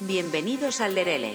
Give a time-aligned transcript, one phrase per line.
[0.00, 1.34] Bienvenidos al Lerele.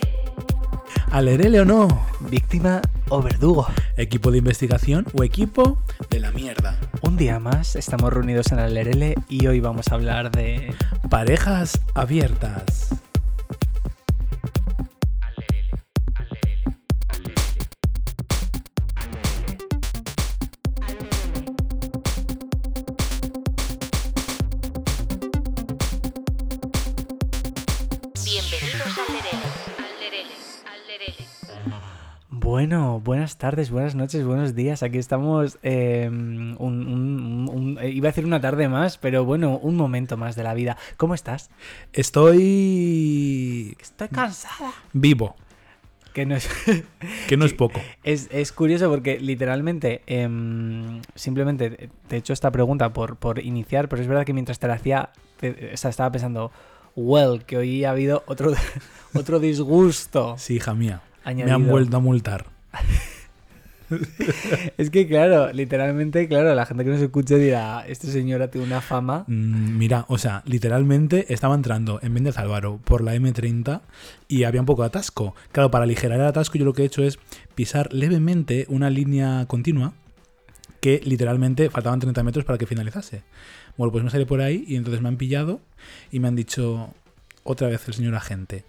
[1.11, 1.87] ¿Alerele o no?
[2.21, 3.67] Víctima o verdugo.
[3.97, 6.79] ¿Equipo de investigación o equipo de la mierda?
[7.01, 10.73] Un día más estamos reunidos en el LRL y hoy vamos a hablar de...
[11.09, 13.00] Parejas abiertas.
[33.41, 34.83] Tardes, buenas noches, buenos días.
[34.83, 35.57] Aquí estamos.
[35.63, 40.15] eh, un- un- un- eh, iba a decir una tarde más, pero bueno, un momento
[40.15, 40.77] más de la vida.
[40.95, 41.49] ¿Cómo estás?
[41.91, 44.71] Estoy Estoy cansada.
[44.93, 45.35] vivo,
[46.13, 46.47] Que no es.
[47.27, 47.79] que no es poco.
[48.03, 53.89] Es, es curioso porque literalmente, em, simplemente te he hecho esta pregunta por, por iniciar,
[53.89, 56.51] pero es verdad que mientras te la hacía, te- o sea, estaba pensando,
[56.95, 58.53] well, que hoy ha habido otro,
[59.15, 60.35] otro disgusto.
[60.37, 61.01] Sí, hija mía.
[61.25, 62.45] Me han vuelto a multar.
[64.77, 68.81] Es que claro, literalmente, claro, la gente que nos escuche dirá, este señor tiene una
[68.81, 69.25] fama.
[69.27, 73.81] Mm, Mira, o sea, literalmente estaba entrando en Méndez Álvaro por la M30
[74.27, 75.35] y había un poco de atasco.
[75.51, 77.19] Claro, para aligerar el atasco yo lo que he hecho es
[77.55, 79.93] pisar levemente una línea continua
[80.79, 83.23] que literalmente faltaban 30 metros para que finalizase.
[83.77, 85.59] Bueno, pues me salí por ahí y entonces me han pillado
[86.11, 86.93] y me han dicho
[87.43, 88.63] otra vez el señor agente.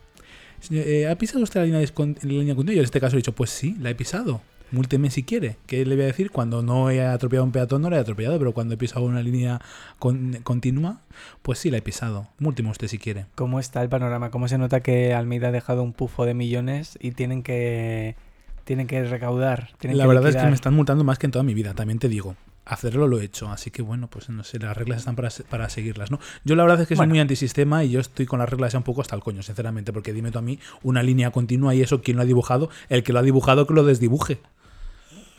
[0.61, 2.75] "Señor, eh, ¿Ha pisado usted la línea, la línea continua?
[2.77, 4.43] Y en este caso he dicho, pues sí, la he pisado.
[4.73, 5.57] Múlteme si quiere.
[5.67, 6.31] ¿Qué le voy a decir?
[6.31, 9.05] Cuando no he atropellado a un peatón, no la he atropellado, pero cuando he pisado
[9.05, 9.61] una línea
[9.99, 11.01] con- continua,
[11.43, 12.27] pues sí la he pisado.
[12.39, 13.27] Múlteme usted si quiere.
[13.35, 14.31] ¿Cómo está el panorama?
[14.31, 18.17] ¿Cómo se nota que Almeida ha dejado un pufo de millones y tienen que
[18.65, 19.71] tienen que recaudar?
[19.79, 21.75] Tienen La que verdad es que me están multando más que en toda mi vida,
[21.75, 22.35] también te digo.
[22.65, 25.69] Hacerlo lo he hecho, así que bueno, pues no sé, las reglas están para, para
[25.69, 26.21] seguirlas, ¿no?
[26.45, 28.79] Yo la verdad es que soy muy antisistema y yo estoy con las reglas ya
[28.79, 31.83] un poco hasta el coño, sinceramente, porque dime tú a mí una línea continua y
[31.83, 32.71] eso, ¿quién lo ha dibujado?
[32.89, 34.39] El que lo ha dibujado que lo desdibuje.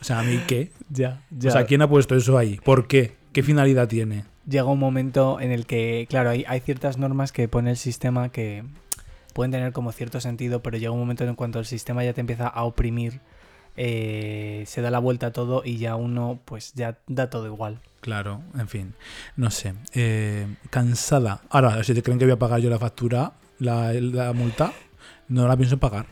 [0.04, 0.72] O sea, ¿a mí qué?
[0.90, 1.50] Ya, ya.
[1.50, 2.60] O sea, ¿quién ha puesto eso ahí?
[2.64, 3.16] ¿Por qué?
[3.32, 4.26] ¿Qué finalidad tiene?
[4.46, 8.30] llega un momento en el que, claro, hay, hay ciertas normas que pone el sistema
[8.30, 8.66] que
[9.34, 12.22] pueden tener como cierto sentido, pero llega un momento en cuanto el sistema ya te
[12.22, 13.22] empieza a oprimir,
[13.76, 17.80] eh, se da la vuelta a todo y ya uno, pues ya da todo igual.
[18.02, 18.94] Claro, en fin,
[19.38, 19.76] no sé.
[19.94, 21.42] Eh, cansada.
[21.50, 24.74] Ahora, si te creen que voy a pagar yo la factura, la, la multa,
[25.30, 26.06] no la pienso pagar.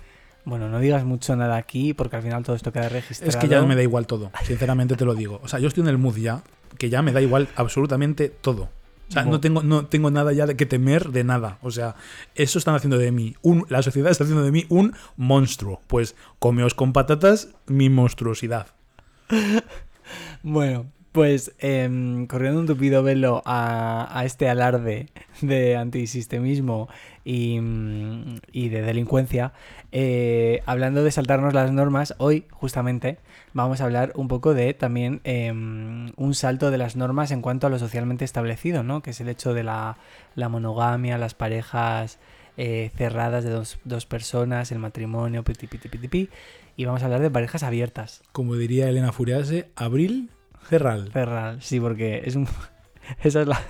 [0.43, 3.29] Bueno, no digas mucho nada aquí porque al final todo esto queda registrado.
[3.29, 5.39] Es que ya me da igual todo, sinceramente te lo digo.
[5.43, 6.43] O sea, yo estoy en el mood ya,
[6.77, 8.69] que ya me da igual absolutamente todo.
[9.09, 11.57] O sea, no tengo, no tengo nada ya de que temer de nada.
[11.61, 11.95] O sea,
[12.33, 15.81] eso están haciendo de mí, un, la sociedad está haciendo de mí un monstruo.
[15.87, 18.67] Pues comeos con patatas mi monstruosidad.
[20.43, 25.07] Bueno, pues em, corriendo un tupido velo a, a este alarde
[25.41, 26.87] de antisistemismo
[27.25, 29.53] y, mm, y de delincuencia,
[29.91, 33.17] eh, hablando de saltarnos las normas, hoy justamente
[33.53, 37.67] vamos a hablar un poco de también em, un salto de las normas en cuanto
[37.67, 39.01] a lo socialmente establecido, ¿no?
[39.01, 39.97] Que es el hecho de la,
[40.35, 42.19] la monogamia, las parejas
[42.57, 46.29] eh, cerradas de dos, dos personas, el matrimonio, piti, piti, piti, pi,
[46.77, 48.23] y vamos a hablar de parejas abiertas.
[48.31, 50.29] Como diría Elena Furiase, abril,
[50.71, 51.11] cerral.
[51.11, 52.47] Ferral, sí, porque es un.
[53.23, 53.61] Esa es la.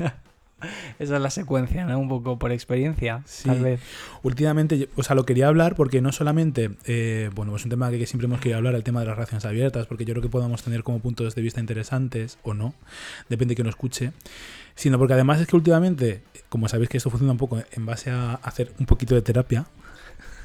[1.00, 1.98] Esa es la secuencia, ¿no?
[1.98, 3.50] Un poco por experiencia, Sí.
[3.50, 3.82] tal vez.
[4.22, 7.98] Últimamente, o sea, lo quería hablar porque no solamente, eh, bueno, es un tema que,
[7.98, 10.30] que siempre hemos querido hablar, el tema de las relaciones abiertas, porque yo creo que
[10.30, 12.76] podamos tener como puntos de vista interesantes o no,
[13.28, 14.12] depende de que nos escuche,
[14.76, 18.12] sino porque además es que últimamente, como sabéis que esto funciona un poco en base
[18.12, 19.66] a hacer un poquito de terapia,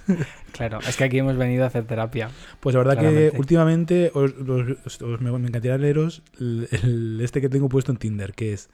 [0.52, 2.30] Claro, es que aquí hemos venido a hacer terapia.
[2.60, 3.30] pues la verdad Claramente.
[3.32, 7.68] que últimamente os, os- os- os- me, me encantaría leeros el, el- este que tengo
[7.68, 8.70] puesto en Tinder, que es,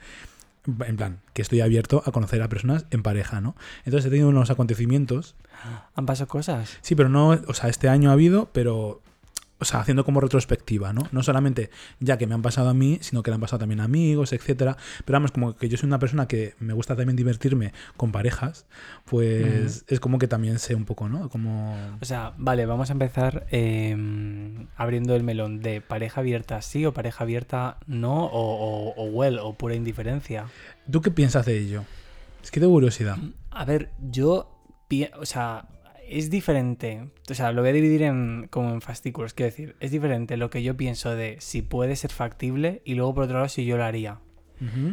[0.86, 3.56] en plan, que estoy abierto a conocer a personas en pareja, ¿no?
[3.84, 5.34] Entonces he tenido unos acontecimientos
[5.96, 6.78] Han pasado cosas.
[6.82, 9.00] Sí, pero no, o sea, este año ha habido, pero,
[9.62, 11.08] o sea, haciendo como retrospectiva, ¿no?
[11.12, 13.80] No solamente ya que me han pasado a mí, sino que le han pasado también
[13.80, 14.76] a amigos, etcétera.
[15.04, 18.66] Pero vamos, como que yo soy una persona que me gusta también divertirme con parejas,
[19.04, 21.28] pues es como que también sé un poco, ¿no?
[21.28, 21.76] Como...
[22.00, 23.96] O sea, vale, vamos a empezar eh,
[24.76, 29.38] abriendo el melón de pareja abierta sí o pareja abierta no, o, o, o well,
[29.38, 30.46] o pura indiferencia.
[30.90, 31.84] ¿Tú qué piensas de ello?
[32.42, 33.16] Es que tengo curiosidad.
[33.50, 34.58] A ver, yo,
[35.20, 35.68] o sea,
[36.12, 39.90] es diferente, o sea, lo voy a dividir en, como en fascículos, quiero decir, es
[39.90, 43.48] diferente lo que yo pienso de si puede ser factible y luego por otro lado
[43.48, 44.20] si yo lo haría.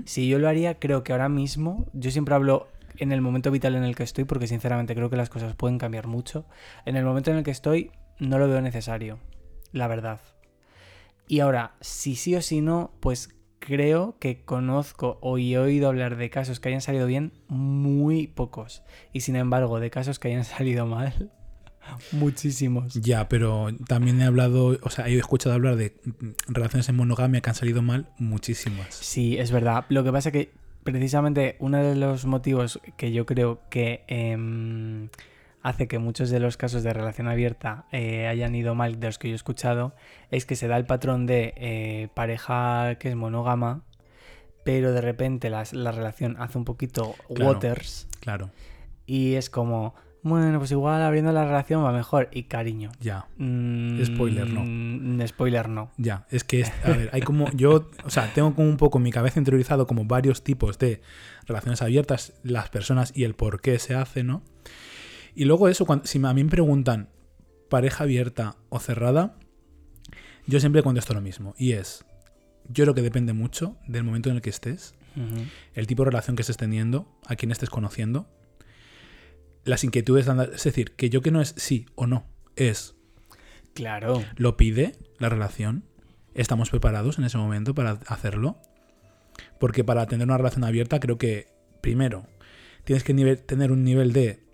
[0.05, 3.75] Si yo lo haría, creo que ahora mismo, yo siempre hablo en el momento vital
[3.75, 6.45] en el que estoy, porque sinceramente creo que las cosas pueden cambiar mucho.
[6.85, 9.19] En el momento en el que estoy, no lo veo necesario,
[9.71, 10.21] la verdad.
[11.27, 13.29] Y ahora, si sí o si no, pues
[13.59, 18.83] creo que conozco o he oído hablar de casos que hayan salido bien muy pocos.
[19.13, 21.31] Y sin embargo, de casos que hayan salido mal,
[22.11, 22.93] muchísimos.
[22.93, 25.95] Ya, pero también he hablado, o sea, he escuchado hablar de
[26.47, 28.93] relaciones en monogamia que han salido mal muchísimas.
[28.95, 29.85] Sí, es verdad.
[29.89, 30.51] Lo que pasa que
[30.83, 35.09] precisamente uno de los motivos que yo creo que em,
[35.61, 39.17] hace que muchos de los casos de relación abierta eh, hayan ido mal de los
[39.19, 39.93] que yo he escuchado
[40.31, 43.83] es que se da el patrón de eh, pareja que es monógama,
[44.63, 47.51] pero de repente las- la, relación hace un poquito Claro.
[47.53, 48.51] waters Claro,
[49.05, 52.91] y es como, bueno, pues igual abriendo la relación va mejor y cariño.
[52.99, 53.25] ya.
[53.37, 55.27] mm, Spoiler, no.
[55.27, 55.91] Spoiler no.
[55.97, 58.97] Ya, es que, es- a ver, hay como, yo, o sea, tengo como un poco
[58.99, 61.01] en mi cabeza interiorizado como varios tipos de
[61.47, 64.41] relaciones abiertas, las personas y el por qué se hace, ¿no?
[65.39, 67.07] Y luego eso, cuando, si a mí me preguntan
[67.69, 69.37] pareja abierta o cerrada,
[70.47, 72.03] yo siempre contesto lo mismo, y es,
[72.67, 74.95] yo creo que depende mucho del momento en el que estés,
[75.75, 78.27] el tipo de relación que estés teniendo, a quién estés conociendo,
[79.63, 82.27] las inquietudes, es decir, que yo que no es sí o no,
[82.57, 82.95] es
[83.73, 84.21] Claro.
[84.35, 85.85] lo pide la relación.
[86.33, 88.57] Estamos preparados en ese momento para hacerlo.
[89.57, 91.47] Porque para tener una relación abierta creo que,
[91.79, 92.27] primero,
[92.83, 94.48] tienes que tener un nivel de,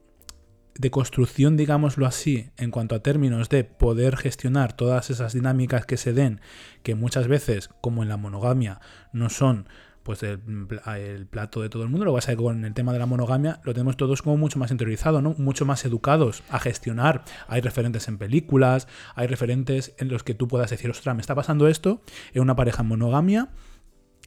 [0.78, 5.98] de construcción, digámoslo así, en cuanto a términos de poder gestionar todas esas dinámicas que
[5.98, 6.42] se den,
[6.84, 8.82] que muchas veces, como en la monogamia,
[9.14, 9.68] no son
[10.04, 10.38] pues el,
[10.68, 12.06] pla- el plato de todo el mundo.
[12.06, 14.38] Lo que pasa es que con el tema de la monogamia lo tenemos todos como
[14.38, 15.34] mucho más interiorizado, ¿no?
[15.40, 17.24] Mucho más educados a gestionar.
[17.48, 21.34] Hay referentes en películas, hay referentes en los que tú puedas decir, ostras, me está
[21.34, 23.50] pasando esto en una pareja en monogamia.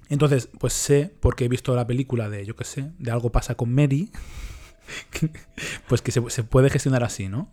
[0.09, 3.55] Entonces, pues sé, porque he visto la película de, yo qué sé, de algo pasa
[3.55, 4.11] con Mary,
[5.89, 7.49] pues que se, puede gestionar así, ¿no?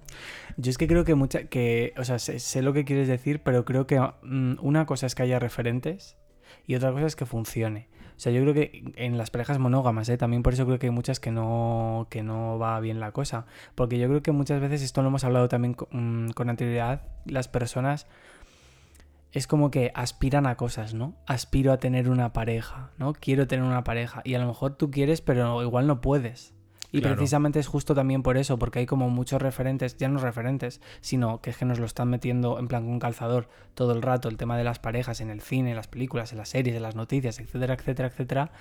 [0.57, 3.65] Yo es que creo que mucha, que, o sea, sé, lo que quieres decir, pero
[3.65, 6.17] creo que mm, una cosa es que haya referentes
[6.67, 7.89] y otra cosa es que funcione.
[8.15, 10.17] O sea, yo creo que en las parejas monógamas, ¿eh?
[10.17, 13.45] también por eso creo que hay muchas que no, que no va bien la cosa.
[13.75, 17.49] Porque yo creo que muchas veces, esto lo hemos hablado también mm, con anterioridad, las
[17.49, 18.07] personas
[19.33, 21.13] es como que aspiran a cosas, ¿no?
[21.27, 23.11] Aspiro a tener una pareja, ¿no?
[23.11, 24.21] Quiero tener una pareja.
[24.23, 26.54] Y a lo mejor tú quieres, pero igual no puedes.
[26.95, 27.15] Y Claro.
[27.15, 31.41] precisamente es justo también por eso, porque hay como muchos referentes, ya no referentes, sino
[31.41, 34.37] que es que nos lo están metiendo en plan con calzador todo el rato, el
[34.37, 36.95] tema de las parejas en el cine, en las películas, en las series, en las
[36.95, 38.51] noticias, etcétera, etcétera, etcétera.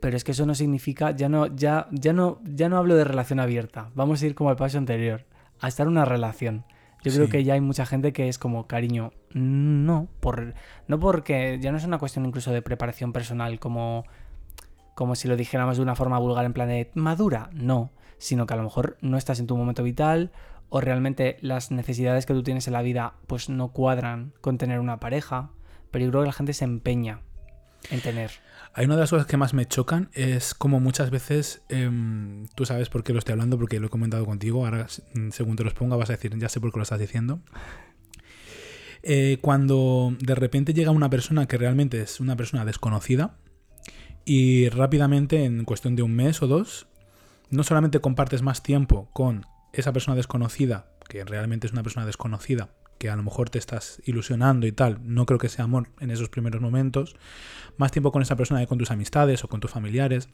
[0.00, 3.04] Pero es que eso no significa, ya no, ya, ya no, ya no hablo de
[3.04, 3.90] relación abierta.
[3.94, 5.24] Vamos a ir como al paso anterior,
[5.60, 6.64] a estar en una relación.
[7.02, 10.54] Yo creo que ya hay mucha gente que es como, cariño, no, por,
[10.88, 14.04] no porque ya no es una cuestión incluso de preparación personal, como,
[14.96, 18.54] como si lo dijéramos de una forma vulgar en plan de madura, no, sino que
[18.54, 20.32] a lo mejor no estás en tu momento vital
[20.70, 24.80] o realmente las necesidades que tú tienes en la vida pues no cuadran con tener
[24.80, 25.50] una pareja,
[25.90, 27.20] pero yo creo que la gente se empeña
[27.90, 28.30] en tener.
[28.72, 32.64] Hay una de las cosas que más me chocan es como muchas veces, em, tú
[32.64, 34.86] sabes por qué lo estoy hablando, porque lo he comentado contigo, ahora
[35.30, 37.40] según te los ponga vas a decir, ya sé por qué lo estás diciendo.
[39.02, 43.36] Eh, cuando de repente llega una persona que realmente es una persona desconocida
[44.26, 46.88] y rápidamente, en cuestión de un mes o dos,
[47.48, 52.70] no solamente compartes más tiempo con esa persona desconocida, que realmente es una persona desconocida,
[52.98, 56.10] que a lo mejor te estás ilusionando y tal, no creo que sea amor en
[56.10, 57.14] esos primeros momentos,
[57.76, 60.28] más tiempo con esa persona que con tus amistades o con tus familiares,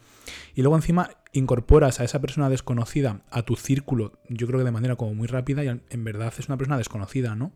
[0.54, 4.70] y luego encima incorporas a esa persona desconocida a tu círculo, yo creo que de
[4.70, 7.52] manera como muy rápida, y en verdad es una persona desconocida, ¿no?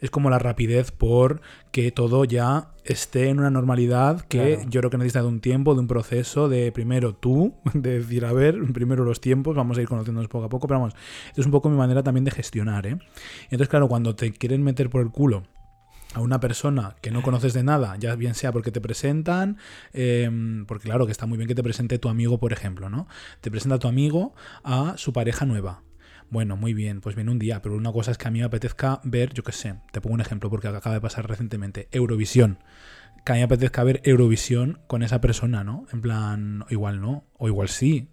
[0.00, 1.40] Es como la rapidez por
[1.72, 4.70] que todo ya esté en una normalidad que Claro.
[4.70, 8.24] yo creo que necesita de un tiempo, de un proceso, de primero tú, de decir,
[8.24, 10.94] a ver, primero los tiempos, vamos a ir conociéndonos poco a poco, pero vamos,
[11.28, 12.98] esto es un poco mi manera también de gestionar, ¿eh?
[13.44, 15.42] Entonces, claro, cuando te quieren meter por el culo
[16.14, 19.58] a una persona que no conoces de nada, ya bien sea porque te presentan,
[19.92, 20.30] eh,
[20.66, 23.08] porque claro que está muy bien que te presente tu amigo, por ejemplo, ¿no?
[23.40, 24.34] Te presenta tu amigo
[24.64, 25.82] a su pareja nueva.
[26.30, 28.44] Bueno, muy bien, pues viene un día, pero una cosa es que a mí me
[28.44, 32.58] apetezca ver, yo qué sé, te pongo un ejemplo porque acaba de pasar recientemente, Eurovisión.
[33.24, 35.86] Que a mí me apetezca ver Eurovisión con esa persona, ¿no?
[35.92, 38.08] En plan, igual no, o igual sí.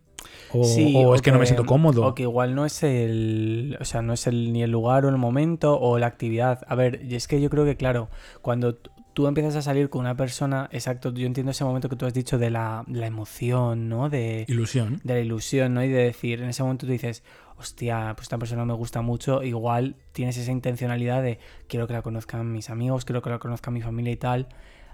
[0.52, 2.06] O, Sí, o es que, no me siento cómodo.
[2.06, 3.78] O que igual no es el.
[3.80, 6.62] O sea, no es el, ni el lugar o el momento o la actividad.
[6.68, 8.10] A ver, y es que yo creo que, claro,
[8.42, 8.78] cuando
[9.16, 12.14] tú empiezas a salir con una persona, exacto, yo entiendo ese momento que tú has
[12.14, 14.10] dicho de la, la emoción, ¿no?
[14.10, 15.00] De, Ilusión.
[15.06, 15.84] de la ilusión, ¿no?
[15.84, 17.24] Y de decir, en ese momento tú dices,
[17.58, 22.02] hostia, pues esta persona me gusta mucho, igual tienes esa intencionalidad de quiero que la
[22.02, 24.50] conozcan mis amigos, quiero que la conozca mi familia y tal.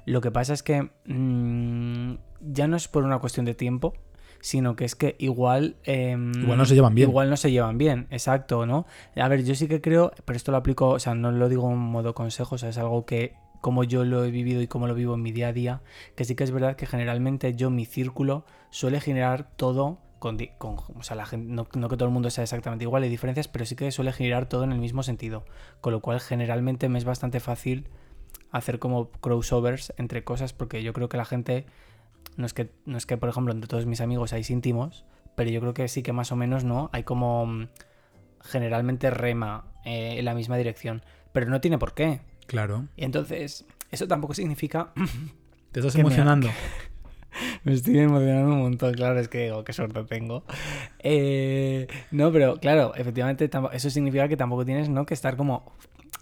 [0.06, 3.96] Lo que pasa es que mm, ya no es por una cuestión de tiempo,
[4.42, 5.78] sino que es que igual...
[5.86, 7.10] em, Igual no se llevan bien.
[7.10, 8.86] Igual no se llevan bien, exacto, ¿no?
[9.16, 11.72] A ver, yo sí que creo, pero esto lo aplico, o sea, no lo digo
[11.72, 14.88] en modo consejo, o sea, es algo que cómo yo lo he vivido y cómo
[14.88, 15.82] lo vivo en mi día a día,
[16.16, 20.78] que sí que es verdad que generalmente yo, mi círculo, suele generar todo con, con-
[20.96, 23.48] o sea, la gente, no, no que todo el mundo sea exactamente igual, hay diferencias,
[23.48, 25.46] pero sí que suele girar todo en el mismo sentido.
[25.80, 27.88] Con lo cual, generalmente me es bastante fácil
[28.52, 31.66] hacer como crossovers entre cosas, porque yo creo que la gente,
[32.38, 35.50] no es que, no es que por ejemplo, entre todos mis amigos hay íntimos, pero
[35.50, 36.90] yo creo que sí que más o menos, ¿no?
[36.94, 37.68] Hay como mm,
[38.42, 42.22] generalmente rema eh, en la misma dirección, pero no tiene por qué.
[42.48, 42.88] Claro.
[42.96, 44.92] Y entonces, eso tampoco significa
[45.72, 46.50] Te estás me- emocionando.
[47.64, 50.44] Me estoy emocionando un montón, claro, es que digo, qué suerte tengo.
[51.00, 55.06] Eh, no, pero claro, efectivamente, eso significa que tampoco tienes ¿no?
[55.06, 55.72] que estar como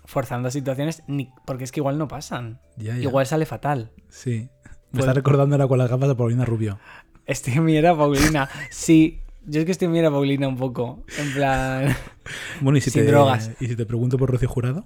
[0.06, 2.60] forzando situaciones, ni, porque es que igual no pasan.
[2.78, 3.02] Ya, ya.
[3.02, 3.92] Igual sale fatal.
[4.08, 4.50] Sí.
[4.92, 6.80] Me está recordando ahora con las gafas de Paulina Rubio.
[7.26, 8.50] Estoy en mi era Paulina.
[8.72, 11.04] Sí, yo es que estoy en mi era Paulina un poco.
[11.18, 11.96] En plan.
[12.62, 13.52] Bueno, y si, Sin te, drogas.
[13.60, 14.86] ¿y si te pregunto por Rocío Jurado?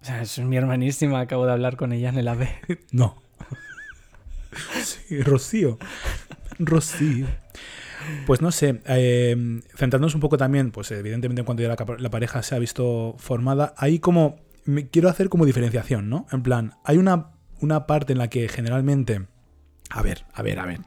[0.00, 2.48] O sea, es mi hermanísima, acabo de hablar con ella en el AVE.
[2.92, 3.22] No.
[4.82, 5.78] Sí, Rocío.
[6.58, 7.26] Rocío.
[8.26, 12.10] Pues no sé, eh, centrándonos un poco también, pues evidentemente cuando ya la, capa- la
[12.10, 16.26] pareja se ha visto formada, hay como, me- quiero hacer como diferenciación, ¿no?
[16.32, 19.26] En plan, hay una, una parte en la que generalmente,
[19.90, 20.80] a ver, a ver, a ver,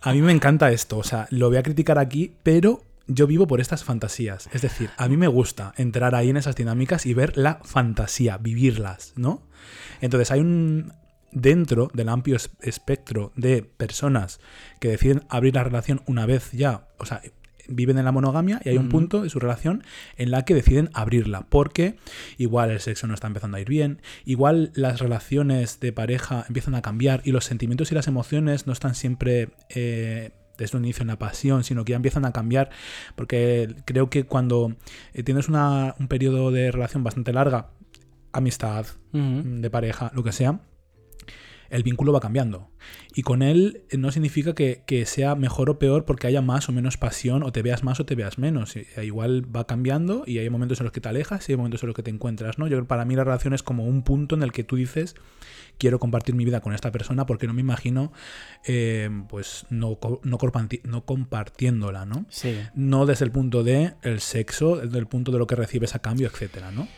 [0.00, 3.46] a mí me encanta esto, o sea, lo voy a criticar aquí, pero yo vivo
[3.46, 7.14] por estas fantasías, es decir, a mí me gusta entrar ahí en esas dinámicas y
[7.14, 9.42] ver la fantasía, vivirlas, ¿no?
[10.00, 10.92] Entonces hay un
[11.32, 14.40] dentro del amplio es- espectro de personas
[14.80, 17.20] que deciden abrir la relación una vez ya, o sea,
[17.68, 19.82] viven en la monogamia y hay un punto de su relación
[20.16, 21.96] en la que deciden abrirla, porque
[22.38, 26.74] igual el sexo no está empezando a ir bien, igual las relaciones de pareja empiezan
[26.74, 31.02] a cambiar y los sentimientos y las emociones no están siempre eh, desde un inicio
[31.02, 32.70] en la pasión, sino que ya empiezan a cambiar,
[33.14, 34.74] porque creo que cuando
[35.12, 37.68] eh, tienes una- un periodo de relación bastante larga,
[38.32, 38.86] amistad,
[39.60, 40.60] de pareja, lo que sea,
[41.70, 42.70] el vínculo va cambiando.
[43.14, 46.68] Y con él eh, no significa que, que sea mejor o peor porque haya más
[46.68, 48.76] o menos pasión o te veas más o te veas menos.
[48.76, 51.56] Y- e igual va cambiando y hay momentos en los que te alejas y hay
[51.56, 52.66] momentos en los que te encuentras, ¿no?
[52.68, 55.14] Yo para mí la relación es como un punto en el que tú dices
[55.78, 58.10] quiero compartir mi vida con esta persona porque no me imagino
[58.66, 62.24] eh, pues no, no, comparti- no compartiéndola, ¿no?
[62.30, 62.56] Sí.
[62.74, 65.98] No desde el punto de el sexo, desde el punto de lo que recibes a
[65.98, 66.88] cambio, etcétera, ¿no?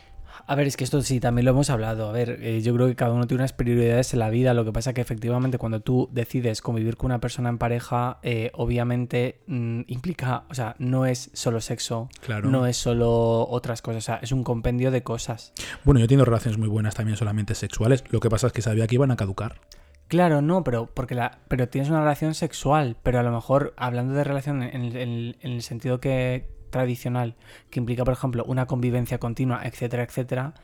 [0.51, 2.09] A ver, es que esto sí, también lo hemos hablado.
[2.09, 4.55] A ver, eh, yo creo que cada uno tiene unas prioridades en la vida.
[4.55, 8.51] Lo que pasa que efectivamente cuando tú decides convivir con una persona en pareja, eh,
[8.55, 12.49] obviamente mm, implica, o sea, no es solo sexo, Claro.
[12.49, 15.53] no es solo otras cosas, o sea, es un compendio de cosas.
[15.85, 18.03] Bueno, yo he tenido relaciones muy buenas también solamente sexuales.
[18.09, 19.61] Lo que pasa es que sabía que iban a caducar.
[20.09, 24.15] Claro, no, pero porque la, pero tienes una relación sexual, pero a lo mejor hablando
[24.15, 27.37] de relación en, el- en el- en el sentido que tradicional,
[27.71, 30.55] que implica, por ejemplo, una convivencia continua, etcétera, etcétera,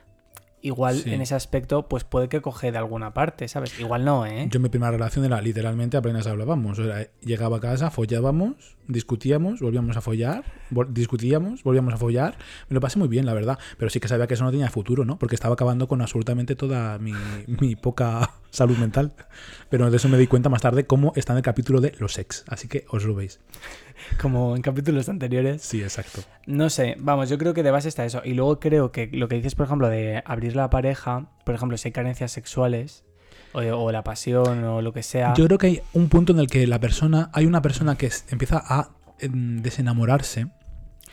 [0.61, 1.13] igual Sí.
[1.13, 3.79] en ese aspecto, pues puede que coge de alguna parte, ¿sabes?
[3.79, 4.49] Igual no, ¿eh?
[4.51, 6.79] Yo mi primera relación era literalmente apenas hablábamos.
[6.79, 12.39] Era, llegaba a casa, follábamos, discutíamos, volvíamos a follar, vol- discutíamos, volvíamos a follar.
[12.71, 13.59] Me lo pasé muy bien, la verdad.
[13.77, 15.19] Pero sí que sabía que eso no tenía futuro, ¿no?
[15.19, 17.13] Porque estaba acabando con absolutamente toda mi,
[17.47, 19.13] mi poca salud mental.
[19.69, 22.19] Pero de eso me di cuenta más tarde cómo está en el capítulo de los
[22.19, 22.45] ex.
[22.49, 23.41] Así que os lo veis.
[24.21, 25.63] Como en capítulos anteriores.
[25.63, 26.23] Sí, exacto.
[26.47, 28.23] No sé, vamos, yo creo que de base está eso.
[28.25, 31.77] Y luego creo que lo que dices, por ejemplo, de abrir la pareja, por ejemplo,
[31.77, 33.05] si hay carencias sexuales,
[33.53, 35.35] o, o la pasión, o lo que sea.
[35.35, 38.11] Yo creo que hay un punto en el que la persona, hay una persona que
[38.31, 40.49] empieza a em, desenamorarse,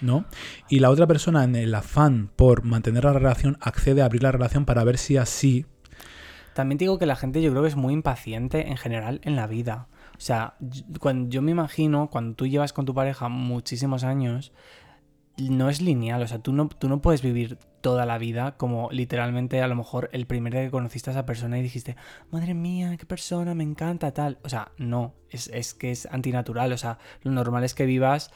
[0.01, 0.25] ¿no?
[0.67, 4.31] Y la otra persona, en el afán por mantener la relación, accede a abrir la
[4.31, 5.65] relación para ver si así.
[6.53, 9.48] También digo que la gente yo creo que es muy impaciente en general en la
[9.48, 9.88] vida.
[10.17, 10.55] O sea,
[11.00, 14.51] cuando, yo me imagino, cuando tú llevas con tu pareja muchísimos años,
[15.38, 16.22] no es lineal.
[16.22, 19.75] O sea, tú no, tú no puedes vivir toda la vida como literalmente a lo
[19.75, 21.96] mejor el primer día que conociste a esa persona y dijiste,
[22.29, 24.38] madre mía, qué persona, me encanta, tal.
[24.43, 26.72] O sea, no, es, es que es antinatural.
[26.74, 28.31] O sea, lo normal es que vivas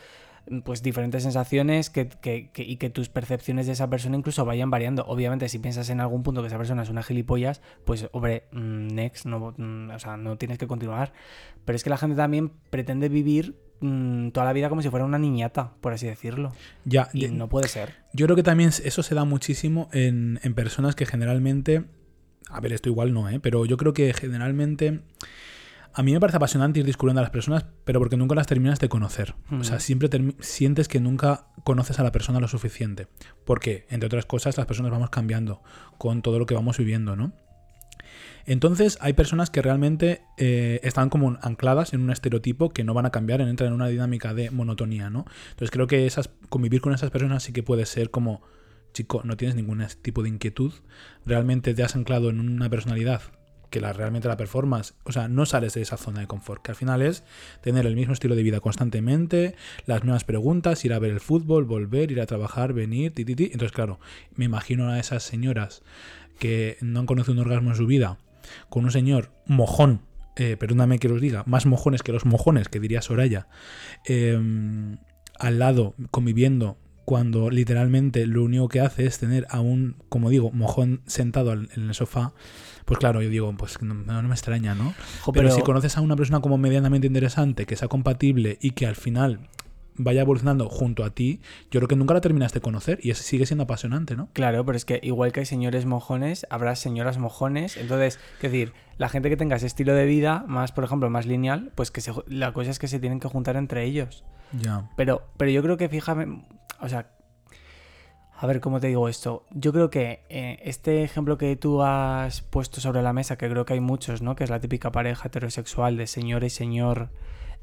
[0.63, 4.69] pues diferentes sensaciones que, que- que- y que tus percepciones de esa persona incluso vayan
[4.69, 5.03] variando.
[5.05, 8.87] Obviamente, si piensas en algún punto que esa persona es una gilipollas, pues, hombre, mm,
[8.87, 11.13] next, no, mm, o sea, no tienes que continuar.
[11.65, 15.03] Pero es que la gente también pretende vivir mm, toda la vida como si fuera
[15.05, 16.53] una niñata, por así decirlo.
[16.85, 17.93] Ya, Y no puede ser.
[18.13, 21.83] yo creo que también eso se da muchísimo en, en personas que generalmente.
[22.49, 23.39] A ver, esto igual no, ¿eh?
[23.41, 25.01] Pero yo creo que generalmente.
[25.97, 28.79] A mí me parece apasionante ir descubriendo a las personas, pero porque nunca las terminas
[28.79, 29.33] de conocer.
[29.49, 29.79] O sea, Mm.
[29.79, 30.09] siempre
[30.41, 33.07] sientes que nunca conoces a la persona lo suficiente.
[33.45, 35.61] Porque, entre otras cosas, las personas vamos cambiando
[35.97, 37.31] con todo lo que vamos viviendo, ¿no?
[38.45, 43.05] Entonces, hay personas que realmente eh, están como ancladas en un estereotipo que no van
[43.05, 45.25] a cambiar, entran en una dinámica de monotonía, ¿no?
[45.51, 48.41] Entonces, creo que esas, convivir con esas personas sí que puede ser como
[48.93, 50.73] chico, no tienes ningún tipo de inquietud,
[51.25, 53.21] realmente te has anclado en una personalidad
[53.75, 56.71] que la, realmente la performance, o sea, no sales de esa zona de confort, que
[56.71, 57.25] al final es
[57.59, 59.55] tener el mismo estilo de vida constantemente,
[59.85, 63.35] las mismas preguntas, ir a ver el fútbol, volver, ir a trabajar, venir, ti, ti,
[63.35, 63.43] ti.
[63.51, 63.99] Entonces, claro,
[64.33, 65.83] me imagino a esas señoras
[66.39, 68.17] que no han conocido un orgasmo en su vida,
[68.69, 70.03] con un señor mojón,
[70.37, 73.49] eh, perdóname que os diga, más mojones que los mojones, que diría Soraya,
[74.07, 74.39] eh,
[75.37, 80.51] al lado, conviviendo, cuando literalmente lo único que hace es tener a un, como digo,
[80.51, 82.33] mojón sentado en el sofá,
[82.85, 84.93] pues claro, yo digo, pues no, no me extraña, ¿no?
[85.21, 88.85] Jo, Pero, si conoces a una persona como medianamente interesante, que sea compatible y que
[88.85, 89.39] al final
[89.97, 91.39] vaya evolucionando junto a ti,
[91.71, 94.27] yo creo que nunca la terminaste de conocer y es- sigue siendo apasionante, ¿no?
[94.33, 97.77] Claro, pero es que igual que hay señores mojones, habrá señoras mojones.
[97.77, 101.25] Entonces, es decir, la gente que tenga ese estilo de vida, más, por ejemplo, más
[101.25, 104.25] lineal, pues que se, la cosa es que se tienen que juntar entre ellos.
[104.51, 104.89] Ya.
[104.97, 106.43] Pero, pero yo creo que fíjame,
[106.81, 107.07] o sea,
[108.37, 109.45] a ver cómo te digo esto.
[109.51, 113.65] Yo creo que eh, este ejemplo que tú has puesto sobre la mesa, que creo
[113.65, 114.35] que hay muchos, ¿no?
[114.35, 117.09] Que es la típica pareja heterosexual de señor y señor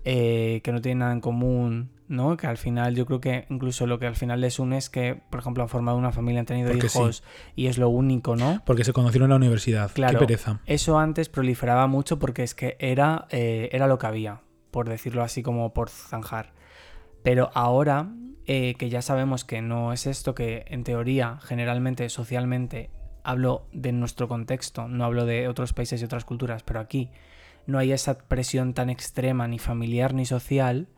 [0.05, 2.37] eh, que no tienen nada en común, ¿no?
[2.37, 5.21] Que al final yo creo que incluso lo que al final les une es que,
[5.31, 6.99] por ejemplo, han formado una familia, han tenido Porque sí.
[6.99, 7.23] hijos
[7.55, 8.63] y es lo único, ¿no?
[8.65, 9.93] Porque se conocieron en la universidad.
[9.93, 10.19] Claro.
[10.19, 10.61] Qué pereza.
[10.67, 15.23] Eso antes proliferaba mucho porque es que era, eh, era lo que había, por decirlo
[15.23, 16.55] así como por zanjar.
[17.23, 18.09] Pero ahora
[18.55, 22.91] eh, que ya sabemos que no es esto, que en teoría, generalmente, socialmente,
[23.25, 27.09] hablo de nuestro contexto, no hablo de otros países y otras culturas, pero aquí
[27.67, 30.89] no hay esa presión tan extrema, ni familiar ni social,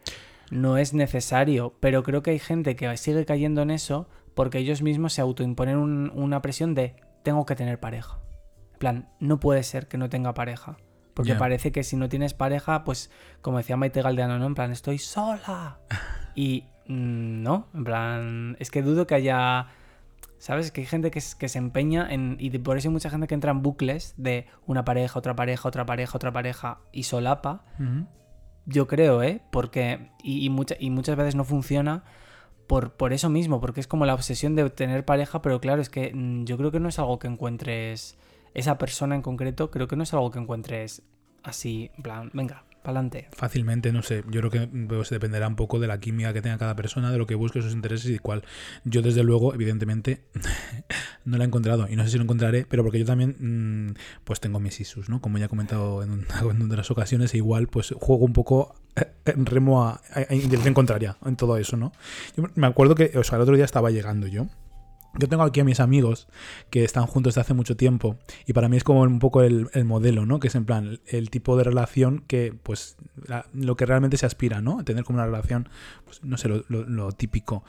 [0.50, 1.74] no es necesario.
[1.78, 5.76] Pero creo que hay gente que sigue cayendo en eso porque ellos mismos se autoimponen
[5.76, 8.18] un- una presión de tengo que tener pareja.
[8.72, 10.76] En plan, no puede ser que no tenga pareja.
[11.14, 13.10] Porque parece que si no tienes pareja, pues
[13.42, 14.46] como decía Maite Galdeano, ¿no?
[14.46, 15.78] En plan, estoy sola.
[16.36, 19.68] Y no, en plan, es que dudo que haya...
[20.38, 20.70] ¿Sabes?
[20.72, 22.36] Que hay gente que, se empeña en...
[22.38, 25.66] Y por eso hay mucha gente que entra en bucles de una pareja, otra pareja,
[25.66, 27.64] otra pareja, otra pareja y solapa.
[28.66, 29.40] Yo creo, ¿eh?
[29.50, 30.10] Porque...
[30.22, 32.04] Y, y mucha- y muchas veces no funciona
[32.66, 35.88] por, por eso mismo, porque es como la obsesión de tener pareja, pero claro, es
[35.88, 38.18] que mm, yo creo que no es algo que encuentres...
[38.52, 41.02] Esa persona en concreto, creo que no es algo que encuentres
[41.42, 43.28] así, en plan, venga, pa'lante.
[43.32, 44.22] Fácilmente, no sé.
[44.30, 47.18] Yo creo que pues, dependerá un poco de la química que tenga cada persona, de
[47.18, 48.44] lo que busque, sus intereses y cuál.
[48.84, 50.20] Yo, desde luego, evidentemente,
[51.24, 51.88] no la he encontrado.
[51.88, 53.94] Y no sé si lo encontraré, pero porque yo también, mm,
[54.24, 55.20] pues tengo mis issues, ¿no?
[55.20, 59.10] Como ya he comentado en, en las ocasiones, e igual, pues juego un poco eh,
[59.24, 61.92] en remo a, a, a dirección contraria en todo eso, ¿no?
[62.36, 64.46] Yo me acuerdo que, o sea, el otro día estaba llegando yo.
[65.18, 66.26] Yo tengo aquí a mis amigos
[66.70, 69.68] que están juntos desde hace mucho tiempo y para mí es como un poco el,
[69.72, 70.40] el modelo, ¿no?
[70.40, 72.96] Que es en plan el tipo de relación que, pues,
[73.52, 74.84] lo que realmente se aspira, ¿no?
[74.84, 75.68] Tener como una relación,
[76.04, 77.64] pues, no sé, lo, típico.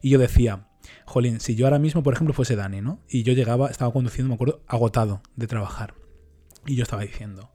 [0.00, 0.66] Y yo decía,
[1.04, 3.00] jolín, si yo ahora mismo, por ejemplo, fuese Dani, ¿no?
[3.08, 5.94] Y yo llegaba, estaba conduciendo, me acuerdo, agotado de trabajar.
[6.66, 7.52] Y yo estaba diciendo,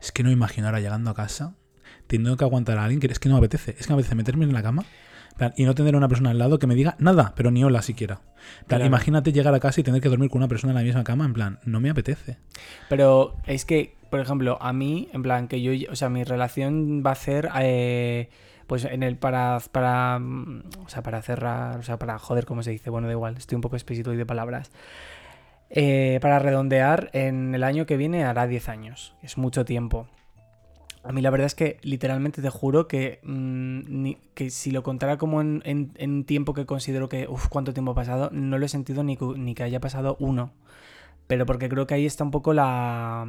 [0.00, 1.56] es que no me imagino ahora llegando a casa,
[2.06, 4.14] teniendo que aguantar a alguien que es que no me apetece, es que me apetece
[4.14, 4.84] meterme en la cama
[5.38, 7.64] plan, y no tener a una persona al lado que me diga nada, pero ni
[7.64, 8.14] hola siquiera.
[8.14, 8.86] En plan, Claro.
[8.86, 11.24] Imagínate llegar a casa y tener que dormir con una persona en la misma cama,
[11.24, 12.38] en plan, no me apetece.
[12.88, 17.02] Pero es que, por ejemplo, a mí, en plan, que yo, o sea, mi relación
[17.04, 18.28] va a ser, eh,
[18.66, 22.62] pues en el, para, para, mm, o sea, para cerrar, o sea, para joder, ¿cómo
[22.62, 22.90] se dice?
[22.90, 24.70] Bueno, da igual, estoy un poco explícito hoy de palabras.
[25.70, 30.06] Eh, para redondear, en el año que viene hará 10 años, es mucho tiempo.
[31.04, 35.16] A mí la verdad es que literalmente te juro que, mm, que si lo contara
[35.16, 38.66] como en, en- en tiempo que considero que, uff, cuánto tiempo ha pasado, no lo
[38.66, 40.52] he sentido ni, ni que haya pasado uno.
[41.26, 43.26] Pero porque creo que ahí está un poco la...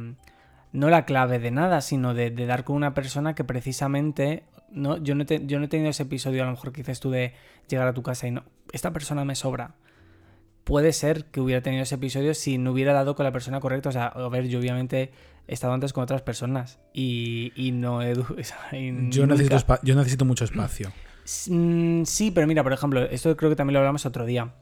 [0.72, 4.44] No la clave de nada, sino de, de dar con una persona que precisamente...
[4.70, 4.98] ¿no?
[4.98, 7.10] Yo, no te- yo no he tenido ese episodio a lo mejor que dices tú
[7.10, 7.34] de
[7.68, 8.44] llegar a tu casa y no...
[8.72, 9.74] Esta persona me sobra.
[10.64, 13.88] Puede ser que hubiera tenido ese episodio si no hubiera dado con la persona correcta.
[13.88, 15.10] O sea, a ver, yo obviamente
[15.48, 18.12] he estado antes con otras personas y, y no he...
[18.72, 20.92] y Yo necesito, yo necesito mucho espacio.
[21.48, 24.52] Mm, Sí, pero mira, por ejemplo, esto creo que también lo hablamos otro día.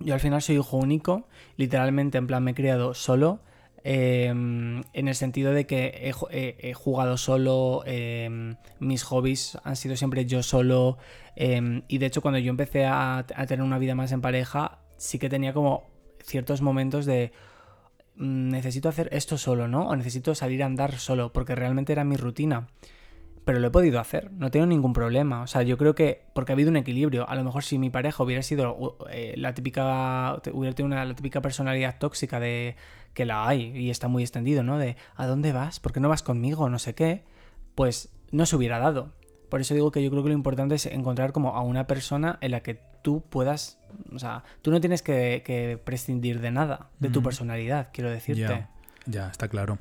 [0.00, 3.40] Yo al final soy hijo único, literalmente en plan me he criado solo,
[3.84, 9.58] eh, en el sentido de que he, ju- he- he jugado solo, eh, mis hobbies
[9.64, 10.98] han sido siempre yo solo,
[11.36, 14.78] eh, y de hecho cuando yo empecé a, a tener una vida más en pareja,
[14.98, 15.84] sí que tenía como
[16.22, 17.32] ciertos momentos de
[18.18, 19.88] necesito hacer esto solo, ¿no?
[19.88, 22.68] O necesito salir a andar solo, porque realmente era mi rutina
[23.48, 25.40] pero lo he podido hacer, no tengo ningún problema.
[25.40, 27.26] O sea, yo creo que porque ha habido un equilibrio.
[27.30, 31.14] A lo mejor si mi pareja hubiera sido eh, la típica, hubiera tenido una, la
[31.14, 32.76] típica personalidad tóxica de
[33.14, 34.76] que la hay y está muy extendido, ¿no?
[34.76, 35.80] De ¿a dónde vas?
[35.80, 36.68] ¿Por qué no vas conmigo?
[36.68, 37.24] No sé qué.
[37.74, 39.14] Pues no se hubiera dado.
[39.48, 42.36] Por eso digo que yo creo que lo importante es encontrar como a una persona
[42.42, 43.77] en la que tú puedas,
[44.14, 47.24] o sea, tú no tienes que, que prescindir de nada, de tu Mm.
[47.24, 48.40] personalidad, quiero decirte.
[48.42, 48.70] Ya,
[49.06, 49.78] ya, está claro.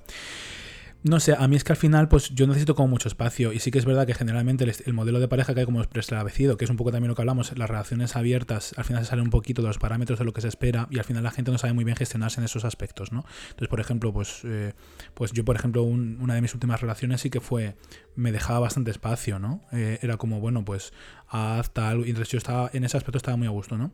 [1.04, 3.54] No sé, a mí es que al final, pues yo necesito como mucho espacio.
[3.54, 5.82] Y sí que es verdad que generalmente el, el modelo de pareja que hay como
[5.84, 9.12] preestablecido, que es un poco también lo que hablamos, las relaciones abiertas, al final se
[9.12, 11.32] sale un poquito de los parámetros de lo que se espera y al final la
[11.32, 13.26] gente no sabe muy bien gestionarse en esos aspectos, ¿no?
[13.44, 14.74] Entonces, por ejemplo, pues, eh,
[15.14, 17.76] pues yo, por ejemplo, un- una de mis últimas relaciones sí que fue,
[18.16, 19.62] me dejaba bastante espacio, ¿no?
[19.72, 20.92] Eh, era como, bueno, pues
[21.30, 23.92] haz tal, y entonces yo estaba, en ese aspecto estaba muy a gusto, ¿no?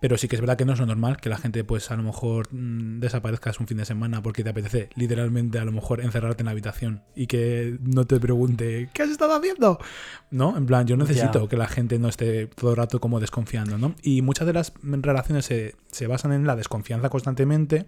[0.00, 1.96] Pero sí que es verdad que no es lo normal que la gente, pues a
[1.96, 6.00] lo mejor mm, desaparezcas un fin de semana porque te apetece literalmente a lo mejor
[6.00, 9.78] encerrarte en la habitación y que no te pregunte, ¿qué has estado haciendo?
[10.30, 10.56] ¿No?
[10.56, 13.94] En plan, yo necesito que la gente no esté todo el rato como desconfiando, ¿no?
[14.02, 17.86] Y muchas de las relaciones se, se basan en la desconfianza constantemente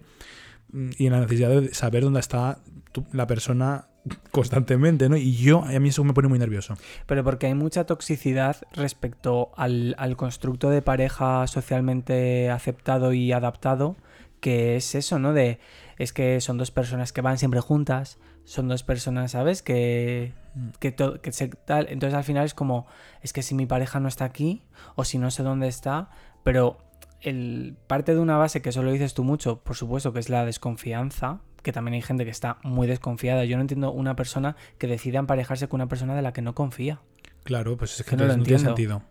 [0.71, 2.59] mm, y en la necesidad de saber dónde está
[2.93, 3.87] tu- la persona
[4.31, 5.17] constantemente, ¿no?
[5.17, 6.75] Y yo, a mí eso me pone muy nervioso.
[7.05, 13.95] Pero porque hay mucha toxicidad respecto al, al constructo de pareja socialmente aceptado y adaptado,
[14.39, 15.33] que es eso, ¿no?
[15.33, 15.59] De
[15.97, 19.61] es que son dos personas que van siempre juntas, son dos personas, ¿sabes?
[19.61, 20.69] Que, Mm.
[20.79, 21.85] que, to- que se tal.
[21.89, 22.87] Entonces al final es como,
[23.21, 24.63] es que si mi pareja no está aquí,
[24.95, 26.09] o si no sé dónde está,
[26.43, 26.77] pero
[27.21, 30.29] el, parte de una base que eso lo dices tú mucho, por supuesto, que es
[30.29, 33.45] la desconfianza, que también hay gente que está muy desconfiada.
[33.45, 36.55] Yo no entiendo una persona que decida emparejarse con una persona de la que no
[36.55, 36.99] confía.
[37.43, 39.03] Claro, pues es que, Que no lo no tiene sentido.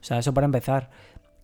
[0.00, 0.90] O sea, eso para empezar.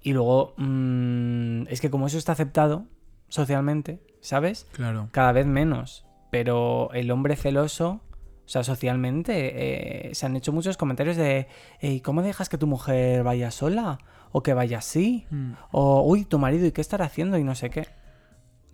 [0.03, 2.85] Y luego, mm, es que como eso está aceptado
[3.29, 4.66] socialmente, ¿sabes?
[4.73, 5.09] Claro.
[5.11, 6.05] Cada vez menos.
[6.31, 8.01] Pero el hombre celoso,
[8.45, 11.49] o sea, socialmente, eh, se han hecho muchos comentarios de,
[11.81, 13.99] "Ey, ¿cómo dejas que tu mujer vaya sola?
[14.33, 15.27] O que vaya así.
[15.31, 15.53] Mm.
[15.73, 17.38] O, uy, tu marido, ¿y qué estará haciendo?
[17.38, 17.88] Y no sé qué.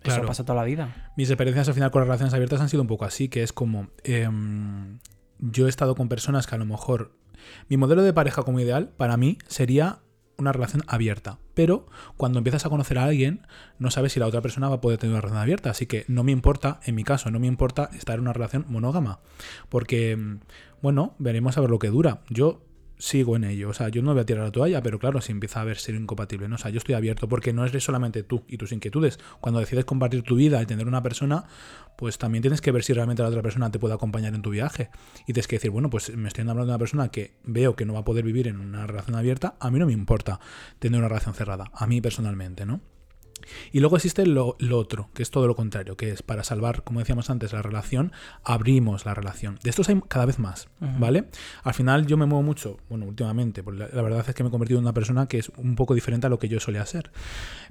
[0.03, 0.21] Claro.
[0.21, 1.11] Eso pasa toda la vida.
[1.15, 3.53] Mis experiencias al final con las relaciones abiertas han sido un poco así, que es
[3.53, 4.99] como em,
[5.39, 7.15] yo he estado con personas que a lo mejor
[7.69, 9.99] mi modelo de pareja como ideal para mí sería
[10.37, 11.85] una relación abierta, pero
[12.17, 13.45] cuando empiezas a conocer a alguien
[13.77, 16.05] no sabes si la otra persona va a poder tener una relación abierta, así que
[16.07, 19.19] no me importa, en mi caso, no me importa estar en una relación monógama,
[19.69, 20.39] porque em,
[20.81, 22.21] bueno, veremos a ver lo que dura.
[22.29, 22.65] Yo
[22.97, 23.69] sigo en ello.
[23.69, 25.77] O sea, yo no voy a tirar la toalla, pero claro, si empieza a haber
[25.77, 26.55] ser incompatible, ¿no?
[26.55, 29.19] O sea, yo estoy abierto porque no eres solamente tú y tus inquietudes.
[29.41, 31.45] Cuando decides compartir tu vida y tener una persona,
[31.97, 34.49] pues también tienes que ver si realmente la otra persona te puede acompañar en tu
[34.49, 34.89] viaje.
[35.23, 37.85] Y tienes que decir, bueno, pues me estoy hablando de una persona que veo que
[37.85, 40.39] no va a poder vivir en una relación abierta, a mí no me importa
[40.79, 42.81] tener una relación cerrada, a mí personalmente, ¿no?
[43.71, 46.83] Y luego existe lo, lo otro, que es todo lo contrario, que es para salvar,
[46.83, 48.11] como decíamos antes, la relación,
[48.43, 49.59] abrimos la relación.
[49.63, 50.69] De estos hay cada vez más.
[50.79, 51.25] ¿vale?
[51.63, 54.49] Al final yo me muevo mucho, bueno, últimamente, porque la, la verdad es que me
[54.49, 56.85] he convertido en una persona que es un poco diferente a lo que yo solía
[56.85, 57.11] ser.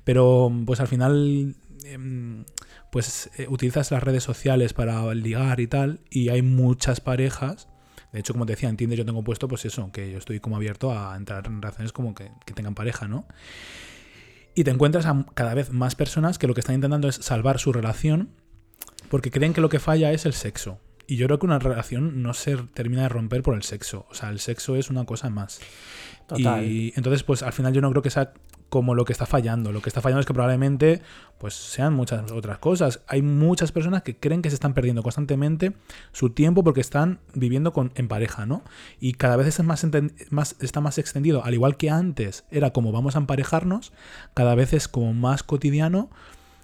[0.05, 2.45] Pero pues al final em,
[2.91, 7.69] pues eh, utilizas las redes sociales para ligar y tal, y hay muchas parejas.
[8.13, 10.39] De hecho, como te decía, en Tinder yo tengo puesto, pues eso, que yo estoy
[10.39, 13.27] como abierto a entrar en relaciones como que, que tengan pareja, ¿no?
[14.55, 17.59] Y te encuentras a cada vez más personas que lo que están intentando es salvar
[17.59, 18.31] su relación
[19.09, 20.79] porque creen que lo que falla es el sexo.
[21.07, 24.07] Y yo creo que una relación no se termina de romper por el sexo.
[24.11, 25.61] O sea, el sexo es una cosa más.
[26.27, 26.65] Total.
[26.65, 28.33] Y entonces, pues al final yo no creo que sea
[28.73, 29.71] como lo que está fallando.
[29.71, 31.03] Lo que está fallando es que probablemente
[31.37, 33.03] pues sean muchas otras cosas.
[33.07, 35.75] Hay muchas personas que creen que se están perdiendo constantemente
[36.13, 38.65] su tiempo porque están viviendo con, en pareja, ¿no?
[38.99, 39.85] Y cada vez es más,
[40.59, 41.45] está más extendido.
[41.45, 43.93] Al igual que antes era como vamos a emparejarnos,
[44.33, 46.09] cada vez es como más cotidiano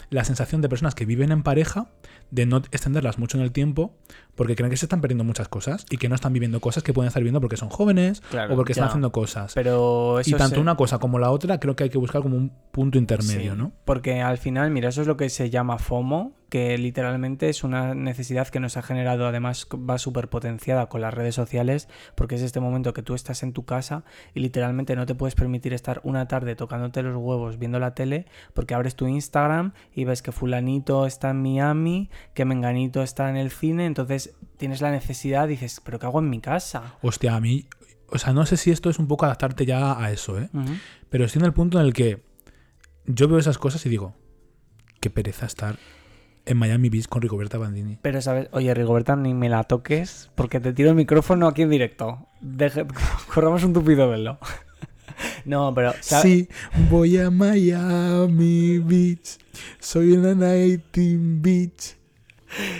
[0.09, 1.91] la sensación de personas que viven en pareja
[2.31, 3.93] de no extenderlas mucho en el tiempo
[4.39, 6.93] porque creen que se están perdiendo muchas cosas y que no están viviendo cosas que
[6.93, 8.87] pueden estar viviendo porque son jóvenes Claro, o porque están ya.
[8.87, 9.53] haciendo cosas.
[9.53, 12.21] Pero eso y tanto se- una cosa como la otra creo que hay que buscar
[12.21, 13.73] como un punto intermedio, Sí, ¿no?
[13.83, 17.93] Porque al final, mira, eso es lo que se llama FOMO, que literalmente es una
[17.93, 22.41] necesidad que nos ha generado, además va súper potenciada con las redes sociales, porque es
[22.41, 26.01] este momento que tú estás en tu casa y literalmente no te puedes permitir estar
[26.03, 28.25] una tarde tocándote los huevos viendo la tele,
[28.55, 33.35] porque abres tu Instagram y ves que fulanito está en Miami, que menganito está en
[33.37, 36.95] el cine, entonces tienes la necesidad, dices, pero ¿qué hago en mi casa?
[37.01, 37.65] Hostia, a mí,
[38.09, 40.49] o sea, no sé si esto es un poco adaptarte ya a eso, ¿eh?
[41.09, 42.23] Pero estoy en el punto en el que
[43.05, 44.15] yo veo esas cosas y digo,
[44.99, 45.77] qué pereza estar
[46.45, 47.97] en Miami Beach con Rigoberta Bandini.
[48.01, 48.47] Pero, ¿sabes?
[48.51, 52.27] Oye, Rigoberta, ni me la toques porque te tiro el micrófono aquí en directo.
[52.41, 52.87] Deje-
[53.33, 54.39] Corramos un tupido velo.
[55.45, 55.93] no, pero...
[56.01, 56.23] ¿sabes?
[56.23, 56.49] Sí,
[56.89, 59.37] voy a Miami Beach.
[59.79, 61.97] Soy una Nighting Beach.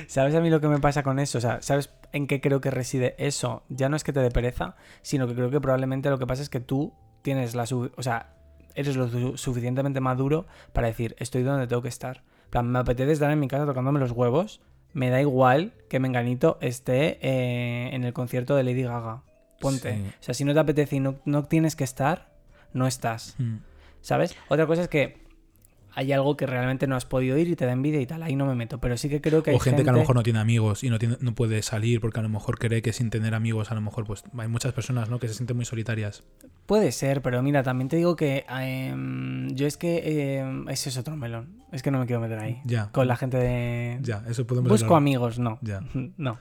[0.07, 1.37] ¿Sabes a mí lo que me pasa con eso?
[1.37, 3.63] O sea, ¿sabes en qué creo que reside eso?
[3.69, 6.41] Ya no es que te dé pereza, sino que creo que probablemente lo que pasa
[6.41, 7.63] es que tú tienes la...
[7.95, 8.33] O sea,
[8.75, 12.23] eres lo su- suficientemente maduro para decir, estoy donde tengo que estar.
[12.49, 14.61] Plan, me apetece estar en mi casa tocándome los huevos.
[14.93, 19.21] Me da igual que Menganito esté eh, en el concierto de Lady Gaga.
[19.59, 19.95] Ponte.
[19.95, 20.03] Sí.
[20.19, 22.31] O sea, si no te apetece y no, no tienes que estar,
[22.73, 23.35] no estás.
[23.37, 23.57] Mm.
[24.01, 24.35] ¿sabes?
[24.47, 25.27] Otra cosa es que
[25.93, 28.35] hay algo que realmente no has podido ir y te da envidia y tal, ahí
[28.35, 30.15] no me meto, pero sí que creo que hay o gente, que a lo mejor
[30.15, 32.93] no tiene amigos y no, tiene, no puede salir porque a lo mejor cree que
[32.93, 35.19] sin tener amigos, a lo mejor pues hay muchas personas ¿no?
[35.19, 36.23] que se sienten muy solitarias.
[36.65, 40.97] Puede ser, pero mira, también te digo que em, yo es que em, ese es
[40.97, 41.58] otro melón.
[41.71, 42.61] Es que no me quiero meter ahí.
[42.65, 42.89] Ya.
[42.91, 43.99] Con la gente de...
[44.01, 44.97] Ya, eso podemos Busco hablar.
[44.97, 45.59] amigos, no.
[45.61, 45.81] Ya.
[46.17, 46.37] No.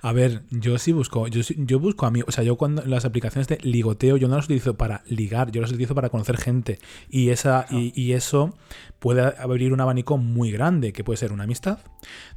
[0.00, 3.04] A ver, yo sí busco, yo, sí- yo busco amigos, o sea, yo cuando las
[3.04, 6.78] aplicaciones de ligoteo, yo no las utilizo para ligar, yo las utilizo para conocer gente
[7.08, 8.56] y esa y, y eso
[8.98, 11.78] puede abrir un abanico muy grande, que puede ser una amistad,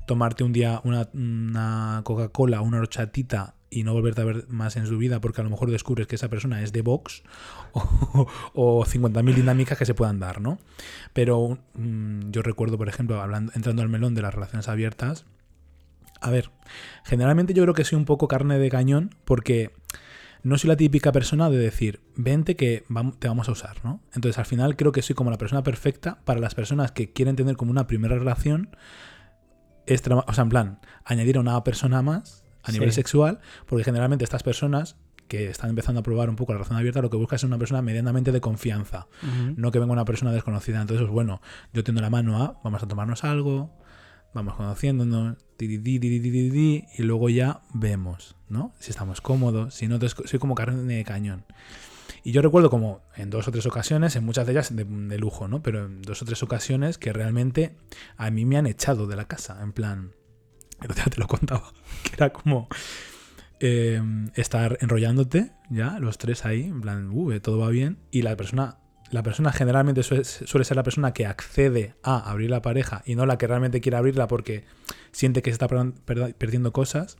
[0.05, 4.85] tomarte un día una, una Coca-Cola, una horchatita y no volverte a ver más en
[4.87, 7.23] su vida porque a lo mejor descubres que esa persona es de Vox
[7.73, 10.59] o, o 50.000 dinámicas que se puedan dar, ¿no?
[11.13, 13.21] Pero mm, yo recuerdo, por ejemplo,
[13.53, 15.25] entrando al melón de las relaciones abiertas,
[16.21, 16.51] a ver,
[17.03, 19.71] generalmente yo creo que soy un poco carne de cañón porque
[20.43, 22.85] no soy la típica persona de decir, vente que
[23.19, 24.01] te vamos a usar, ¿no?
[24.13, 27.35] Entonces al final creo que soy como la persona perfecta para las personas que quieren
[27.35, 28.75] tener como una primera relación,
[29.87, 32.95] extra, o sea, en plan, añadir a una persona más a nivel Sí.
[32.95, 34.97] sexual, porque generalmente estas personas
[35.27, 37.57] que están empezando a probar un poco la relación abierta, lo que buscan es una
[37.57, 39.07] persona medianamente de confianza,
[39.57, 40.81] no que venga una persona desconocida.
[40.81, 41.41] Entonces, pues, bueno,
[41.73, 43.71] yo tiendo la mano a, vamos a tomarnos algo,
[44.35, 48.73] vamos conociéndonos, y luego ya vemos, ¿no?
[48.79, 51.45] Si estamos cómodos, si no, soy como carne de cañón.
[52.23, 55.17] Y yo recuerdo como en dos o tres ocasiones, en muchas de ellas de, de
[55.17, 55.61] lujo, ¿no?
[55.61, 57.75] Pero en dos o tres ocasiones que realmente
[58.17, 60.11] a mí me han echado de la casa, en plan,
[60.81, 61.71] el otro día te lo contaba,
[62.03, 62.67] que era como
[63.59, 64.01] eh,
[64.35, 68.77] estar enrollándote, ya, los tres ahí, en plan, uh, todo va bien, y la persona,
[69.11, 73.15] la persona generalmente suele, suele ser la persona que accede a abrir la pareja y
[73.15, 74.65] no la que realmente quiere abrirla porque
[75.11, 77.17] siente que se está per- per- perdiendo cosas,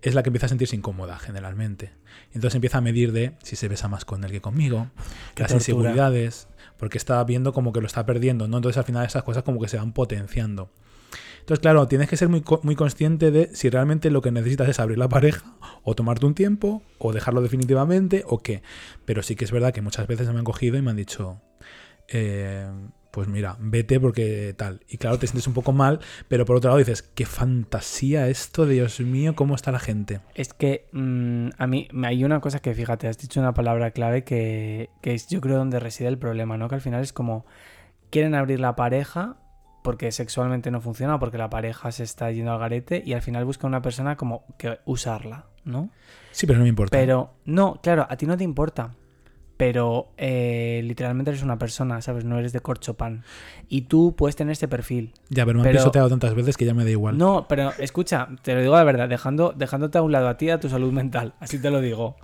[0.00, 1.90] es la que empieza a sentirse incómoda generalmente.
[2.32, 4.90] Entonces empieza a medir de si se besa más con él que conmigo,
[5.34, 5.56] Qué las tortura.
[5.56, 6.46] inseguridades,
[6.78, 8.58] porque está viendo como que lo está perdiendo, ¿no?
[8.58, 10.70] Entonces al final esas cosas como que se van potenciando.
[11.48, 14.80] Entonces, claro, tienes que ser muy, muy consciente de si realmente lo que necesitas es
[14.80, 18.60] abrir la pareja, o tomarte un tiempo, o dejarlo definitivamente, o qué.
[19.06, 21.40] Pero sí que es verdad que muchas veces me han cogido y me han dicho,
[22.08, 22.68] eh,
[23.10, 24.80] pues mira, vete porque tal.
[24.90, 28.66] Y claro, te sientes un poco mal, pero por otro lado dices, qué fantasía esto,
[28.66, 30.20] Dios mío, cómo está la gente.
[30.34, 34.22] Es que mm, a mí hay una cosa que, fíjate, has dicho una palabra clave
[34.22, 36.68] que, que es yo creo donde reside el problema, ¿no?
[36.68, 37.46] Que al final es como
[38.10, 39.38] quieren abrir la pareja
[39.88, 43.46] porque sexualmente no funciona, porque la pareja se está yendo al garete y al final
[43.46, 45.88] busca una persona como que usarla, ¿no?
[46.30, 46.94] Sí, pero no me importa.
[46.94, 48.90] Pero, no, claro, a ti no te importa.
[49.56, 52.26] Pero eh, literalmente eres una persona, ¿sabes?
[52.26, 53.24] No eres de corcho pan.
[53.66, 55.14] Y tú puedes tener este perfil.
[55.30, 57.16] ya, pero me han pero- pisoteado tantas veces que ya me da igual.
[57.16, 60.50] No, pero escucha, te lo digo la verdad, dejando, dejándote a un lado a ti
[60.50, 62.16] a tu salud mental, así te lo digo.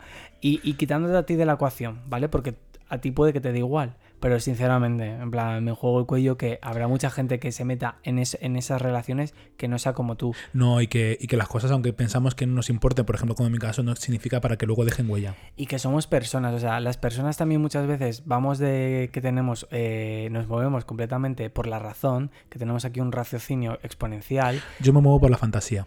[0.43, 2.29] Y, y quitándote a ti de la ecuación, ¿vale?
[2.29, 2.57] Porque
[2.91, 3.97] a ti puede que te dé igual.
[4.25, 7.99] Pero sinceramente, en plan, me juego el cuello que habrá mucha gente que se meta
[8.05, 10.35] en, es- en esas relaciones que no sea como tú.
[10.55, 13.35] No, y que, y que las cosas, aunque pensamos que no nos importen, por ejemplo,
[13.35, 15.35] como en mi caso, no significa para que luego dejen huella.
[15.57, 19.67] Y que somos personas, o sea, las personas también muchas veces vamos de que tenemos,
[19.71, 24.59] eh, nos movemos completamente por la razón, que tenemos aquí un raciocinio exponencial.
[24.81, 25.87] Yo me muevo por la fantasía.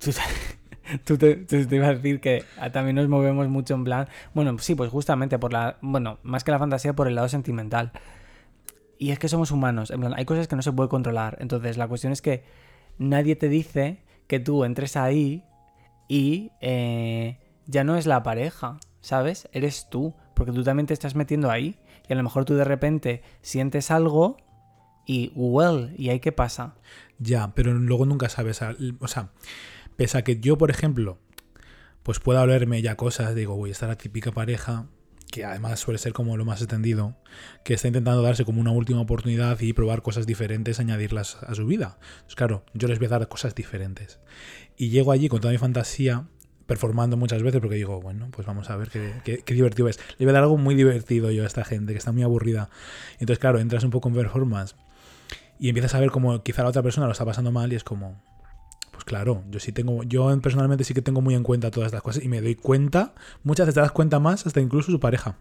[1.04, 4.74] Tú, te, te iba a decir que también nos movemos mucho en plan, bueno, sí,
[4.74, 7.92] pues justamente por la, bueno, más que la fantasía, por el lado sentimental.
[8.98, 11.36] Y es que somos humanos, en plan, hay cosas que no se puede controlar.
[11.40, 12.44] Entonces, la cuestión es que
[12.98, 15.44] nadie te dice que tú entres ahí
[16.08, 19.48] y eh, ya no es la pareja, ¿sabes?
[19.52, 22.64] Eres tú, porque tú también te estás metiendo ahí y a lo mejor tú de
[22.64, 24.36] repente sientes algo
[25.06, 26.74] y, well, ¿y ahí qué pasa?
[27.18, 28.60] Ya, pero luego nunca sabes.
[29.00, 29.30] O sea,
[29.98, 31.18] pese a que yo, por ejemplo,
[32.04, 34.86] pues pueda olerme ya cosas, digo, uy, esta es la típica pareja,
[35.32, 37.16] que además suele ser como lo más extendido,
[37.64, 41.66] que está intentando darse como una última oportunidad y probar cosas diferentes, añadirlas a su
[41.66, 41.98] vida.
[42.22, 44.20] Pues claro, yo les voy a dar cosas diferentes.
[44.76, 46.28] Y llego allí con toda mi fantasía,
[46.66, 49.98] performando muchas veces, porque digo, bueno, pues vamos a ver qué, divertido es.
[50.18, 52.70] Le voy a dar algo muy divertido yo a esta gente, que está muy aburrida.
[53.14, 54.76] Entonces, claro, entras un poco en performance
[55.58, 57.82] y empiezas a ver como quizá la otra persona lo está pasando mal y es
[57.82, 58.22] como,
[59.08, 62.22] claro, yo sí tengo, yo personalmente sí que tengo muy en cuenta todas estas cosas
[62.22, 65.36] y me doy cuenta, muchas veces te das cuenta más hasta incluso su pareja.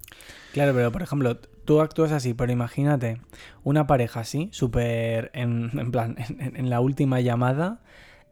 [0.53, 3.19] Claro, pero por ejemplo, tú actúas así, pero imagínate
[3.65, 7.81] una pareja así, súper en, en plan, en, en la última llamada,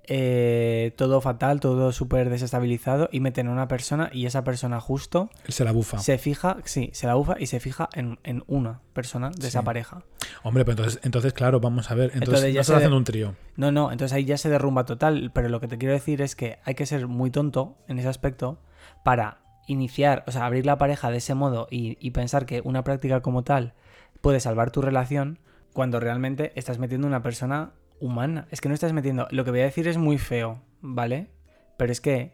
[0.08, 5.30] eh, todo fatal, todo súper desestabilizado, y meten a una persona y esa persona justo
[5.48, 6.00] se la bufa.
[6.00, 9.64] se fija, sí, se la bufa y se fija en, en una persona de esa
[9.64, 10.04] pareja.
[10.44, 13.04] Hombre, pero entonces, entonces claro, vamos a ver, entonces, Entonces ya no estás haciendo un
[13.04, 13.36] trío.
[13.56, 16.36] No, no, entonces ahí ya se derrumba total, pero lo que te quiero decir es
[16.36, 18.60] que hay que ser muy tonto en ese aspecto
[19.04, 22.84] para iniciar, o sea, abrir la pareja de ese modo y, y pensar que una
[22.84, 23.74] práctica como tal
[24.22, 25.40] puede salvar tu relación
[25.74, 28.48] cuando realmente estás metiendo una persona humana.
[28.52, 29.28] Es que no estás metiendo.
[29.32, 31.30] Lo que voy a decir es muy feo, ¿vale?
[31.78, 32.34] Pero es que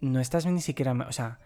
[0.00, 0.92] no estás ni siquiera.
[0.92, 1.38] O sea,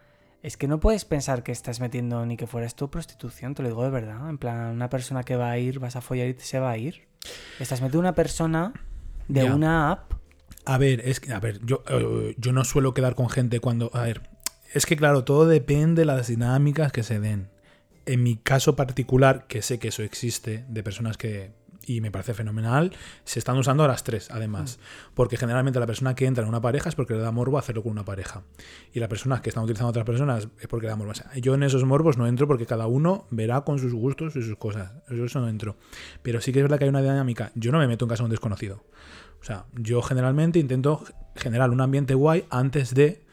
[0.42, 3.68] es que no puedes pensar que estás metiendo ni que fueras tu prostitución, te lo
[3.68, 4.28] digo de verdad.
[4.28, 6.78] En plan, una persona que va a ir, vas a follar y se va a
[6.78, 7.08] ir.
[7.58, 8.72] Estás metiendo una persona
[9.28, 10.12] de una app.
[10.64, 13.90] A ver, es que, a ver, yo, eh, yo no suelo quedar con gente cuando.
[13.94, 14.30] A ver,
[14.72, 17.50] es que claro, todo depende de las dinámicas que se den.
[18.04, 21.52] En mi caso particular, que sé que eso existe, de personas que.
[21.88, 22.92] Y me parece fenomenal,
[23.24, 24.80] se están usando a las tres, además.
[25.14, 27.84] Porque generalmente la persona que entra en una pareja es porque le da morbo hacerlo
[27.84, 28.42] con una pareja.
[28.92, 31.12] Y las personas que están utilizando a otras personas es porque le da morbo.
[31.12, 34.34] O sea, yo en esos morbos no entro porque cada uno verá con sus gustos
[34.34, 34.92] y sus cosas.
[35.08, 35.76] Yo eso no entro.
[36.22, 37.52] Pero sí que es verdad que hay una dinámica.
[37.54, 38.82] Yo no me meto en casa de un desconocido.
[39.40, 41.04] O sea, yo generalmente intento
[41.36, 43.25] generar un ambiente guay antes de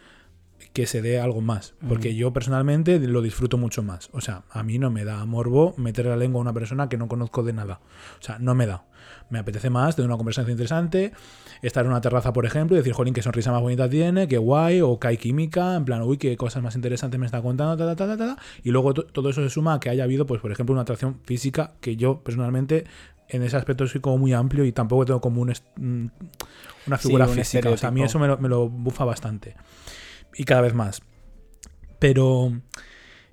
[0.74, 1.76] que se dé algo más.
[1.88, 4.10] Porque yo personalmente lo disfruto mucho más.
[4.12, 6.98] O sea, a mí no me da morbo meter la lengua a una persona que
[6.98, 7.80] no conozco de nada.
[8.20, 8.86] O sea, no me da.
[9.30, 11.12] Me apetece más tener una conversación interesante,
[11.62, 14.38] estar en una terraza, por ejemplo, y decir, jolín, qué sonrisa más bonita tiene, qué
[14.38, 17.78] guay, o que hay química, en plan, uy, qué cosas más interesantes me está contando,
[17.78, 18.42] ta, ta, ta, ta, ta, ta.
[18.64, 20.82] Y luego to- todo eso se suma a que haya habido, pues, por ejemplo, una
[20.84, 22.86] atracción física que yo personalmente
[23.30, 26.06] en ese aspecto soy como muy amplio y tampoco tengo como un mm,
[26.88, 27.70] una Sí, figura un física.
[27.70, 29.56] O sea, a mí eso me lo, me lo bufa bastante.
[30.36, 31.02] Y cada vez más.
[32.00, 32.52] Pero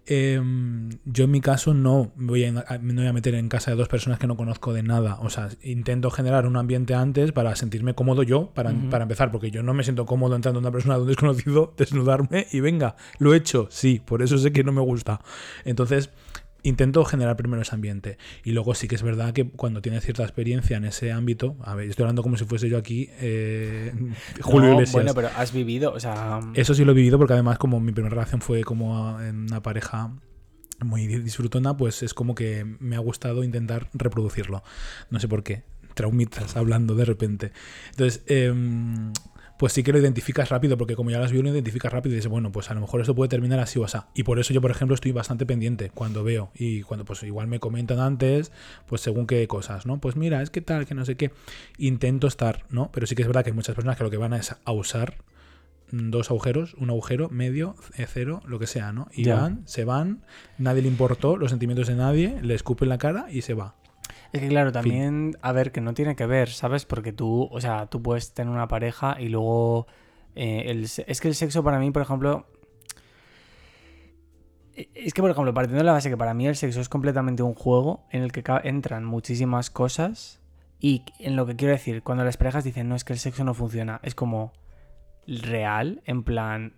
[0.06, 3.70] em, yo en mi caso no me, voy a, me voy a meter en casa
[3.70, 5.18] de dos personas que no conozco de nada.
[5.20, 9.50] O sea, intento generar un ambiente antes para sentirme cómodo yo, para, para empezar, porque
[9.50, 12.96] yo no me siento cómodo entrando a una persona de un desconocido, desnudarme y venga,
[13.18, 15.20] lo he hecho, sí, por eso sé que no me gusta.
[15.64, 16.10] Entonces,
[16.62, 18.18] intento generar primero ese ambiente.
[18.44, 21.74] Y luego sí que es verdad que cuando tienes cierta experiencia en ese ámbito, a
[21.74, 23.92] ver, estoy hablando como si fuese yo aquí, eh,
[24.40, 24.92] Julio No, Iglesias.
[24.92, 26.40] Bueno, pero has vivido, o sea.
[26.54, 29.62] Eso sí lo he vivido porque además como mi primera relación fue como en una
[29.62, 30.12] pareja
[30.84, 34.62] muy disfrutona, pues es como que me ha gustado intentar reproducirlo.
[35.10, 35.64] No sé por qué.
[35.94, 37.52] Traumitas hablando de repente.
[37.90, 39.12] Entonces, em,
[39.60, 42.14] pues sí que lo identificas rápido, porque como ya lo has visto, lo identificas rápido
[42.14, 43.98] y dices, bueno, pues a lo mejor esto puede terminar así o así.
[44.14, 47.46] Y por eso yo, por ejemplo, estoy bastante pendiente cuando veo y cuando pues igual
[47.46, 48.52] me comentan antes,
[48.86, 50.00] pues según qué cosas, ¿no?
[50.00, 51.30] Pues mira, es que tal, que no sé qué.
[51.76, 52.90] Intento estar, ¿no?
[52.90, 54.72] Pero sí que es verdad que hay muchas personas que lo que van es a
[54.72, 55.16] usar
[55.92, 59.08] dos agujeros, un agujero, medio, eh, cero, lo que sea, ¿no?
[59.12, 59.34] Y Ya.
[59.36, 60.22] van, se van,
[60.56, 63.74] nadie le importó los sentimientos de nadie, le escupen la cara y se va.
[64.32, 66.84] Es que claro, también, a ver, que no tiene que ver, ¿sabes?
[66.84, 69.86] Porque tú, o sea, tú puedes tener una pareja y luego...
[70.36, 72.46] eh, el es que el sexo para mí, por ejemplo...
[74.74, 76.88] eh, Es que, por ejemplo, partiendo de la base que para mí el sexo es
[76.88, 80.40] completamente un juego en el que entran muchísimas cosas
[80.78, 83.42] y en lo que quiero decir, cuando las parejas dicen, no, es que el sexo
[83.44, 84.52] no funciona, es como
[85.26, 86.74] real, en plan,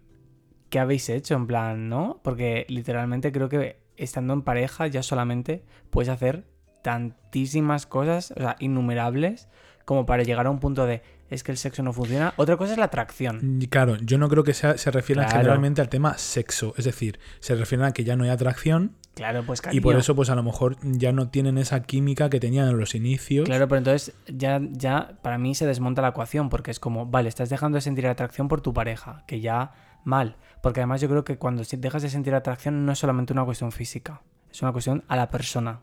[0.71, 1.35] ¿qué habéis hecho?
[1.35, 2.21] En plan, ¿no?
[2.25, 6.51] Porque literalmente creo que estando en pareja ya solamente puedes hacer
[6.83, 9.49] tantísimas cosas, o sea, innumerables,
[9.85, 12.35] como para llegar a un punto de es que el sexo no funciona.
[12.37, 13.59] Otra cosa es la atracción.
[13.63, 15.39] Y claro, yo no creo que sea- se refieran Claro.
[15.41, 19.43] generalmente al tema sexo, es decir, se refieren a que ya no hay atracción Claro,
[19.45, 22.69] pues y por eso pues a lo mejor ya no tienen esa química que tenían
[22.69, 23.47] en los inicios.
[23.47, 27.29] Claro, pero entonces ya, ya para mí se desmonta la ecuación porque es como, vale,
[27.31, 29.73] estás dejando de sentir atracción por tu pareja, que ya
[30.05, 30.37] mal.
[30.63, 33.73] Porque además yo creo que cuando dejas de sentir atracción no es solamente una cuestión
[33.73, 35.81] física, es una cuestión a la persona,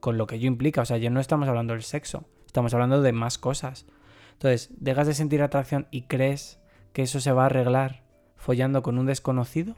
[0.00, 0.82] con lo que ello implica.
[0.82, 3.86] O sea, ya no estamos hablando del sexo, estamos hablando de más cosas.
[4.32, 6.60] Entonces, dejas de sentir atracción y crees
[6.92, 8.02] que eso se va a arreglar
[8.36, 9.76] follando con un desconocido.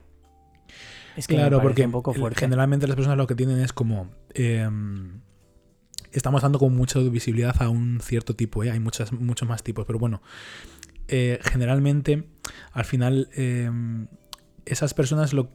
[1.17, 2.39] Es que me Claro, parece porque un poco fuerte.
[2.41, 4.11] generalmente las personas lo que tienen es como...
[4.35, 4.69] eh,
[6.13, 8.71] estamos dando con mucha visibilidad a un cierto tipo, ¿eh?
[8.71, 10.23] hay muchas, muchos más tipos, pero bueno,
[11.09, 12.29] eh, generalmente
[12.73, 13.71] al final eh,
[14.67, 15.49] esas personas lo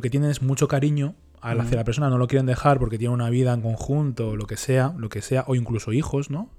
[0.00, 1.76] que tienen es mucho cariño al- hacia Ujú.
[1.76, 4.56] la persona, no lo quieren dejar porque tienen una vida en conjunto, o lo que
[4.56, 6.50] sea, lo que sea, o incluso hijos, ¿no?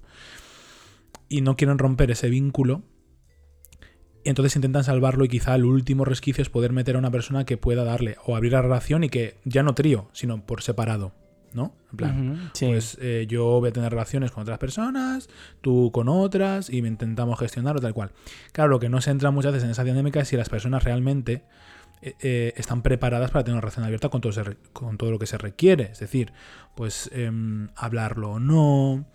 [1.28, 2.82] Y no quieren romper ese vínculo.
[4.24, 7.56] Entonces intentan salvarlo y quizá el último resquicio es poder meter a una persona que
[7.56, 11.12] pueda darle o abrir la relación y que ya no trío, sino por separado,
[11.54, 11.72] ¿no?
[11.92, 12.66] En plan, sí.
[12.66, 15.30] pues eh, yo voy a tener relaciones con otras personas,
[15.62, 18.10] tú con otras y intentamos gestionarlo tal cual.
[18.52, 20.84] Claro, lo que no se entra muchas veces en esa dinámica es si las personas
[20.84, 21.44] realmente
[22.02, 24.42] eh, eh, están preparadas para tener una relación abierta con todo,
[24.72, 25.90] con todo lo que se requiere.
[25.92, 26.32] Es decir,
[26.74, 29.06] pues em, hablarlo o no,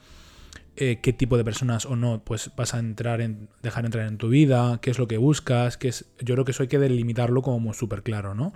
[0.76, 4.18] eh, qué tipo de personas o no pues vas a entrar en dejar entrar en
[4.18, 6.80] tu vida, qué es lo que buscas, qué es, yo creo que eso hay que
[6.80, 8.54] delimitarlo como súper claro, ¿no?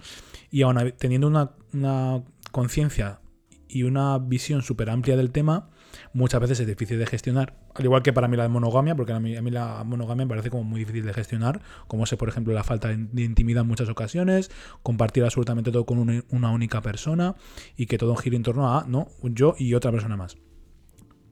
[0.51, 3.21] Y aún teniendo una, una conciencia
[3.67, 5.69] y una visión súper amplia del tema,
[6.13, 7.53] muchas veces es difícil de gestionar.
[7.75, 10.29] Al igual que para mí la monogamia, porque a mí, a mí la monogamia me
[10.29, 13.67] parece como muy difícil de gestionar, como sé, por ejemplo, la falta de intimidad en
[13.67, 14.51] muchas ocasiones,
[14.83, 17.35] compartir absolutamente todo con una, una única persona
[17.75, 20.37] y que todo gire en torno a, no, yo y otra persona más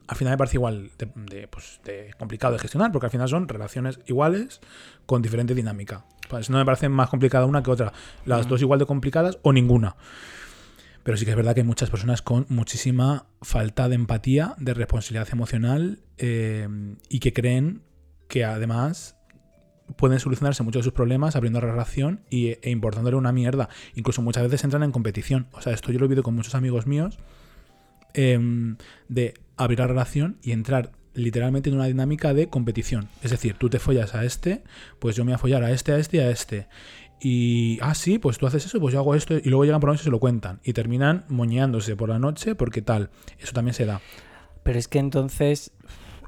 [0.08, 3.48] al final me parece igual de, pues, de, complicado de gestionar, porque al final son
[3.48, 4.62] relaciones iguales
[5.06, 6.06] con diferente dinámica.
[6.30, 7.94] Pues no me parece más complicada una que otra.
[8.26, 9.96] Las dos igual de complicadas o ninguna.
[11.08, 14.74] Pero sí que es verdad que hay muchas personas con muchísima falta de empatía, de
[14.74, 16.68] responsabilidad emocional eh,
[17.08, 17.82] y que creen
[18.28, 19.16] que además
[19.96, 23.70] pueden solucionarse muchos de sus problemas abriendo la relación y, e importándole una mierda.
[23.96, 25.48] Incluso muchas veces entran en competición.
[25.54, 27.20] O sea, esto yo lo he visto con muchos amigos míos
[28.14, 28.76] em,
[29.08, 33.08] de abrir la relación y entrar literalmente en una dinámica de competición.
[33.24, 34.62] Es decir, tú te follas a este,
[35.00, 36.68] pues yo me voy a follar a este, a este y a este.
[37.20, 39.90] Y, ah, sí, pues tú haces eso, pues yo hago esto, y luego llegan por
[39.90, 40.60] la noche y se lo cuentan.
[40.64, 43.10] Y terminan moñeándose por la noche porque tal.
[43.40, 44.02] Eso también se da.
[44.64, 45.72] Pero es que entonces,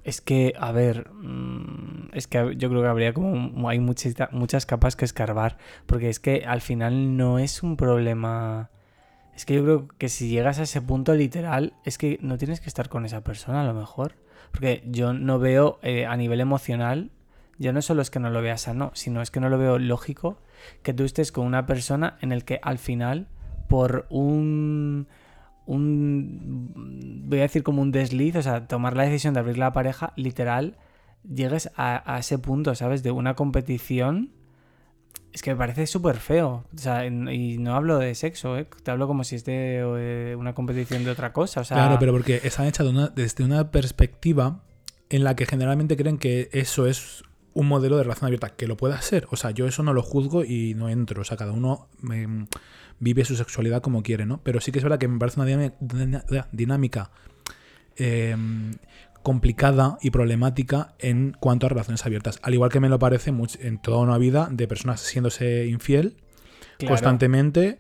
[0.03, 4.65] es que, a ver, mm, es que yo creo que habría como, hay muchas, muchas
[4.65, 5.57] capas que escarbar.
[5.85, 8.69] Porque es que al final no es un problema
[9.39, 12.59] es que yo creo que si llegas a ese punto literal, es que no tienes
[12.59, 14.15] que estar con esa persona a lo mejor.
[14.51, 17.09] Porque yo no veo eh, a nivel emocional,
[17.57, 19.79] ya no solo es que no lo veas sano, sino es que no lo veo
[19.79, 20.41] lógico
[20.83, 23.27] que tú estés con una persona en el que al final,
[23.67, 25.07] por un
[25.69, 26.71] un,
[27.27, 30.13] voy a decir como un desliz, o sea, tomar la decisión de abrir la pareja,
[30.15, 30.77] literal,
[31.23, 33.03] llegues a, ese punto, ¿sabes?
[33.03, 34.31] De una competición
[35.31, 36.65] es que me parece súper feo.
[36.73, 38.67] O sea, y no hablo de sexo, ¿eh?
[38.81, 41.61] Te hablo como si es de eh, una competición de otra cosa.
[41.61, 44.63] Claro, pero porque están hechas desde una perspectiva
[45.11, 47.23] en la que generalmente creen que eso es
[47.59, 49.27] un modelo de relación abierta, que lo pueda ser.
[49.31, 51.21] O sea, yo eso no lo juzgo y no entro.
[51.21, 52.43] O sea, cada uno mm,
[52.99, 54.39] vive su sexualidad como quiere, ¿no?
[54.43, 57.11] Pero sí que es verdad que me parece una dinámica
[57.97, 58.35] eh,
[59.23, 62.39] complicada y problemática en cuanto a relaciones abiertas.
[62.43, 66.15] Al igual que me lo parece en toda una vida de personas siéndose infiel
[66.87, 67.77] constantemente.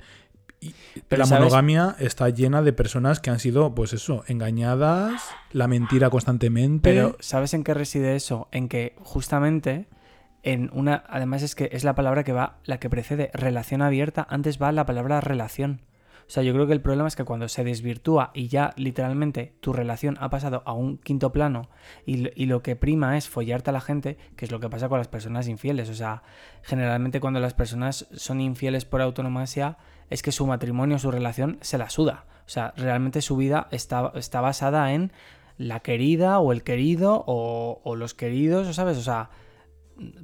[1.07, 6.09] Pero la monogamia está llena de personas que han sido, pues eso, engañadas, la mentira
[6.09, 6.89] constantemente.
[6.89, 8.47] Pero, ¿sabes en qué reside eso?
[8.51, 9.87] En que justamente
[10.43, 11.03] en una.
[11.07, 14.71] Además, es que es la palabra que va, la que precede relación abierta, antes va
[14.71, 15.81] la palabra relación.
[16.29, 19.55] O sea, yo creo que el problema es que cuando se desvirtúa y ya literalmente
[19.61, 21.69] tu relación ha pasado a un quinto plano
[22.05, 24.99] y, lo que prima es follarte a la gente, que es lo que pasa con
[24.99, 25.89] las personas infieles.
[25.89, 26.21] O sea,
[26.61, 29.77] generalmente cuando las personas son infieles por autonomía
[30.09, 32.25] es que su matrimonio, su relación se la suda.
[32.45, 35.11] O sea, realmente su vida está, está basada en
[35.57, 38.97] la querida o el querido o, o los queridos, ¿sabes?
[38.97, 39.29] O sea,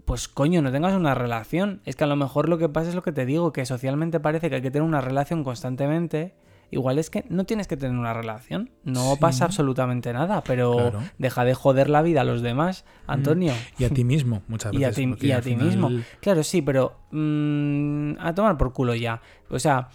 [0.05, 1.81] pues coño, no tengas una relación.
[1.85, 4.19] Es que a lo mejor lo que pasa es lo que te digo, que socialmente
[4.19, 6.33] parece que hay que tener una relación constantemente.
[6.75, 8.69] Igual es que no tienes que tener una relación.
[8.83, 13.11] No pasa absolutamente nada, pero deja de joder la vida a los demás, mm.
[13.11, 13.53] Antonio.
[13.79, 14.97] Y a ti mismo, muchas veces.
[15.21, 15.89] Y a ti, mismo.
[16.19, 19.21] Claro, sí, pero mm, a tomar por culo ya.
[19.49, 19.87] O sea,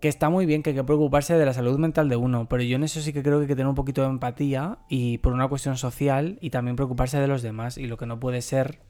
[0.00, 2.62] que está muy bien que hay que preocuparse de la salud mental de uno, pero
[2.62, 5.16] yo en eso sí que creo que hay que tener un poquito de empatía y
[5.16, 8.42] por una cuestión social y también preocuparse de los demás y lo que no puede
[8.42, 8.80] ser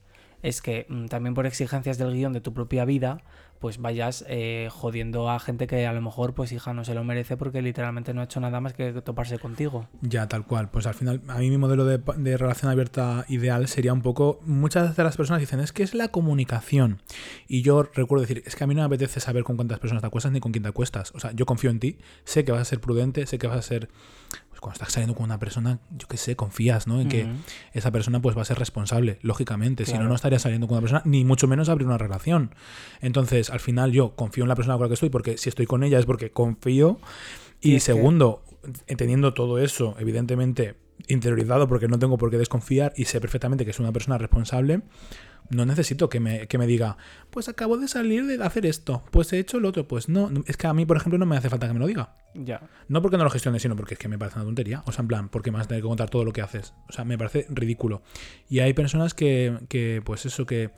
[0.43, 3.22] es que mm, también por exigencias del guion de tu propia vida,
[3.65, 7.03] pues vayas eh, jodiendo a gente que a lo mejor, pues hija, no se lo
[7.03, 9.89] merece porque literalmente no ha hecho nada más que toparse contigo.
[10.03, 10.69] Ya, tal cual.
[10.69, 14.39] Pues al final, a mí mi modelo de, de relación abierta ideal sería un poco,
[14.45, 17.01] muchas de las personas dicen, es que es la comunicación.
[17.49, 20.03] Y yo recuerdo decir, es que a mí no me apetece saber con cuántas personas
[20.03, 21.12] te acuestas ni con quién te acuestas.
[21.15, 23.57] O sea, yo confío en ti, sé que vas a ser prudente, sé que vas
[23.57, 23.89] a ser
[24.65, 26.99] cuando estás saliendo con una persona, yo qué sé, confías, ¿no?
[26.99, 27.27] En que
[27.75, 29.85] esa persona pues va a ser responsable, lógicamente.
[29.85, 32.55] Si no, no estaría saliendo con una persona, ni mucho menos abrir una relación.
[33.03, 35.67] Entonces, al final yo confío en la persona con la que estoy, porque si estoy
[35.67, 36.99] con ella es porque confío.
[37.61, 38.43] Y, segundo,
[38.87, 40.77] entendiendo todo eso, evidentemente
[41.09, 44.81] interiorizado porque no tengo por qué desconfiar y sé perfectamente que es una persona responsable,
[45.51, 46.97] no necesito que me, que me, diga,
[47.31, 49.87] pues acabo de salir de hacer esto, pues he hecho lo otro.
[49.87, 51.87] Pues no, es que a mí, por ejemplo, no me hace falta que me lo
[51.87, 52.17] diga.
[52.35, 52.63] Ya.
[52.89, 54.83] No porque no lo gestione, sino porque es que me parece una tontería.
[54.87, 56.75] O sea, en plan, porque me vas a tener que contar todo lo que haces.
[56.89, 58.03] O sea, me parece ridículo.
[58.49, 60.71] Y hay personas que, que pues eso, que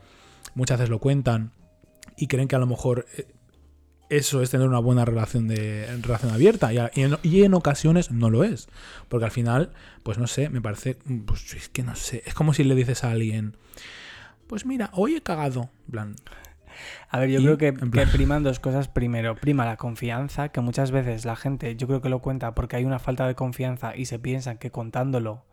[0.53, 1.53] muchas veces lo cuentan
[2.17, 3.27] y creen que a lo mejor eh,
[4.09, 8.29] eso es tener una buena relación de relación abierta y, en, y, en, ocasiones no
[8.29, 8.67] lo es
[9.09, 9.71] porque al final
[10.03, 13.03] pues no sé me parece pues es que no sé es como si le dices
[13.03, 13.57] a alguien
[14.47, 15.69] pues mira, hoy he cagado.
[15.89, 16.15] plan.
[17.09, 18.87] A ver, yo creo que, priman dos cosas.
[18.87, 22.75] Primero, prima la confianza, que muchas veces la gente, yo creo que lo cuenta porque
[22.75, 25.45] hay una falta de confianza y se piensan que contándolo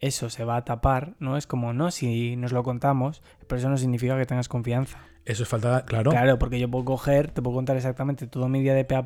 [0.00, 1.36] eso se va a tapar, ¿no?
[1.36, 4.98] Es como, no, si nos lo contamos, pero eso no significa que tengas confianza.
[5.24, 6.10] Eso es falta, claro.
[6.10, 8.96] Claro, porque yo puedo coger, te puedo contar exactamente todo mi día de pe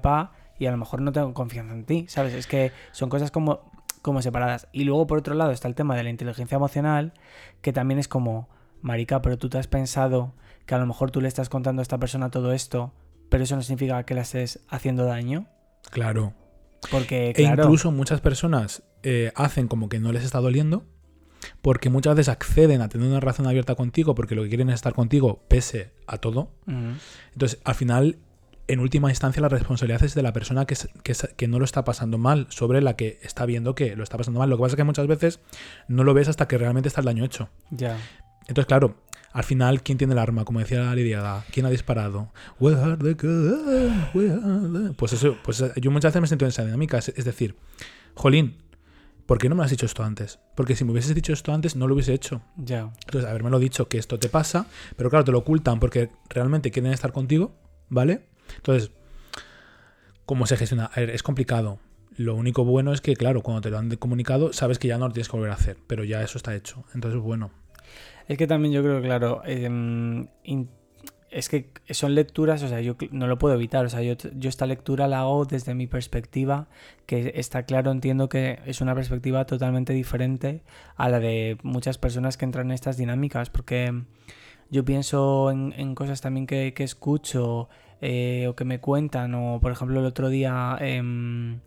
[0.58, 2.34] y a lo mejor no tengo confianza en ti, ¿sabes?
[2.34, 3.70] Es que son cosas como,
[4.02, 4.68] como separadas.
[4.72, 7.14] Y luego, por otro lado, está el tema de la inteligencia emocional,
[7.62, 8.48] que también es como,
[8.82, 10.34] marica, pero tú te has pensado
[10.66, 12.92] que a lo mejor tú le estás contando a esta persona todo esto,
[13.28, 15.46] pero eso no significa que le estés haciendo daño.
[15.90, 16.34] Claro.
[16.90, 20.84] Porque, E claro, incluso muchas personas eh, hacen como que no les está doliendo,
[21.62, 24.76] porque muchas veces acceden a tener una relación abierta contigo porque lo que quieren es
[24.76, 26.52] estar contigo pese a todo.
[27.32, 28.18] Entonces, al final,
[28.68, 32.46] en última instancia, la responsabilidad es de la persona que no lo está pasando mal,
[32.50, 34.48] sobre la que está viendo que lo está pasando mal.
[34.48, 35.40] Lo que pasa es que muchas veces
[35.88, 37.48] no lo ves hasta que realmente está el daño hecho.
[37.70, 37.96] ya.
[38.50, 38.96] Entonces, claro,
[39.32, 40.44] al final, ¿quién tiene el arma?
[40.44, 42.32] Como decía la Lidiada, ¿quién ha disparado?
[42.58, 42.76] Pues
[45.12, 46.98] eso, pues yo muchas veces me siento en esa dinámica.
[46.98, 47.54] Es, es decir,
[48.14, 48.56] Jolín,
[49.26, 50.40] ¿por qué no me has dicho esto antes?
[50.56, 52.42] Porque si me hubieses dicho esto antes, no lo hubiese hecho.
[52.56, 52.92] Ya.
[53.06, 56.72] Entonces, haberme lo dicho que esto te pasa, pero claro, te lo ocultan porque realmente
[56.72, 57.54] quieren estar contigo,
[57.88, 58.26] ¿vale?
[58.56, 58.90] Entonces,
[60.26, 60.86] ¿cómo se gestiona?
[60.86, 61.78] A ver, es complicado.
[62.16, 65.06] Lo único bueno es que, claro, cuando te lo han comunicado, sabes que ya no
[65.06, 66.82] lo tienes que volver a hacer, pero ya eso está hecho.
[66.94, 67.52] Entonces, bueno.
[68.28, 70.28] Es que también yo creo claro, em,
[71.30, 74.48] es que son lecturas, o sea, yo no lo puedo evitar, o sea, yo, yo
[74.48, 76.68] esta lectura la hago desde mi perspectiva,
[77.06, 80.62] que está claro, entiendo que es una perspectiva totalmente diferente
[80.96, 84.02] a la de muchas personas que entran en estas dinámicas, porque
[84.70, 87.68] yo pienso en, en cosas también que, que escucho
[88.00, 91.60] eh, o que me cuentan, o por ejemplo el otro día em,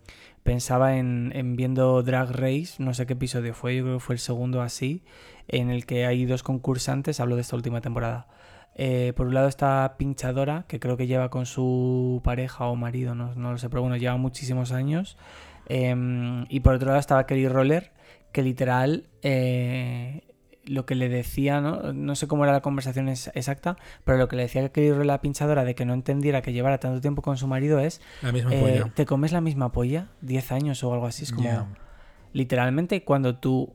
[0.43, 4.15] pensaba en, en viendo Drag Race, no sé qué episodio fue, yo creo que fue
[4.15, 5.03] el segundo así,
[5.47, 8.27] en el que hay dos concursantes, hablo de esta última temporada.
[8.75, 13.13] Eh, por un lado está Pinchadora, que creo que lleva con su pareja o marido,
[13.13, 15.17] no, no lo sé, pero bueno, lleva muchísimos años.
[15.67, 17.91] Em, y por otro lado estaba Kelly Roller,
[18.31, 20.21] que literal eh,
[20.65, 21.93] lo que le decía, ¿no?
[21.93, 25.03] no sé cómo era la conversación exacta, pero lo que le decía a Kelly Roller
[25.03, 28.01] a la Pinchadora de que no entendiera que llevara tanto tiempo con su marido es,
[28.21, 28.91] La misma eh, polla.
[28.93, 30.07] ¿te comes la misma polla?
[30.21, 31.67] 10 años o algo así, es como
[32.33, 33.73] literalmente cuando tú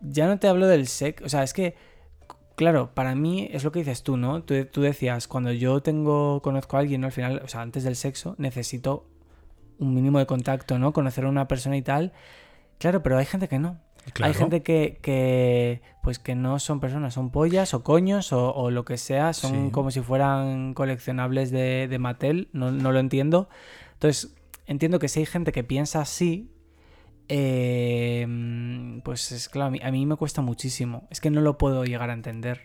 [0.00, 1.74] ya no te hablo del sexo, o sea, es que
[2.56, 4.42] claro, para mí es lo que dices tú, ¿no?
[4.42, 7.06] Tú, tú decías, cuando yo tengo conozco a alguien, ¿no?
[7.06, 9.06] Al final, o sea, antes del sexo necesito
[9.78, 10.92] un mínimo de contacto, ¿no?
[10.94, 12.12] Conocer a una persona y tal.
[12.78, 13.78] Claro, pero hay gente que no.
[14.14, 14.32] Claro.
[14.32, 18.70] Hay gente que, que, pues que no son personas, son pollas o coños o, o
[18.70, 19.70] lo que sea, son Sí.
[19.72, 23.48] como si fueran coleccionables de, de Mattel, no, no lo entiendo.
[23.94, 24.34] Entonces,
[24.66, 26.52] entiendo que si hay gente que piensa así,
[27.28, 31.06] eh, pues es claro, a mí, a mí me cuesta muchísimo.
[31.10, 32.62] Es que no lo puedo llegar a entender.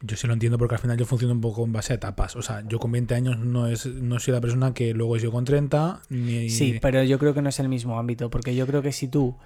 [0.00, 2.36] Yo sí lo entiendo porque al final yo funciono un poco en base a etapas.
[2.36, 5.22] O sea, yo con 20 años no, es, no soy la persona que luego es
[5.22, 6.50] yo con 30, ni...
[6.50, 9.08] Sí, pero yo creo que no es el mismo ámbito, porque yo creo que si
[9.08, 9.36] tú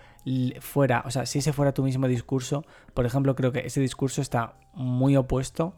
[0.60, 4.20] fuera, o sea, si ese fuera tu mismo discurso, por ejemplo, creo que ese discurso
[4.20, 5.74] está muy opuesto,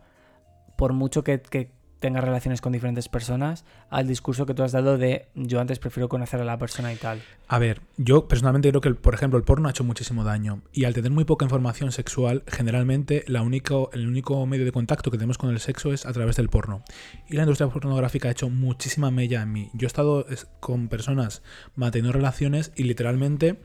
[0.76, 1.70] por mucho que, que
[2.04, 6.10] tengas relaciones con diferentes personas, al discurso que tú has dado de yo antes prefiero
[6.10, 7.22] conocer a la persona y tal.
[7.48, 10.60] A ver, yo personalmente creo que, por ejemplo, el porno ha hecho muchísimo daño.
[10.70, 15.10] Y al tener muy poca información sexual, generalmente la único, el único medio de contacto
[15.10, 16.82] que tenemos con el sexo es a través del porno.
[17.26, 19.70] Y la industria pornográfica ha hecho muchísima mella en mí.
[19.72, 21.42] Yo he estado es- con personas
[21.74, 23.60] manteniendo relaciones y literalmente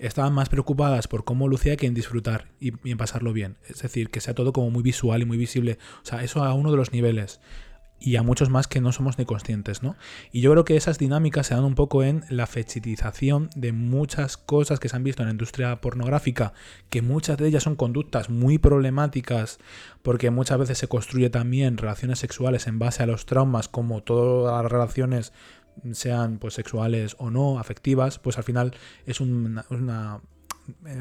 [0.00, 3.56] estaban más preocupadas por cómo lucía que en disfrutar y en pasarlo bien.
[3.68, 5.78] Es decir, que sea todo como muy visual y muy visible.
[6.02, 7.40] O sea, eso a uno de los niveles
[8.04, 9.96] y a muchos más que no somos ni conscientes, ¿no?
[10.30, 14.36] Y yo creo que esas dinámicas se dan un poco en la fetichización de muchas
[14.36, 16.52] cosas que se han visto en la industria pornográfica,
[16.90, 19.58] que muchas de ellas son conductas muy problemáticas,
[20.02, 24.62] porque muchas veces se construye también relaciones sexuales en base a los traumas, como todas
[24.62, 25.32] las relaciones
[25.92, 28.74] sean pues sexuales o no, afectivas, pues al final
[29.06, 30.20] es una-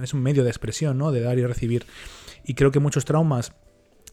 [0.02, 1.12] es un medio de expresión, ¿no?
[1.12, 1.86] De dar y recibir.
[2.46, 3.54] Y creo que muchos traumas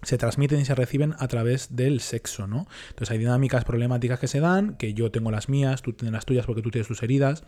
[0.03, 2.67] se transmiten y se reciben a través del sexo, ¿no?
[2.89, 6.25] Entonces hay dinámicas problemáticas que se dan, que yo tengo las mías, tú tienes las
[6.27, 7.45] tuyas porque tú tienes tus heridas,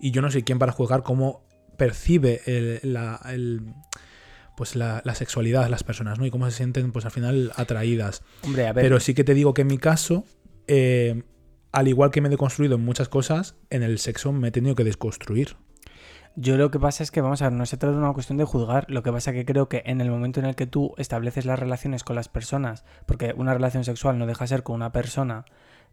[0.00, 1.44] y yo no sé quién para juzgar cómo
[1.76, 3.72] percibe el- la, el-
[4.56, 6.26] pues la, la sexualidad de las personas, ¿no?
[6.26, 8.22] Y cómo se sienten, pues al final, atraídas.
[8.42, 10.24] Hombre, a ver, Pero sí que te digo que en mi caso,
[10.66, 11.22] eh,
[11.70, 14.74] al igual que me he deconstruido en muchas cosas, en el sexo me he tenido
[14.74, 15.56] que desconstruir.
[16.36, 18.38] Yo lo que pasa es que, vamos a ver, no se trata de una cuestión
[18.38, 20.94] de juzgar, lo que pasa que creo que en el momento en el que tú
[20.96, 24.76] estableces las relaciones con las personas, porque una relación sexual no deja de ser con
[24.76, 25.44] una persona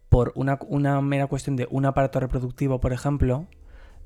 [0.10, 3.48] por una, una mera cuestión de un aparato reproductivo, por ejemplo,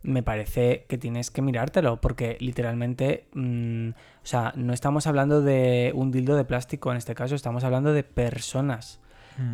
[0.01, 5.91] me parece que tienes que mirártelo, porque literalmente, mm, o sea, no estamos hablando de
[5.93, 8.99] un dildo de plástico en este caso, estamos hablando de personas.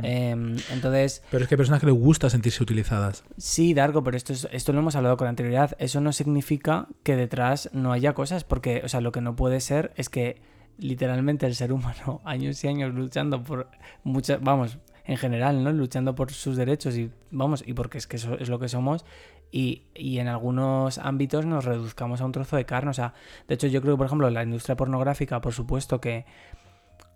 [0.04, 3.24] Em, entonces, Pero es que hay personas que les gusta sentirse utilizadas.
[3.38, 5.76] Sí, Dargo, pero esto, es- esto lo hemos hablado con anterioridad.
[5.80, 9.60] Eso no significa que detrás no haya cosas, porque, o sea, lo que no puede
[9.62, 10.42] ser es que
[10.78, 13.70] literalmente el ser humano, años y años luchando por
[14.04, 15.72] muchas, vamos, en general, ¿no?
[15.72, 19.06] Luchando por sus derechos y vamos, y porque es que eso es lo que somos.
[19.52, 22.90] Y, y en algunos ámbitos nos reduzcamos a un trozo de carne.
[22.90, 23.14] O sea,
[23.48, 26.26] de hecho, yo creo que, por ejemplo, la industria pornográfica, por supuesto que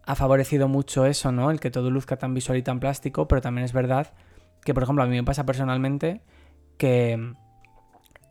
[0.06, 1.52] ha favorecido mucho eso, ¿no?
[1.52, 4.14] El que todo luzca tan visual y tan plástico, pero también es verdad
[4.64, 6.22] que, por ejemplo, a mí me pasa personalmente
[6.78, 7.34] que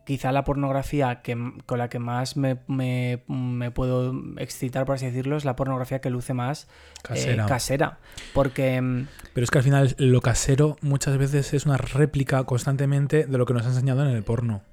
[0.05, 5.05] quizá la pornografía que, con la que más me, me- me puedo excitar, por así
[5.05, 6.67] decirlo, es la pornografía que luce más eh,
[7.03, 7.45] Casera.
[7.45, 7.97] casera.
[8.33, 13.25] Porque, mm, Pero es que al final lo casero muchas veces es una réplica constantemente
[13.27, 14.63] de lo que nos ha enseñado en el porno.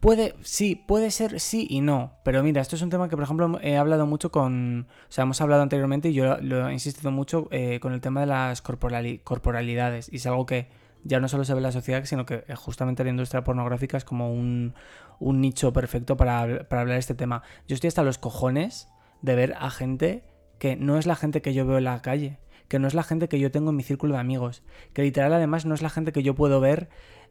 [0.00, 2.14] Puede, sí, puede ser sí y no.
[2.24, 4.88] Pero mira, esto es un tema que, por ejemplo, he hablado mucho con.
[5.08, 8.20] O sea, hemos hablado anteriormente y yo lo he insistido mucho eh, con el tema
[8.20, 10.12] de las corporali- corporalidades.
[10.12, 10.68] Y es algo que
[11.04, 13.96] ya no solo se ve en la sociedad, sino que eh, justamente la industria pornográfica
[13.96, 14.74] es como un,
[15.18, 17.42] un nicho perfecto para, para hablar de este tema.
[17.68, 18.88] Yo estoy hasta los cojones
[19.20, 20.24] de ver a gente
[20.58, 22.38] que no es la gente que yo veo en la calle,
[22.68, 25.32] que no es la gente que yo tengo en mi círculo de amigos, que literal
[25.32, 26.88] además no es la gente que yo puedo ver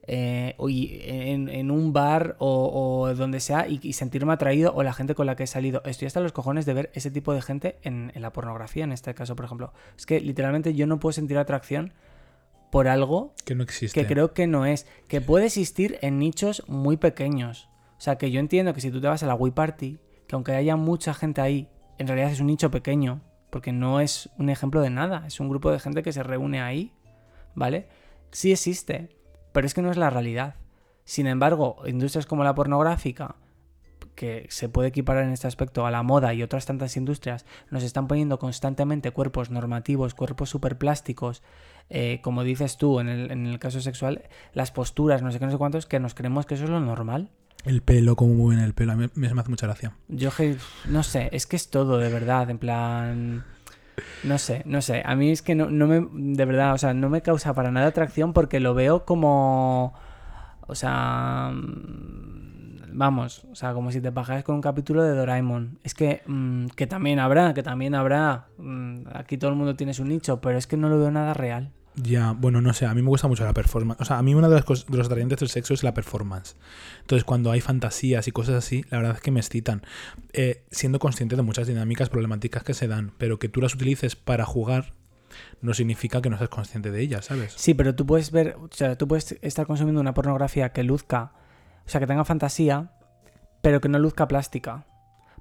[0.07, 4.93] eh, en, en un bar o, o donde sea y, y sentirme atraído o la
[4.93, 5.81] gente con la que he salido.
[5.85, 8.91] Estoy hasta los cojones de ver ese tipo de gente en, en la pornografía, en
[8.91, 9.73] este caso, por ejemplo.
[9.97, 11.93] Es que literalmente yo no puedo sentir atracción
[12.71, 13.99] por algo Que no existe.
[13.99, 17.69] que creo que no es, que puede existir en nichos muy pequeños.
[17.97, 20.35] O sea, que yo entiendo que si tú te vas a la Wii Party, que
[20.35, 21.67] aunque haya mucha gente ahí,
[21.99, 23.21] en realidad es un nicho pequeño,
[23.51, 26.61] porque no es un ejemplo de nada, es un grupo de gente que se reúne
[26.61, 26.93] ahí,
[27.53, 27.87] ¿vale?
[28.31, 29.09] Sí existe,
[29.51, 30.55] pero es que no es la realidad.
[31.03, 33.35] Sin embargo, industrias como la pornográfica,
[34.15, 37.83] que se puede equiparar en este aspecto a la moda y otras tantas industrias, nos
[37.83, 41.41] están poniendo constantemente cuerpos normativos, cuerpos superplásticos,
[41.89, 44.23] eh, como dices tú en el, en el caso sexual,
[44.53, 46.79] las posturas, no sé qué, no sé cuántos, que nos creemos que eso es lo
[46.79, 47.29] normal.
[47.65, 49.95] El pelo, cómo mueven el pelo, a mí me, me hace mucha gracia.
[50.07, 50.29] Yo
[50.87, 53.45] no sé, es que es todo, de verdad, en plan...
[54.23, 55.01] No sé, no sé.
[55.05, 57.71] A mí es que no, no me, de verdad, o sea, no me causa para
[57.71, 59.93] nada atracción porque lo veo como,
[60.67, 65.79] o sea, mm, vamos, o sea, como si te bajaras con un capítulo de Doraemon.
[65.83, 68.47] Es que, mm, que también habrá, que también habrá.
[68.57, 71.33] mm, aquí todo el mundo tiene su nicho, pero es que no lo veo nada
[71.33, 71.71] real.
[71.95, 73.99] Ya, bueno, no sé, a mí me gusta mucho la performance.
[73.99, 75.93] O sea, a mí una de las cosas, de los atrayentes del sexo es la
[75.93, 76.55] performance.
[77.01, 79.83] Entonces, cuando hay fantasías y cosas así, la verdad es que me excitan.
[80.33, 84.15] Eh, siendo consciente de muchas dinámicas problemáticas que se dan, pero que tú las utilices
[84.15, 84.93] para jugar
[85.61, 87.53] no significa que no seas consciente de ellas, ¿sabes?
[87.55, 91.33] Sí, pero tú puedes ver, o sea, tú puedes estar consumiendo una pornografía que luzca,
[91.85, 92.91] o sea, que tenga fantasía,
[93.61, 94.85] pero que no luzca plástica.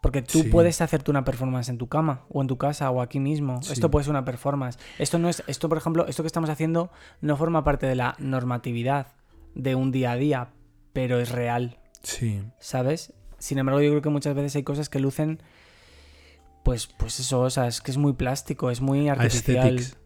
[0.00, 0.48] Porque tú Sí.
[0.48, 3.62] puedes hacerte una performance en tu cama, o en tu casa, o aquí mismo.
[3.62, 3.74] Sí.
[3.74, 4.78] Esto puede ser una performance.
[4.98, 6.90] Esto no es, esto, por ejemplo, esto que estamos haciendo
[7.20, 9.08] no forma parte de la normatividad
[9.54, 10.48] de un día a día,
[10.94, 12.42] pero es real, Sí.
[12.58, 13.12] ¿sabes?
[13.38, 15.42] Sin embargo, yo creo que muchas veces hay cosas que lucen,
[16.62, 19.58] pues, pues eso, o sea, es que es muy plástico, es muy artificial.
[19.76, 19.96] Aesthetics.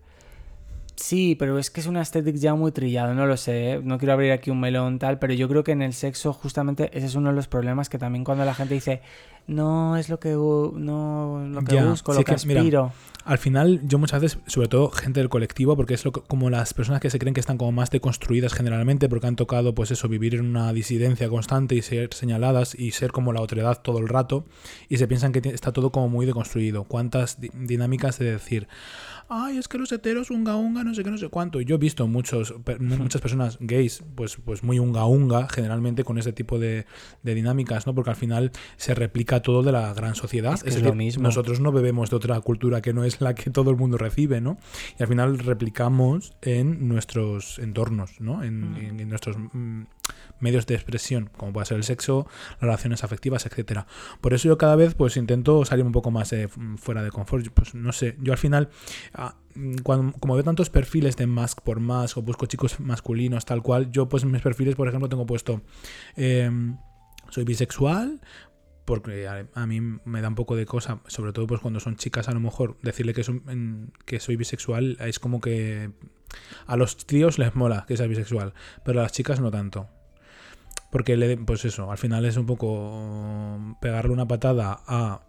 [0.96, 3.80] Sí, pero es que es un aesthetic ya muy trillado, no lo sé, ¿eh?
[3.82, 6.90] no quiero abrir aquí un melón tal, pero yo creo que en el sexo justamente
[6.96, 9.02] ese es uno de los problemas que también cuando la gente dice,
[9.48, 12.92] no es lo que, no, lo que Ya, busco, sí lo que, que, mira, aspiro.
[13.24, 16.48] Al final, yo muchas veces, sobre todo gente del colectivo, porque es lo que- como
[16.50, 19.90] las personas que se creen que están como más deconstruidas generalmente, porque han tocado, pues
[19.90, 23.98] eso, vivir en una disidencia constante y ser señaladas y ser como la otredad todo
[23.98, 24.44] el rato,
[24.90, 26.84] y se piensan que está todo como muy deconstruido.
[26.84, 28.68] ¿Cuántas di- dinámicas de decir,
[29.28, 31.60] ay, es que los heteros unga unga, no sé qué, no sé cuánto?
[31.60, 35.48] Y yo he visto muchos, per- mu- muchas personas gays, pues, pues muy unga unga,
[35.48, 36.86] generalmente con ese tipo de,
[37.22, 37.94] de dinámicas, ¿no?
[37.94, 40.54] Porque al final se replica todo de la gran sociedad.
[40.54, 41.22] Es que es lo mismo.
[41.24, 44.40] Nosotros no bebemos de otra cultura que no es la que todo el mundo recibe,
[44.40, 44.58] ¿no?
[44.98, 48.42] Y al final replicamos en nuestros entornos, ¿no?
[48.42, 48.76] En, Mm.
[48.76, 49.82] en- en nuestros mm,
[50.40, 52.26] medios de expresión, como puede ser el sexo,
[52.60, 53.86] relaciones afectivas, etcétera.
[54.20, 57.48] Por eso yo cada vez pues intento salir un poco más eh, fuera de confort.
[57.48, 58.68] Pues no sé, yo al final,
[59.14, 63.44] ah, mm, cuando, como veo tantos perfiles de Mask por más o busco chicos masculinos
[63.44, 65.62] tal cual, yo pues en mis perfiles, por ejemplo, tengo puesto
[66.16, 66.76] em,
[67.30, 68.20] soy bisexual,
[68.84, 71.96] porque a, a mí me da un poco de cosa, sobre todo pues cuando son
[71.96, 75.90] chicas a lo mejor, decirle que, son, que soy bisexual es como que
[76.66, 78.52] a los tíos les mola que seas bisexual,
[78.84, 79.88] pero a las chicas no tanto.
[80.94, 85.22] Porque le, pues eso, al final es un poco pegarle una patada a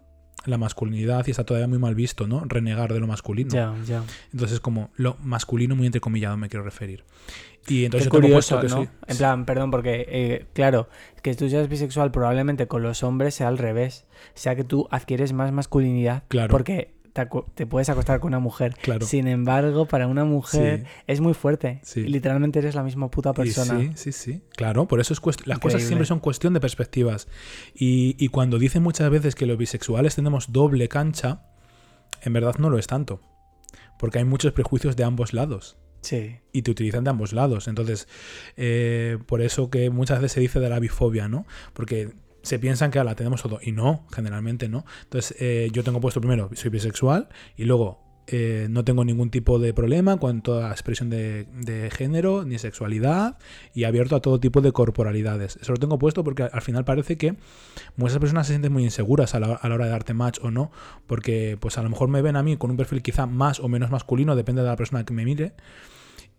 [0.44, 2.44] la masculinidad y está todavía muy mal visto, ¿no?
[2.44, 3.50] Renegar de lo masculino.
[3.50, 4.04] Ya, ya.
[4.30, 7.04] Entonces es como lo masculino muy entrecomillado me quiero referir.
[7.66, 8.76] Y entonces Qué curioso, que ¿no?
[8.76, 10.88] soy- En plan, perdón, porque, eh, claro,
[11.20, 14.06] que tú seas bisexual probablemente con los hombres sea al revés.
[14.34, 16.52] Sea que tú adquieres más masculinidad Claro.
[16.52, 16.94] porque
[17.54, 18.74] te, puedes acostar con una mujer.
[18.82, 19.06] Claro.
[19.06, 20.86] Sin embargo, para una mujer Sí.
[21.06, 21.80] es muy fuerte.
[21.82, 22.00] Sí.
[22.00, 23.78] Y literalmente eres la misma puta Y persona.
[23.80, 24.42] sí, sí, sí.
[24.56, 27.28] Claro, por eso es las cosas siempre son cuestión de perspectivas.
[27.74, 31.42] Y, y cuando dicen muchas veces que los bisexuales tenemos doble cancha,
[32.22, 33.20] en verdad no lo es tanto.
[33.98, 35.76] Porque hay muchos prejuicios de ambos lados.
[36.02, 36.36] Sí.
[36.52, 37.66] y te utilizan de ambos lados.
[37.66, 38.06] Entonces,
[38.56, 41.46] eh, por eso que muchas veces se dice de la bifobia, ¿no?
[41.72, 42.12] Porque
[42.46, 44.84] se piensan que la tenemos todo y no, generalmente no.
[45.02, 49.58] Entonces, eh, yo tengo puesto primero, soy bisexual y luego eh, no tengo ningún tipo
[49.58, 53.36] de problema con toda expresión de, género ni sexualidad
[53.74, 55.56] y abierto a todo tipo de corporalidades.
[55.60, 57.34] Eso lo tengo puesto porque al, al final parece que
[57.96, 60.52] muchas personas se sienten muy inseguras a la, a la hora de darte match o
[60.52, 60.70] no,
[61.08, 63.66] porque pues a lo mejor me ven a mí con un perfil quizá más o
[63.66, 65.54] menos masculino, depende de la persona que me mire.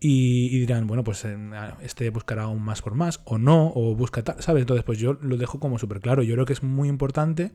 [0.00, 1.36] Y, y dirán, bueno, pues eh,
[1.82, 4.60] este buscará un más por más, o no, o busca tal, ¿sabes?
[4.62, 6.22] Entonces, pues yo lo dejo como súper claro.
[6.22, 7.50] Yo creo que es muy importante,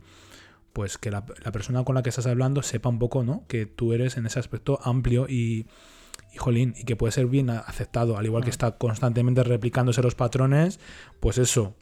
[0.74, 3.46] pues, que la, la persona con la que estás hablando sepa un poco, ¿no?
[3.48, 5.68] Que tú eres en ese aspecto amplio y,
[6.34, 8.52] y jolín, y que puede ser bien aceptado, al igual que Ah.
[8.52, 10.82] está constantemente replicándose los patrones,
[11.22, 11.76] pues eso,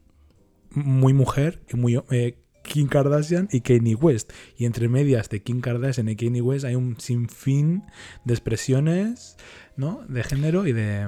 [0.69, 4.31] muy mujer y muy eh, Kim Kardashian y Kanye West.
[4.57, 7.83] Y entre medias de Kim Kardashian y Kanye West hay un sinfín
[8.25, 9.37] de expresiones,
[9.75, 10.01] ¿no?
[10.07, 11.07] De género y de,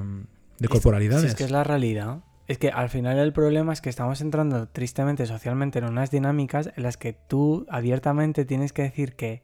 [0.59, 1.21] de corporalidades.
[1.23, 2.19] Si es que es la realidad.
[2.47, 6.71] Es que al final el problema es que estamos entrando tristemente socialmente en unas dinámicas
[6.75, 9.43] en las que tú abiertamente tienes que decir que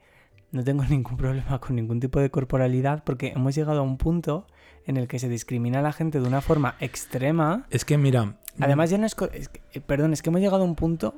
[0.51, 4.47] no tengo ningún problema con ningún tipo de corporalidad porque hemos llegado a un punto
[4.85, 7.65] en el que se discrimina a la gente de una forma extrema.
[7.69, 10.41] Es que mira, Además ya no es, co- es que- eh, perdón, es que hemos
[10.41, 11.15] llegado a un punto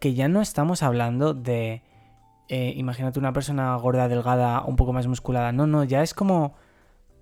[0.00, 1.82] que ya no estamos hablando de
[2.48, 5.52] eh, imagínate una persona gorda, delgada, un poco más musculada.
[5.52, 6.54] No, no, ya es como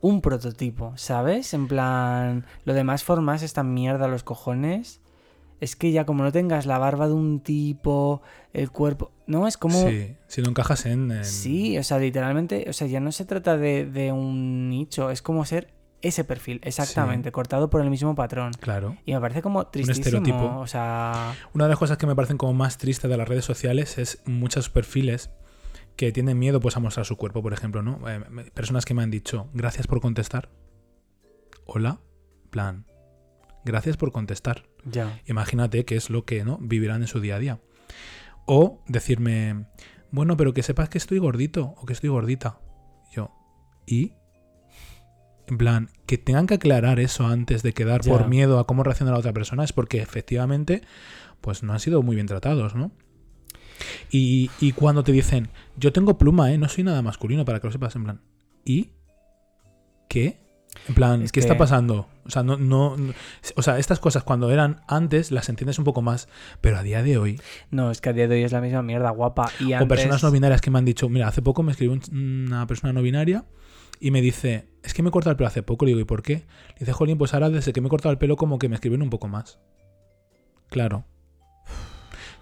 [0.03, 1.55] un prototipo, ¿sabes?
[1.55, 5.01] En plan, lo demás formas esta mierda a los cojones.
[5.61, 8.21] Es que ya como no tengas la barba de un tipo,
[8.53, 9.13] el cuerpo...
[9.29, 9.89] No, es como...
[9.89, 13.25] sí, si no encajas en, en- Sí, o sea, literalmente, o sea, ya no se
[13.25, 15.73] trata de, de un nicho, es como ser
[16.03, 18.51] ese perfil, exactamente, cortado por el mismo patrón.
[18.59, 18.97] Claro.
[19.07, 20.59] Y me parece como tristísimo, estereotipo.
[20.59, 23.45] o sea, Una de las cosas que me parecen como más tristes de las redes
[23.45, 25.31] sociales es muchos perfiles
[25.97, 28.01] que tienen miedo pues a mostrar su cuerpo, por ejemplo, ¿no?
[28.09, 28.21] Eh,
[28.55, 30.51] personas que me han dicho, gracias por contestar.
[31.67, 32.01] Hola,
[32.51, 32.87] plan,
[33.65, 34.65] gracias por contestar.
[34.85, 35.21] ya.
[35.27, 37.61] Imagínate qué es lo que no vivirán en su día a día.
[38.47, 39.67] O decirme,
[40.11, 42.59] bueno, pero que sepas que estoy gordito o que estoy gordita.
[43.13, 43.31] Yo,
[43.87, 44.15] ¿y?
[45.47, 48.13] En plan, que tengan que aclarar eso antes de quedar Ya.
[48.13, 50.83] por miedo a cómo reacciona la otra persona es porque efectivamente,
[51.41, 52.93] pues no han sido muy bien tratados, ¿no?
[54.11, 56.59] Y, y cuando te dicen, yo tengo pluma, ¿eh?
[56.59, 58.21] No soy nada masculino, para que lo sepas, en plan,
[58.65, 58.91] ¿y?
[60.09, 60.39] ¿Qué?
[60.89, 62.09] En plan, Es ¿qué está que- pasando?
[62.25, 63.13] O sea, no, no, no-
[63.57, 66.29] o sea, estas cosas cuando eran antes las entiendes un poco más,
[66.61, 68.83] pero a día de hoy, No, es que a día de hoy es la misma
[68.83, 69.51] mierda, guapa.
[69.61, 69.89] Y o antes...
[69.89, 72.93] personas no binarias que me han dicho, mira, hace poco me escribió un- una persona
[72.93, 73.45] no binaria
[74.01, 75.85] y me dice, es que me he cortado el pelo hace poco.
[75.85, 76.35] Le digo, ¿y por qué?
[76.75, 78.75] Le dice, Jolín, pues ahora desde que me he cortado el pelo como que me
[78.77, 79.59] escriben un poco más.
[80.71, 81.05] Claro.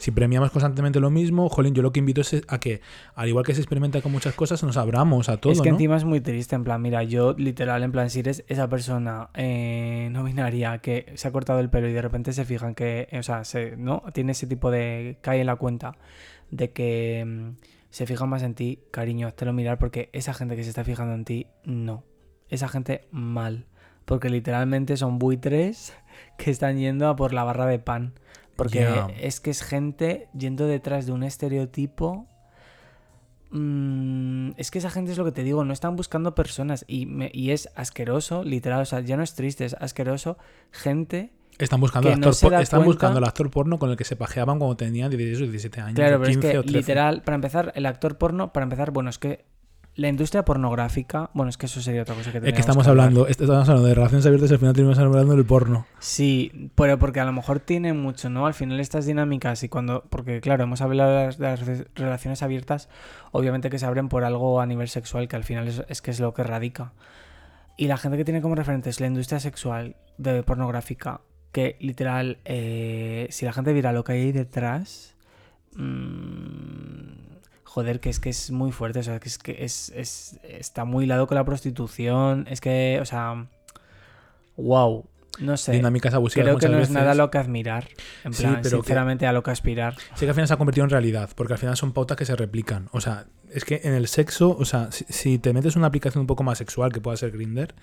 [0.01, 2.81] Si premiamos constantemente lo mismo, Jolín, yo lo que invito es a que,
[3.15, 5.75] al igual que se experimenta con muchas cosas, nos abramos a todo, es que ¿no?
[5.77, 9.29] encima es muy triste, en plan, mira, yo literal, en plan, si eres esa persona
[9.35, 13.09] eh, no binaria que se ha cortado el pelo y de repente se fijan que,
[13.13, 14.03] o sea, se, ¿no?
[14.15, 15.19] Tiene ese tipo de...
[15.21, 15.99] cae en la cuenta
[16.51, 17.51] de que mm,
[17.91, 21.15] se fijan más en ti, cariño, hazlo mirar porque esa gente que se está fijando
[21.15, 22.05] en ti, no.
[22.49, 23.67] Esa gente mal.
[24.05, 25.93] Porque literalmente son buitres
[26.39, 28.15] que están yendo a por la barra de pan.
[28.65, 32.27] Porque es que es gente yendo detrás de un estereotipo
[33.53, 37.07] Mm, es que esa gente es lo que te digo, no están buscando personas y,
[37.07, 40.39] me- y es asqueroso, literal, o sea, ya no es triste, es asqueroso.
[40.71, 44.15] Gente, Están buscando, el actor, están cuenta- buscando el actor porno con el que se
[44.15, 45.95] pajeaban cuando tenían 16 o 17 años.
[45.97, 46.79] claro, o pero es 15 que o 13.
[46.79, 49.45] literal, para empezar, el actor porno, para empezar, bueno, es que
[50.01, 53.09] la industria pornográfica, bueno, es que eso sería otra cosa que Es que estamos hablar.
[53.09, 55.87] hablando, est- estamos hablando de relaciones abiertas y al final terminamos hablando del porno.
[55.99, 58.47] Sí, pero porque a lo mejor tiene mucho, ¿no?
[58.47, 61.87] Al final estas dinámicas y cuando, porque claro, hemos hablado de las, de las re-
[61.95, 62.89] relaciones abiertas,
[63.33, 66.11] obviamente que se abren por algo a nivel sexual, que al final es, es que
[66.11, 66.93] es lo que radica.
[67.77, 71.21] Y la gente que tiene como referentes la industria sexual de pornográfica,
[71.53, 75.15] que literal, eh, si la gente viera lo que hay ahí detrás,
[75.77, 77.30] mm,
[77.73, 80.85] joder, que es que es muy fuerte, o sea, que es que es, es- está
[80.85, 83.47] muy hilado con la prostitución, es que, o sea,
[84.57, 85.07] wow,
[85.39, 85.73] no sé.
[85.73, 86.89] Dinámicas abusivas Creo que no veces.
[86.89, 87.87] es nada a lo que admirar.
[88.25, 89.95] En Sí, plan, que- sinceramente a lo que aspirar.
[90.15, 92.25] Sí que al final se ha convertido en realidad, porque al final son pautas que
[92.25, 92.89] se replican.
[92.93, 96.23] O sea, es que en el sexo, o sea, si, si te metes una aplicación
[96.23, 97.75] un poco más sexual, que pueda ser Grinder,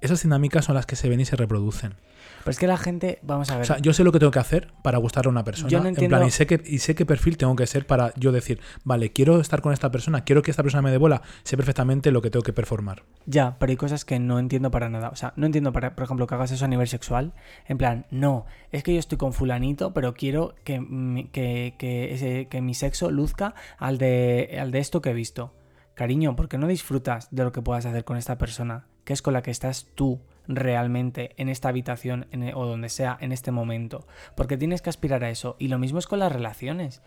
[0.00, 1.94] esas dinámicas son las que se ven y se reproducen.
[2.40, 3.62] Pero es que la gente, vamos a ver.
[3.62, 5.68] O sea, yo sé lo que tengo que hacer para gustarle a una persona.
[5.68, 7.86] Yo no En entiendo- plan, y sé, que, y sé qué perfil tengo que ser
[7.86, 10.96] para yo decir, vale, quiero estar con esta persona, quiero que esta persona me dé
[10.96, 13.02] bola, sé perfectamente lo que tengo que performar.
[13.26, 15.10] Ya, pero hay cosas que no entiendo para nada.
[15.10, 17.34] O sea, no entiendo, para, por ejemplo, que hagas eso a nivel sexual.
[17.66, 22.14] En plan, no, es que yo estoy con fulanito, pero quiero que, mi- que, que,
[22.14, 25.52] ese- que mi sexo luzca al de, al de esto que he visto.
[25.94, 28.86] Cariño, ¿por qué no disfrutas de lo que puedas hacer con esta persona?
[29.10, 33.18] Que es con la que estás tú realmente en esta habitación e- o donde sea
[33.20, 34.06] en este momento.
[34.36, 35.56] Porque tienes que aspirar a eso.
[35.58, 37.02] Y lo mismo es con las relaciones.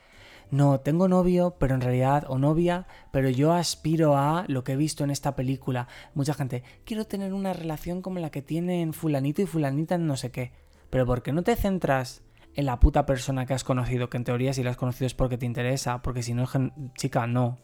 [0.52, 4.76] No, tengo novio, pero en realidad, o novia, pero yo aspiro a lo que he
[4.76, 5.88] visto en esta película.
[6.14, 10.18] Mucha gente, quiero tener una relación como la que tienen fulanito y fulanita en no
[10.18, 10.52] sé qué.
[10.90, 12.22] Pero ¿por qué no te centras
[12.54, 14.10] en la puta persona que has conocido?
[14.10, 16.50] Que en teoría si la has conocido es porque te interesa, porque si no,
[16.98, 17.60] chica, no.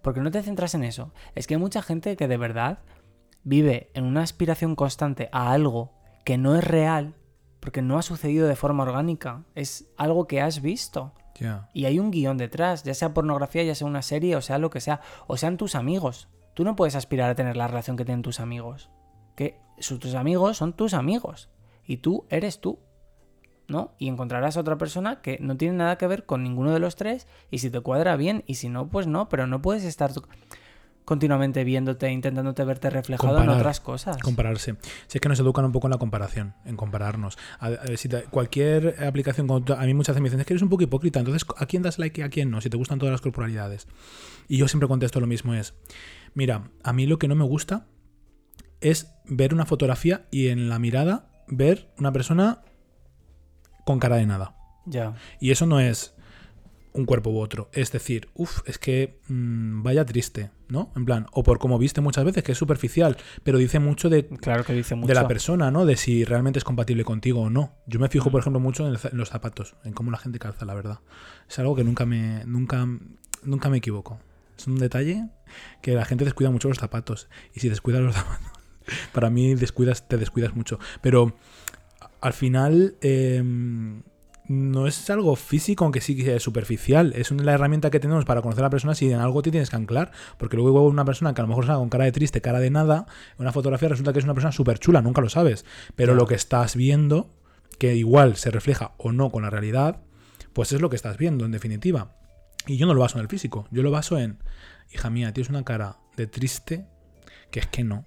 [0.00, 1.12] Porque no te centras en eso.
[1.34, 2.78] Es que hay mucha gente que de verdad
[3.42, 5.92] vive en una aspiración constante a algo
[6.24, 7.14] que no es real,
[7.60, 9.44] porque no ha sucedido de forma orgánica.
[9.54, 11.12] Es algo que has visto.
[11.72, 14.70] Y hay un guion detrás, ya sea pornografía, ya sea una serie, o sea lo
[14.70, 16.28] que sea, o sean tus amigos.
[16.54, 18.90] Tú no puedes aspirar a tener la relación que tienen tus amigos.
[19.36, 21.48] Que sus, tus amigos son tus amigos.
[21.86, 22.78] Y tú eres tú.
[23.68, 23.94] ¿No?
[23.98, 26.96] Y encontrarás a otra persona que no tiene nada que ver con ninguno de los
[26.96, 27.28] tres.
[27.52, 29.28] Y si te cuadra bien, y si no, pues no.
[29.28, 30.12] Pero no puedes estar
[31.04, 34.18] continuamente viéndote, intentándote verte reflejado en otras cosas.
[34.18, 34.76] Compararse.
[35.08, 37.36] Si es que nos educan un poco en la comparación, en compararnos.
[37.58, 40.62] A- a- si te- cualquier aplicación, a mí muchas veces me dicen, es que eres
[40.62, 42.60] un poco hipócrita, entonces, ¿a quién das like y a quién no?
[42.60, 43.88] Si te gustan todas las corporalidades.
[44.48, 45.74] Y yo siempre contesto lo mismo, es,
[46.34, 47.86] mira, a mí lo que no me gusta
[48.80, 52.62] es ver una fotografía y en la mirada ver una persona
[53.84, 54.54] con cara de nada.
[54.86, 55.14] Ya.
[55.40, 56.14] Y eso no es
[56.92, 57.70] un cuerpo u otro.
[57.72, 60.92] Es decir, uff, es que mm, vaya triste, ¿no?
[60.96, 64.26] En plan, o por como viste muchas veces, que es superficial, pero dice mucho de,
[64.26, 65.08] Claro que dice mucho.
[65.08, 65.86] de la persona, ¿no?
[65.86, 67.74] De si realmente es compatible contigo o no.
[67.86, 68.32] Yo me fijo, Mm.
[68.32, 70.98] por ejemplo, mucho en, el en los zapatos, en cómo la gente calza, la verdad.
[71.48, 72.86] Es algo que nunca me, nunca,
[73.44, 74.18] nunca me equivoco.
[74.58, 75.28] Es un detalle
[75.82, 77.28] que la gente descuida mucho los zapatos.
[77.54, 78.46] Y si descuidas los zapatos,
[79.12, 80.78] para mí descuidas, te descuidas mucho.
[81.00, 81.34] Pero
[82.20, 83.42] al final eh,
[84.50, 87.12] no es algo físico, aunque sí que es superficial.
[87.14, 89.52] Es una, la herramienta que tenemos para conocer a la persona si en algo te
[89.52, 90.10] tienes que anclar.
[90.38, 92.68] Porque luego una persona que a lo mejor está con cara de triste, cara de
[92.68, 95.64] nada, en una fotografía resulta que es una persona súper chula, nunca lo sabes.
[95.94, 97.30] Pero lo que estás viendo,
[97.78, 100.00] que igual se refleja o no con la realidad,
[100.52, 102.16] pues es lo que estás viendo, en definitiva.
[102.66, 104.38] Y yo no lo baso en el físico, yo lo baso en,
[104.92, 106.88] hija mía, tienes una cara de triste,
[107.52, 108.04] que es que no.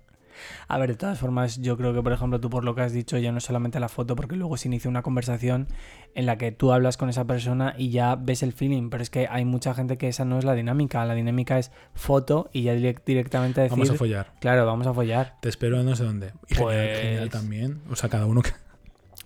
[0.68, 2.94] A ver, de todas formas, yo creo que, por ejemplo, tú por lo que has
[2.94, 5.68] dicho, ya no es solamente la foto, porque luego se inicia una conversación
[6.16, 9.10] en la que tú hablas con esa persona y ya ves el feeling, pero es
[9.10, 11.04] que hay mucha gente que esa no es la dinámica.
[11.06, 14.32] La dinámica es foto y ya direct- directamente decir, Vamos a follar.
[14.40, 15.36] claro, vamos a follar.
[15.42, 16.34] Te espero no sé dónde.
[16.50, 17.82] Y genial, Pues- genial también.
[17.90, 18.52] O sea, cada uno que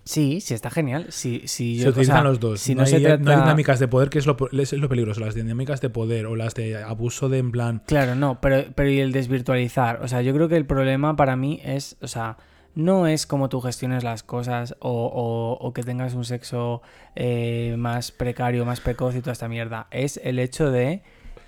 [0.08, 1.06] Sí, sí, está genial.
[1.10, 2.60] Sí, sí, se yo, o utilizan sea, los dos.
[2.60, 4.72] Si no, no, hay, se no hay trata- dinámicas de poder, que es lo, es
[4.72, 5.20] lo peligroso.
[5.20, 7.82] Las dinámicas de poder o las de abuso de en plan.
[7.86, 10.00] Claro, no, pero, pero y el desvirtualizar.
[10.02, 12.38] O sea, yo creo que el problema para mí es, o sea,
[12.74, 16.80] no es cómo tú gestiones las cosas o, o- o que tengas un sexo
[17.14, 19.88] eh, más precario, más precoz y toda esta mierda.
[19.90, 21.02] Es el hecho de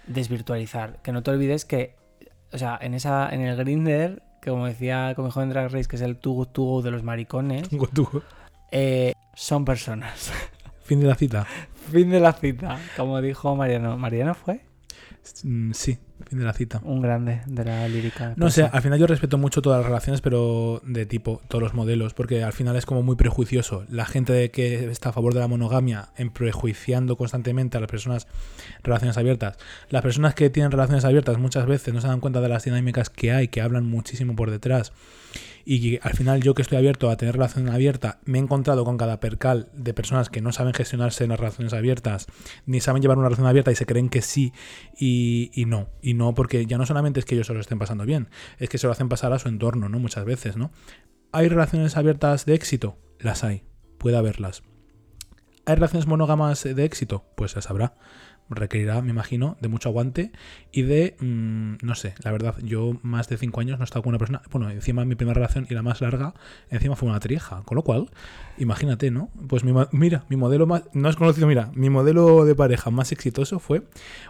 [0.06, 1.00] desvirtualizar.
[1.02, 1.94] Que no te olvides que,
[2.52, 5.88] o sea, en esa, en el Grinder, que como decía, como dijo en Drag Race,
[5.88, 8.22] que es el tugu de los maricones, tú.
[8.70, 10.32] Eh, son personas.
[10.84, 11.46] Fin de la cita.
[11.92, 12.78] fin de la cita.
[12.96, 13.96] Como dijo Mariano.
[13.96, 14.60] ¿Mariano fue?
[15.44, 16.80] Mm, Sí, fin de la cita.
[16.84, 18.34] Un grande de la lírica.
[18.36, 21.74] No sé, al final yo respeto mucho todas las relaciones, pero de tipo, todos los
[21.74, 23.84] modelos, porque al final es como muy prejuicioso.
[23.88, 28.26] La gente que está a favor de la monogamia, en prejuiciando constantemente a las personas
[28.82, 29.58] relaciones abiertas.
[29.88, 33.10] Las personas que tienen relaciones abiertas muchas veces no se dan cuenta de las dinámicas
[33.10, 34.92] que hay, que hablan muchísimo por detrás.
[35.64, 38.96] Y al final yo que estoy abierto a tener relación abierta, me he encontrado con
[38.96, 42.26] cada percal de personas que no saben gestionarse en las relaciones abiertas,
[42.66, 44.52] ni saben llevar una relación abierta y se creen que sí
[44.98, 45.88] y, y no.
[46.02, 48.68] Y no porque ya no solamente es que ellos se lo estén pasando bien, es
[48.68, 49.98] que se lo hacen pasar a su entorno, ¿no?
[49.98, 50.70] Muchas veces, ¿no?
[51.32, 52.98] ¿Hay relaciones abiertas de éxito?
[53.18, 53.64] Las hay,
[53.98, 54.62] puede haberlas.
[55.66, 57.24] ¿Hay relaciones monógamas de éxito?
[57.36, 57.94] Pues las habrá.
[58.51, 60.32] Requerirá, me imagino, de mucho aguante
[60.72, 64.03] y de, mm, no sé, la verdad, yo más de cinco años no he estado
[64.03, 66.34] con una persona, bueno, encima mi primera relación y la más larga,
[66.68, 68.11] encima fue una trieja, con lo cual,
[68.59, 69.30] imagínate, ¿no?
[69.48, 73.12] Pues mi, mira, mi modelo más, no has conocido, mira, mi modelo de pareja más
[73.12, 73.82] exitoso fue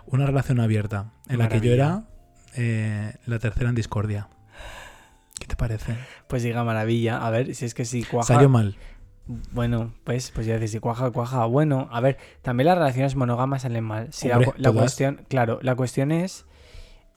[0.07, 2.05] una relación abierta, en la que yo era
[2.57, 4.29] eh, la tercera en discordia.
[5.39, 5.97] ¿Qué te parece?
[6.29, 7.27] Pues diga maravilla.
[7.27, 8.35] A ver, si es que si cuaja.
[8.35, 8.77] Salió mal.
[9.53, 11.45] Bueno, pues, pues ya dices, si cuaja, cuaja.
[11.47, 14.13] Bueno, a ver, también las relaciones monógamas salen mal.
[14.13, 16.47] Si la, Hombre, la cuestión, claro, la cuestión es.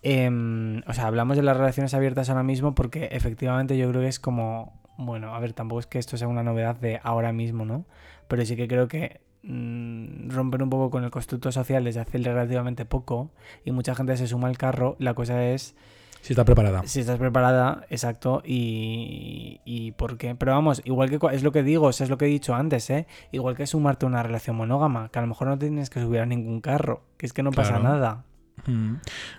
[0.03, 4.07] em, o sea, hablamos de las relaciones abiertas ahora mismo porque efectivamente yo creo que
[4.07, 4.79] es como.
[4.97, 7.85] Bueno, a ver, tampoco es que esto sea una novedad de ahora mismo, ¿no?
[8.27, 12.19] Pero sí que creo que mm, romper un poco con el constructo social desde hace
[12.19, 13.31] relativamente poco
[13.65, 14.95] y mucha gente se suma al carro.
[14.99, 15.75] La cosa es
[16.23, 16.83] Si está preparada.
[16.85, 20.35] si estás preparada, exacto, y, y por qué.
[20.35, 23.07] Pero vamos, igual que es lo que digo, es lo que he dicho antes, ¿eh?
[23.31, 26.21] Igual que sumarte a una relación monógama, que a lo mejor no tienes que subir
[26.21, 27.83] a ningún carro, que es que no pasa Claro.
[27.83, 28.23] nada.
[28.67, 28.93] Mm.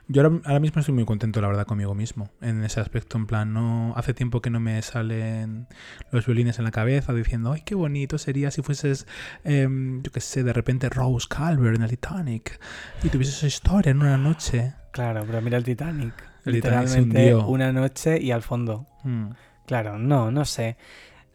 [0.08, 2.28] Yo ahora, ahora mismo estoy muy contento, la verdad, conmigo mismo.
[2.42, 5.68] En ese aspecto, en plan, no hace tiempo que no me salen
[6.10, 9.06] los violines en la cabeza diciendo, ay, qué bonito sería si fueses,
[9.44, 12.60] em, yo qué sé, de repente Rose Calvert en el Titanic
[13.02, 14.74] y tuvieses esa historia en una noche.
[14.90, 16.12] Claro, pero mira el Titanic.
[16.44, 18.86] Literalmente una noche y al fondo.
[19.02, 19.30] Mm.
[19.66, 20.76] Claro, no, no sé.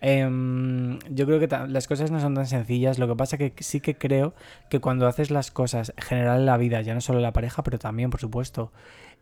[0.01, 2.99] Em, yo creo que las cosas no son tan sencillas.
[2.99, 4.34] Lo que pasa que sí que creo
[4.70, 7.64] que cuando haces las cosas en general en la vida, ya no solo la pareja,
[7.64, 8.72] pero también, por supuesto,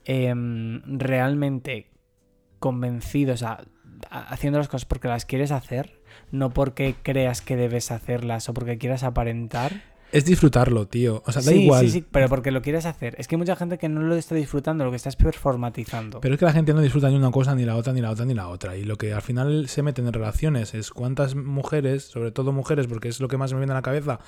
[0.06, 1.88] em, realmente
[2.60, 3.64] convencido, o sea,
[4.10, 6.00] ha- haciendo las cosas porque las quieres hacer,
[6.32, 9.72] no porque creas que debes hacerlas o porque quieras aparentar.
[10.12, 11.22] Es disfrutarlo, tío.
[11.26, 11.86] O sea, da sí, igual.
[11.86, 13.16] sí, sí, pero porque lo quieres hacer.
[13.18, 16.22] Es que hay mucha gente que no lo está disfrutando, lo que está es performatizando.
[16.22, 18.12] Pero es que la gente no disfruta ni una cosa, ni la otra, ni la
[18.12, 18.78] otra, ni la otra.
[18.78, 22.88] Y lo que al final se meten en relaciones es cuántas mujeres, sobre todo mujeres,
[22.88, 24.20] porque es lo que más me viene a la cabeza,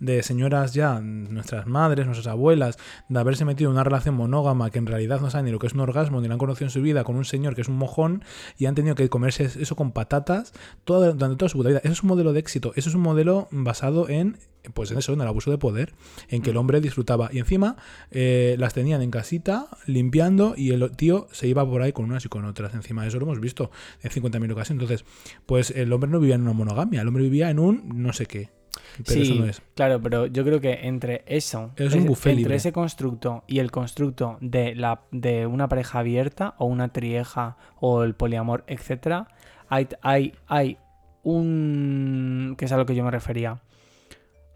[0.00, 2.78] de señoras ya, nuestras madres, nuestras abuelas,
[3.08, 5.66] de haberse metido en una relación monógama que en realidad no saben ni lo que
[5.66, 7.68] es un orgasmo, ni lo han conocido en su vida, con un señor que es
[7.68, 8.24] un mojón,
[8.56, 11.80] y han tenido que comerse eso con patatas toda, durante toda su puta vida.
[11.84, 12.72] Eso es un modelo de éxito.
[12.74, 14.38] Eso es un modelo basado en
[14.74, 15.94] pues en eso, en el abuso de poder,
[16.28, 17.28] en que el hombre disfrutaba.
[17.32, 17.76] Y encima
[18.10, 22.24] eh, las tenían en casita, limpiando, y el tío se iba por ahí con unas
[22.24, 22.74] y con otras.
[22.74, 23.70] Encima de eso lo hemos visto
[24.02, 24.82] en 50.000 ocasiones.
[24.82, 25.04] Entonces,
[25.46, 28.26] pues el hombre no vivía en una monogamia, el hombre vivía en un no sé
[28.26, 28.50] qué.
[28.98, 29.62] Pero sí, eso no es.
[29.74, 32.54] claro, pero yo creo que entre eso, Es un entre libre.
[32.56, 38.02] ese constructo y el constructo de la de una pareja abierta o una trieja o
[38.02, 39.28] el poliamor, etcétera,
[39.68, 40.78] hay, hay, hay
[41.22, 43.60] un que es a lo que yo me refería.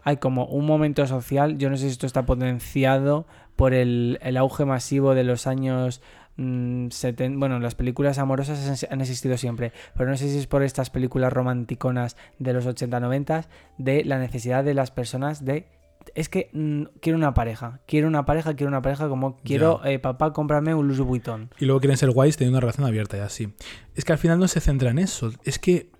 [0.03, 3.25] Hay como un momento social, yo no sé si esto está potenciado
[3.55, 6.01] por el, el auge masivo de los años
[6.37, 7.37] mm, 70.
[7.39, 10.89] Bueno, las películas amorosas han- han existido siempre, pero no sé si es por estas
[10.89, 13.45] películas romanticonas de los 80-90
[13.77, 15.67] de la necesidad de las personas de
[16.15, 19.99] es que mm, quiero una pareja, quiero una pareja, quiero una pareja como quiero eh,
[19.99, 21.51] papá cómprame un Louis Vuitton.
[21.59, 23.53] Y luego quieren ser guays teniendo una relación abierta y así.
[23.95, 25.31] Es que al final no se centra en eso.
[25.43, 25.91] Es que,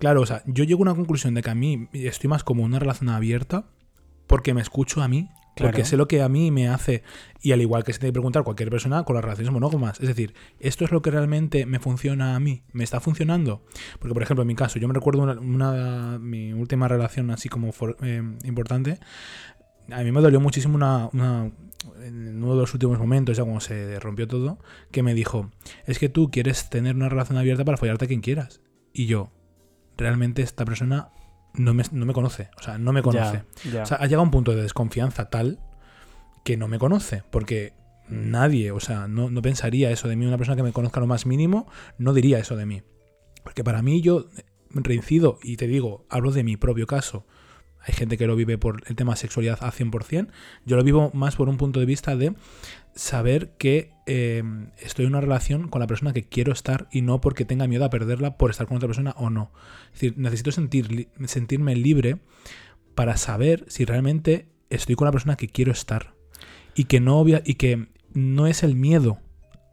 [0.00, 2.64] claro, o sea, yo llego a una conclusión de que a mí estoy más como
[2.64, 3.66] una relación abierta
[4.26, 5.28] porque me escucho a mí.
[5.56, 7.02] Porque sé lo que a mí me hace,
[7.42, 10.00] y al igual que se tiene que preguntar cualquier persona con las relaciones monógamas.
[10.00, 12.62] Es decir, ¿esto es lo que realmente me funciona a mí?
[12.72, 13.62] ¿Me está funcionando?
[13.98, 17.48] Porque, por ejemplo, en mi caso, yo me recuerdo una, una- mi última relación así
[17.50, 19.00] como for- eh, importante.
[19.90, 21.50] A mí me dolió muchísimo una, una-
[22.04, 24.58] en uno de los últimos momentos, ya cuando se rompió todo,
[24.92, 25.50] que me dijo,
[25.84, 28.60] es que tú quieres tener una relación abierta para follarte a quien quieras.
[28.94, 29.30] Y yo,
[30.00, 31.10] realmente esta persona
[31.54, 33.44] no me, no me conoce, o sea, no me conoce.
[33.64, 33.82] Ya, ya.
[33.82, 35.60] O sea, ha llegado a un punto de desconfianza tal
[36.44, 37.74] que no me conoce, porque
[38.08, 41.06] nadie, o sea, no, no pensaría eso de mí, una persona que me conozca lo
[41.06, 42.82] más mínimo, no diría eso de mí.
[43.42, 44.26] Porque para mí yo
[44.70, 47.26] reincido, y te digo, hablo de mi propio caso,
[47.82, 50.28] hay gente que lo vive por el tema sexualidad a 100%,
[50.66, 52.34] yo lo vivo más por un punto de vista de
[52.94, 54.42] saber que eh,
[54.78, 57.84] estoy en una relación con la persona que quiero estar y no porque tenga miedo
[57.84, 59.52] a perderla por estar con otra persona o no.
[59.86, 62.18] Es decir, necesito sentir, sentirme libre
[62.94, 66.14] para saber si realmente estoy con la persona que quiero estar
[66.74, 69.18] y que no obvia- y que no es el miedo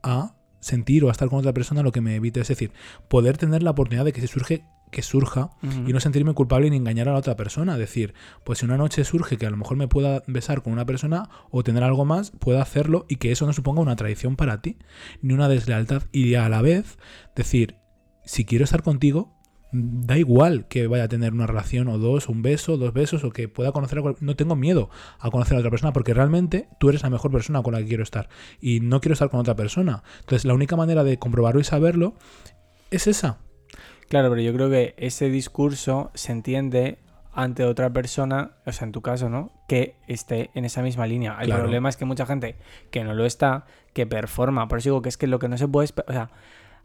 [0.03, 2.71] a sentir o a estar con otra persona lo que me evite, es decir,
[3.09, 5.49] poder tener la oportunidad de que se surge que surja
[5.87, 7.77] y no sentirme culpable ni engañar a la otra persona.
[7.77, 8.13] Decir,
[8.43, 11.29] pues si una noche surge que a lo mejor me pueda besar con una persona
[11.51, 14.77] o tener algo más, pueda hacerlo y que eso no suponga una traición para ti,
[15.21, 16.03] ni una deslealtad.
[16.11, 16.97] Y a la vez
[17.35, 17.75] decir,
[18.23, 19.33] si quiero estar contigo,
[19.73, 23.31] da igual que vaya a tener una relación o dos, un beso, dos besos, o
[23.31, 26.69] que pueda conocer a cual- No tengo miedo a conocer a otra persona porque realmente
[26.79, 28.29] tú eres la mejor persona con la que quiero estar
[28.61, 30.03] y no quiero estar con otra persona.
[30.21, 32.15] Entonces la única manera de comprobarlo y saberlo
[32.91, 33.39] es esa.
[34.09, 36.97] Claro, pero yo creo que ese discurso se entiende
[37.33, 39.51] ante otra persona, o sea, en tu caso, ¿no?
[39.67, 41.37] Que esté en esa misma línea.
[41.39, 41.61] El Claro.
[41.63, 42.55] problema es que mucha gente
[42.89, 44.67] que no lo está, que performa.
[44.67, 45.89] Por eso digo que es que lo que no se puede...
[46.07, 46.31] O sea,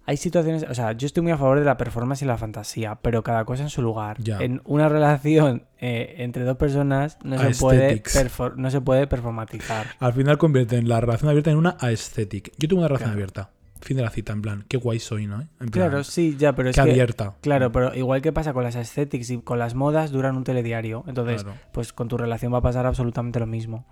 [0.05, 0.67] hay situaciones...
[0.69, 3.45] O sea, yo estoy muy a favor de la performance y la fantasía, pero cada
[3.47, 4.17] cosa en su lugar.
[4.21, 4.41] Ya.
[4.41, 8.03] En una relación eh, entre dos personas no se, puede
[8.57, 9.87] no se puede performatizar.
[10.01, 12.53] Al final convierten la relación abierta en una aesthetic.
[12.59, 13.15] Yo tengo una relación Claro.
[13.15, 13.51] abierta.
[13.83, 15.41] Fin de la cita, en plan, qué guay soy, ¿no?
[15.41, 16.91] En plan, Claro, sí, ya, pero es qué que...
[16.93, 17.35] abierta.
[17.43, 21.03] Claro, pero igual que pasa con las aesthetics y con las modas, duran un telediario.
[21.09, 21.59] Entonces, Claro.
[21.73, 23.85] pues con tu relación va a pasar absolutamente lo mismo.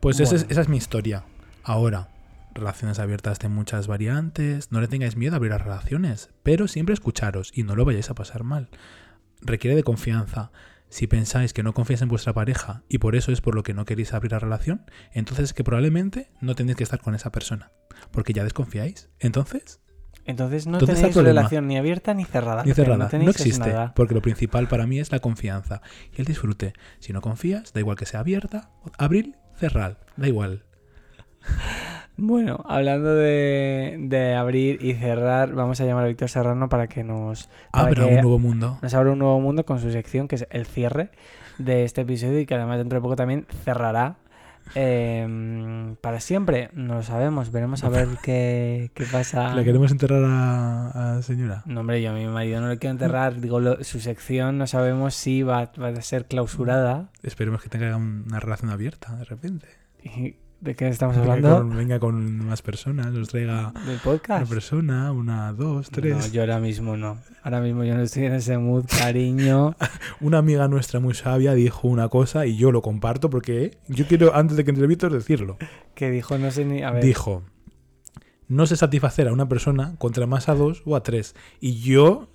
[0.00, 0.52] Pues esa, es, Bueno.
[0.52, 1.24] esa es mi historia.
[1.62, 2.08] Ahora,
[2.54, 4.70] relaciones abiertas de muchas variantes.
[4.70, 8.10] No le tengáis miedo a abrir las relaciones, pero siempre escucharos y no lo vayáis
[8.10, 8.68] a pasar mal.
[9.40, 10.50] Requiere de confianza.
[10.94, 13.74] Si pensáis que no confiáis en vuestra pareja y por eso es por lo que
[13.74, 17.32] no queréis abrir la relación, entonces es que probablemente no tenéis que estar con esa
[17.32, 17.72] persona,
[18.12, 19.08] porque ya desconfiáis.
[19.18, 19.80] Entonces,
[20.24, 22.62] Entonces no ¿Dónde está el tenéis relación ni abierta ni cerrada.
[22.62, 23.92] ni cerrada, No, no, existe, nada.
[23.96, 25.82] porque lo principal para mí es la confianza
[26.16, 26.74] y el disfrute.
[27.00, 30.64] Si no confías, da igual que sea abierta, abril, cerrar, da igual.
[32.16, 37.02] Bueno, hablando de, de abrir y cerrar, vamos a llamar a Víctor Serrano para que
[37.02, 38.78] nos, Ah, que un nuevo mundo.
[38.82, 41.10] nos abra un nuevo mundo con su sección, que es el cierre
[41.58, 44.14] de este episodio y que además dentro de poco también cerrará
[44.76, 46.70] eh, para siempre.
[46.72, 49.52] No lo sabemos, veremos a ver qué, qué pasa.
[49.56, 51.62] ¿Le queremos enterrar a, a la señora?
[51.66, 53.40] No, hombre, yo a mi marido no le quiero enterrar.
[53.40, 57.10] Digo, lo- su sección no sabemos si va, va a ser clausurada.
[57.24, 59.66] Esperemos que tenga una relación abierta de repente.
[60.64, 61.58] ¿Y ¿De qué estamos Venga hablando?
[61.58, 66.32] con, venga con más personas, nos traiga ¿Del una persona, una, dos, No, tres.
[66.32, 67.18] yo ahora mismo no.
[67.42, 69.76] Ahora mismo yo no estoy en ese mood, cariño.
[70.22, 74.34] Una amiga nuestra muy sabia dijo una cosa y yo lo comparto porque yo quiero,
[74.34, 75.58] antes de que entre Víctor, decirlo.
[75.94, 76.82] Que dijo, no sé ni.
[76.82, 77.04] A ver.
[77.04, 77.42] Dijo,
[78.54, 81.34] no sé satisfacer a una persona contra más a dos o a tres.
[81.60, 82.28] Y yo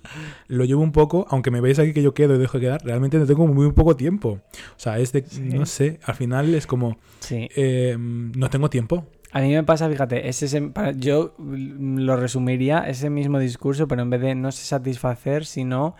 [0.48, 2.82] lo llevo un poco, aunque me veis aquí que yo quedo y dejo de quedar,
[2.84, 4.40] realmente no tengo muy poco tiempo.
[4.76, 5.40] O sea, es de, Sí.
[5.42, 7.48] no sé, al final es como, Sí.
[7.56, 9.06] eh, no tengo tiempo.
[9.32, 14.10] A mí me pasa, fíjate, es ese, yo lo resumiría, ese mismo discurso, pero en
[14.10, 15.94] vez de no sé satisfacer, sino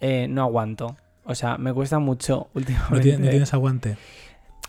[0.00, 0.96] eh, no aguanto.
[1.24, 3.18] O sea, me cuesta mucho últimamente.
[3.18, 3.96] No tienes aguante.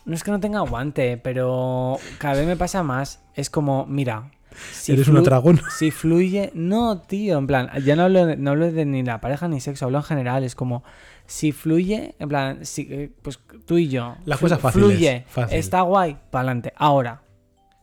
[0.06, 3.24] No es que no tenga aguante, pero cada vez me pasa más.
[3.36, 4.30] Es como, mira.
[4.72, 5.62] Si Eres una dragón.
[5.78, 6.52] Si fluye.
[6.54, 9.60] No, tío, en plan, ya no hablo, de- no hablo de ni la pareja ni
[9.60, 10.44] sexo, hablo en general.
[10.44, 10.84] Es como,
[11.26, 14.16] si fluye, en plan, si, eh, pues tú y yo.
[14.26, 15.58] Las cosas fáciles, Fluye, fácil.
[15.58, 16.74] está guay, para adelante.
[16.76, 17.22] Ahora,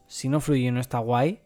[0.06, 1.40] si no fluye y no está guay,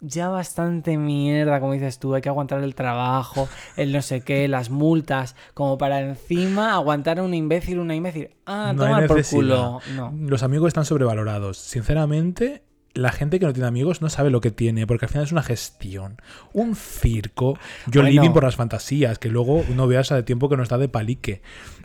[0.00, 4.46] ya bastante mierda, como dices tú, hay que aguantar el trabajo, el no sé qué,
[4.46, 8.30] las multas, como para encima aguantar a un imbécil, una imbécil.
[8.46, 9.80] Ah, No toma por culo.
[9.96, 10.12] No.
[10.16, 11.56] Los amigos están sobrevalorados.
[11.58, 12.62] Sinceramente,
[12.94, 15.32] la gente que no tiene amigos no sabe lo que tiene, porque al final es
[15.32, 16.20] una gestión,
[16.52, 17.58] un circo.
[17.86, 18.08] Yo Bueno.
[18.08, 21.40] living por las fantasías, que luego no veas de tiempo que nos da de palique,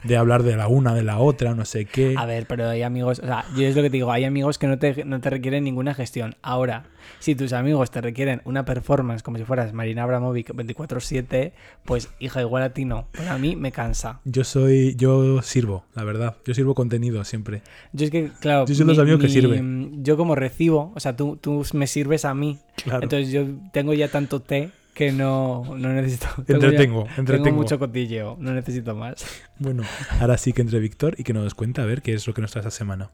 [0.08, 2.16] de hablar de la una, de la otra, no sé qué.
[2.18, 4.58] A ver, pero hay amigos, o sea, yo es lo que te digo, hay amigos
[4.58, 6.36] que no te, no te requieren ninguna gestión.
[6.42, 6.84] Ahora,
[7.20, 11.52] si tus amigos te requieren una performance como si fueras Marina Abramovic 24/7,
[11.86, 13.08] pues hija, igual a ti no.
[13.12, 14.20] Pero a mí me cansa.
[14.26, 16.36] Yo soy, yo sirvo, la verdad.
[16.46, 17.62] Yo sirvo contenido siempre.
[17.94, 20.04] Yo es que, claro, Yo soy los amigos que sirven.
[20.04, 23.04] yo como recibo, o sea, tú, tú me sirves a mí, Claro.
[23.04, 26.26] entonces yo tengo ya tanto té que no, no necesito.
[26.48, 27.58] tengo ya- entretengo, Tengo entretengo.
[27.58, 29.24] mucho cotilleo, no necesito más.
[29.60, 29.84] Bueno,
[30.20, 32.42] ahora sí que entre Víctor y que nos cuenta a ver qué es lo que
[32.42, 33.12] nos trae esta semana.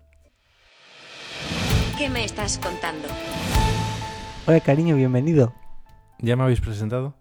[1.97, 3.07] ¿Qué me estás contando?
[4.47, 5.53] Hola, cariño, bienvenido.
[6.19, 7.15] ¿Ya me habéis presentado?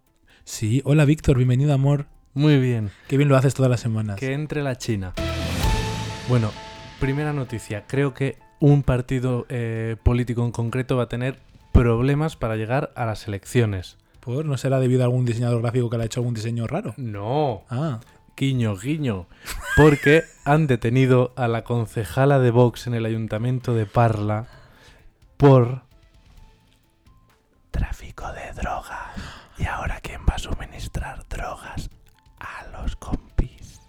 [0.44, 2.06] Sí, hola Víctor, bienvenido amor.
[2.34, 2.90] Muy bien.
[3.08, 4.16] Qué bien lo haces todas las semanas.
[4.18, 5.14] Que entre la China.
[6.28, 6.52] Bueno,
[7.00, 7.84] primera noticia.
[7.86, 11.38] Creo que un partido eh, político en concreto va a tener
[11.72, 13.96] problemas para llegar a las elecciones.
[14.20, 14.44] ¿Por?
[14.44, 16.94] ¿No será debido a algún diseñador gráfico que le ha hecho algún diseño raro?
[16.96, 17.62] No.
[17.70, 18.00] Ah,
[18.40, 19.26] Guiño, guiño.
[19.76, 24.46] Porque han detenido a la concejala de Vox en el ayuntamiento de Parla
[25.36, 25.82] por
[27.70, 29.14] tráfico de drogas.
[29.58, 31.90] ¿Y ahora quién va a suministrar drogas
[32.38, 33.82] a los compis?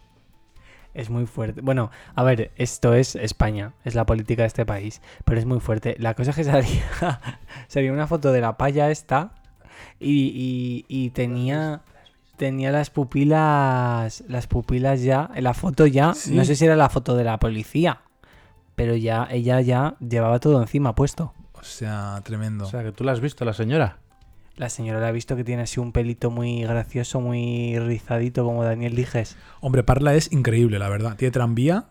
[0.94, 1.62] Es muy fuerte.
[1.62, 5.62] Bueno, a ver, esto es España, es la política de este país, pero es muy
[5.62, 5.96] fuerte.
[5.98, 7.22] La cosa es que sería,
[7.70, 9.32] sería una foto de la paya esta
[10.00, 11.82] y, y- y tenía,
[12.38, 16.34] tenía las pupilas, las pupilas ya, en la foto ya, Sí.
[16.36, 18.02] no sé si era la foto de la policía,
[18.76, 21.34] pero ya, ella ya llevaba todo encima puesto.
[21.54, 22.66] o sea, tremendo.
[22.66, 24.00] O sea, que tú la has visto, la señora.
[24.58, 28.64] La señora la ha visto que tiene así un pelito muy gracioso, muy rizadito como
[28.64, 29.38] Daniel Dijes.
[29.60, 31.16] Hombre, Parla es increíble, la verdad.
[31.18, 31.86] Tiene tranvía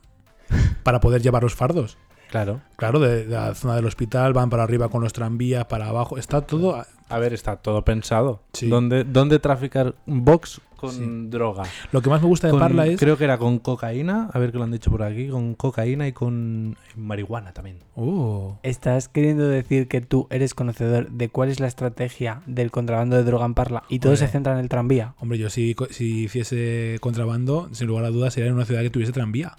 [0.82, 1.99] para poder llevar los fardos.
[2.31, 2.61] Claro.
[2.76, 6.16] Claro, de, de la zona del hospital van para arriba con los tranvías, para abajo.
[6.18, 6.76] Está todo.
[6.76, 8.41] a- A ver, está todo pensado.
[8.53, 8.68] Sí.
[8.68, 11.03] ¿Dónde, dónde traficar Vox con Sí.
[11.28, 11.64] droga?
[11.91, 13.01] Lo que más me gusta de Con- Parla es.
[13.01, 16.07] Creo que era con cocaína, a ver que lo han dicho por aquí, con cocaína
[16.07, 17.79] y con marihuana también.
[17.96, 23.17] Oh, ¿Estás queriendo decir que tú eres conocedor de cuál es la estrategia del contrabando
[23.17, 25.14] de droga en Parla y todo se centra en el tranvía?
[25.18, 28.83] hombre, yo si, co- si hiciese contrabando, sin lugar a dudas, sería en una ciudad
[28.83, 29.57] que tuviese tranvía.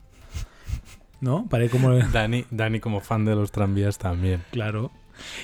[1.21, 1.47] ¿No?
[1.47, 1.91] Para ir como.
[2.11, 4.43] Dani, Dani como fan de los tranvías también.
[4.51, 4.91] Claro.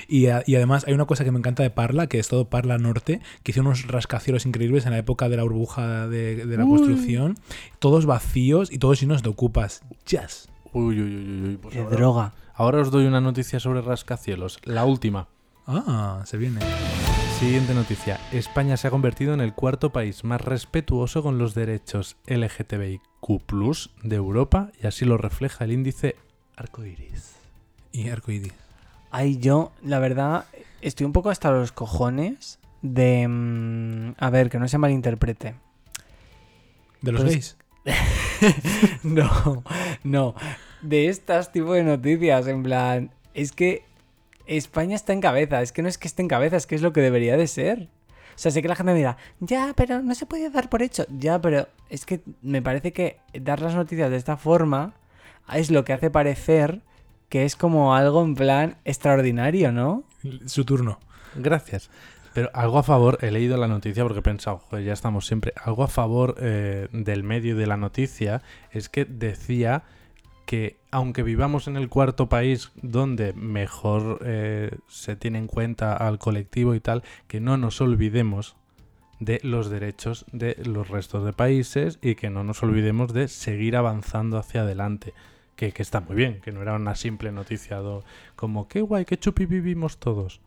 [0.08, 2.48] Y, a- y además hay una cosa que me encanta de Parla, que es todo
[2.48, 6.56] Parla Norte, que hizo unos rascacielos increíbles en la época de la burbuja de, de
[6.56, 6.78] la Uy.
[6.78, 7.36] construcción.
[7.78, 9.82] Todos vacíos y todos llenos de ocupas.
[10.04, 10.48] Jazz.
[10.72, 11.56] Uy, uy, uy, uy.
[11.62, 12.32] pues De ahora, droga.
[12.54, 14.58] ahora os doy una noticia sobre rascacielos.
[14.64, 15.28] La última.
[15.66, 16.60] Ah, se viene.
[17.38, 18.18] Siguiente noticia.
[18.32, 23.00] España se ha convertido en el cuarto país más respetuoso con los derechos LGTBIQ
[24.02, 26.16] de Europa y así lo refleja el índice
[26.56, 27.34] arcoiris.
[27.92, 28.52] Y arcoíris.
[29.10, 30.44] Ay, yo, la verdad,
[30.80, 33.26] estoy un poco hasta los cojones de...
[33.28, 35.54] mm, a ver, que no se malinterprete.
[37.00, 37.56] ¿De los Pues- gays?
[39.02, 39.64] no,
[40.04, 40.34] no.
[40.82, 43.10] De estas tipo de noticias, en plan...
[43.34, 43.84] Es que
[44.46, 45.62] España está en cabeza.
[45.62, 47.46] Es que no es que esté en cabeza, es que es lo que debería de
[47.46, 47.88] ser.
[48.38, 50.80] O sea, sé que la gente me dirá, ya, pero no se puede dar por
[50.80, 51.04] hecho.
[51.08, 54.94] Ya, pero es que me parece que dar las noticias de esta forma
[55.52, 56.82] es lo que hace parecer
[57.28, 60.04] que es como algo en plan extraordinario, ¿no?
[60.46, 61.00] Su turno.
[61.34, 61.90] Gracias.
[62.32, 65.52] Pero algo a favor, he leído la noticia porque he pensado, joder, ya estamos siempre.
[65.60, 69.82] Algo a favor eh, del medio de la noticia es que decía
[70.48, 76.18] que aunque vivamos en el cuarto país donde mejor eh, se tiene en cuenta al
[76.18, 78.56] colectivo y tal, que no nos olvidemos
[79.20, 83.76] de los derechos de los restos de países y que no nos olvidemos de seguir
[83.76, 85.12] avanzando hacia adelante.
[85.54, 88.02] Que, que está muy bien, que no era una simple noticia do-
[88.34, 90.40] como qué guay, qué chupi vivimos todos,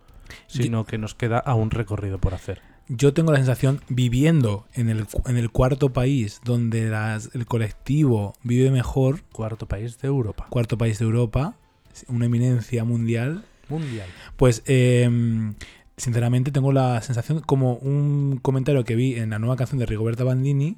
[0.48, 2.62] sino que nos queda aún recorrido por hacer.
[2.94, 8.34] Yo tengo la sensación, viviendo en el, en el cuarto país donde las- el colectivo
[8.44, 10.48] vive mejor, Cuarto país de Europa.
[10.50, 11.56] cuarto país de Europa,
[12.10, 14.08] una eminencia mundial, Mundial.
[14.36, 15.10] pues eh,
[15.96, 20.26] sinceramente tengo la sensación como un comentario que vi en la nueva canción de Rigoberta
[20.26, 20.76] Bandini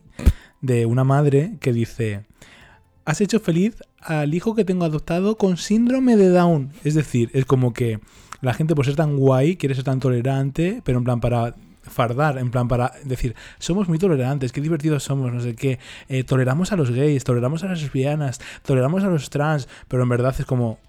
[0.61, 2.25] de una madre que dice,
[3.05, 6.73] has hecho feliz al hijo que tengo adoptado con síndrome de Down.
[6.83, 7.99] Es decir, es como que
[8.41, 12.37] la gente por ser tan guay quiere ser tan tolerante, pero en plan para fardar,
[12.37, 15.79] en plan para decir, somos muy tolerantes, qué divertidos somos, no sé qué,
[16.09, 20.09] eh, toleramos a los gays, toleramos a las lesbianas, toleramos a los trans, pero en
[20.09, 20.79] verdad es como...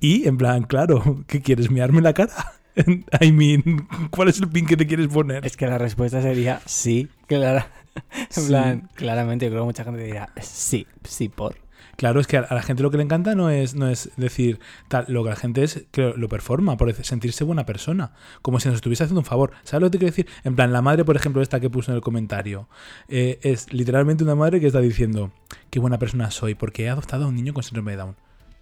[0.00, 1.70] Y, en plan, claro, ¿qué quieres?
[1.70, 2.32] ¿Mearme la cara?
[3.20, 5.44] I mean, ¿cuál es el pin que te quieres poner?
[5.44, 7.68] Es que la respuesta sería sí, clara.
[8.14, 8.46] En Sí.
[8.46, 11.56] plan, claramente, yo creo que mucha gente dirá sí, sí, por.
[11.98, 14.60] Claro, es que a la gente lo que le encanta no es, no es decir
[14.86, 18.68] tal, lo que la gente es que lo performa, por sentirse buena persona, como si
[18.68, 19.50] nos estuviese haciendo un favor.
[19.64, 20.28] ¿Sabes lo que te quiero decir?
[20.44, 22.68] En plan, la madre, por ejemplo, esta que puso en el comentario,
[23.08, 25.32] eh, es literalmente una madre que está diciendo,
[25.70, 28.16] qué buena persona soy, porque he adoptado a un niño con síndrome de Down.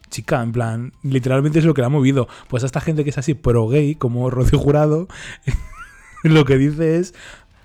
[0.08, 2.28] Chica, en plan, literalmente es lo que la ha movido.
[2.48, 5.08] Pues a esta gente que es así pro gay, como Rocío Jurado,
[6.22, 7.12] lo que dice es,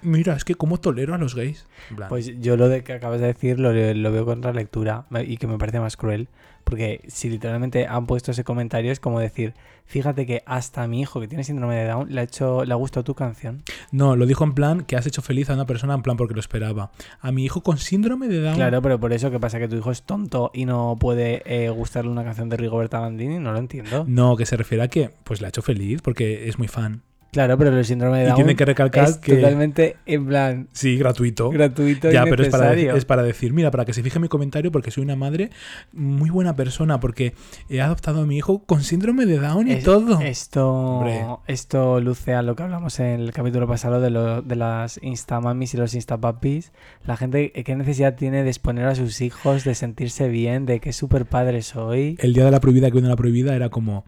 [0.01, 1.65] mira, es que cómo tolero a los gays.
[2.09, 5.37] Pues yo lo de que acabas de decir lo, lo veo con relectura me- y
[5.37, 6.27] que me parece más cruel.
[6.63, 9.55] Porque si literalmente han puesto ese comentario es como decir,
[9.87, 12.71] fíjate que hasta a mi hijo que tiene síndrome de Down le ha hecho, le
[12.71, 13.63] ha gustado tu canción.
[13.91, 16.35] No, lo dijo en plan que has hecho feliz a una persona en plan porque
[16.35, 16.91] lo esperaba.
[17.19, 18.55] A mi hijo con síndrome de Down.
[18.55, 21.69] Claro, pero por eso que pasa que tu hijo es tonto y no puede eh,
[21.71, 24.05] gustarle una canción de Rigoberta Bandini, no lo entiendo.
[24.07, 27.01] No, que se refiere a que pues le ha hecho feliz porque es muy fan.
[27.31, 30.67] Claro, pero el síndrome de Y Down tiene que recalcar es que totalmente en plan
[30.73, 31.49] sí, gratuito.
[31.49, 34.27] gratuito Ya, y pero es para, es para decir, mira, para que se fije mi
[34.27, 35.49] comentario, porque soy una madre
[35.93, 37.33] muy buena persona, porque
[37.69, 40.19] he adoptado a mi hijo con síndrome de Down y Es- todo.
[40.19, 41.25] Esto, Hombre.
[41.47, 45.73] esto luce a lo que hablamos en el capítulo pasado de, lo- de las instamamis
[45.73, 46.73] y los instapapis.
[47.05, 50.91] La gente, ¿qué necesidad tiene de exponer a sus hijos, de sentirse bien, de que
[50.91, 52.17] super padre soy?
[52.19, 54.03] El día de la prohibida que vino la prohibida era como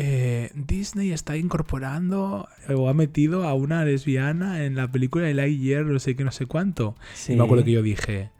[0.00, 5.84] eh, Disney está incorporando o ha metido a una lesbiana en la película de Lightyear,
[5.86, 6.94] no sé qué, no sé cuánto.
[7.14, 7.32] Sí.
[7.32, 8.30] Y me acuerdo que yo dije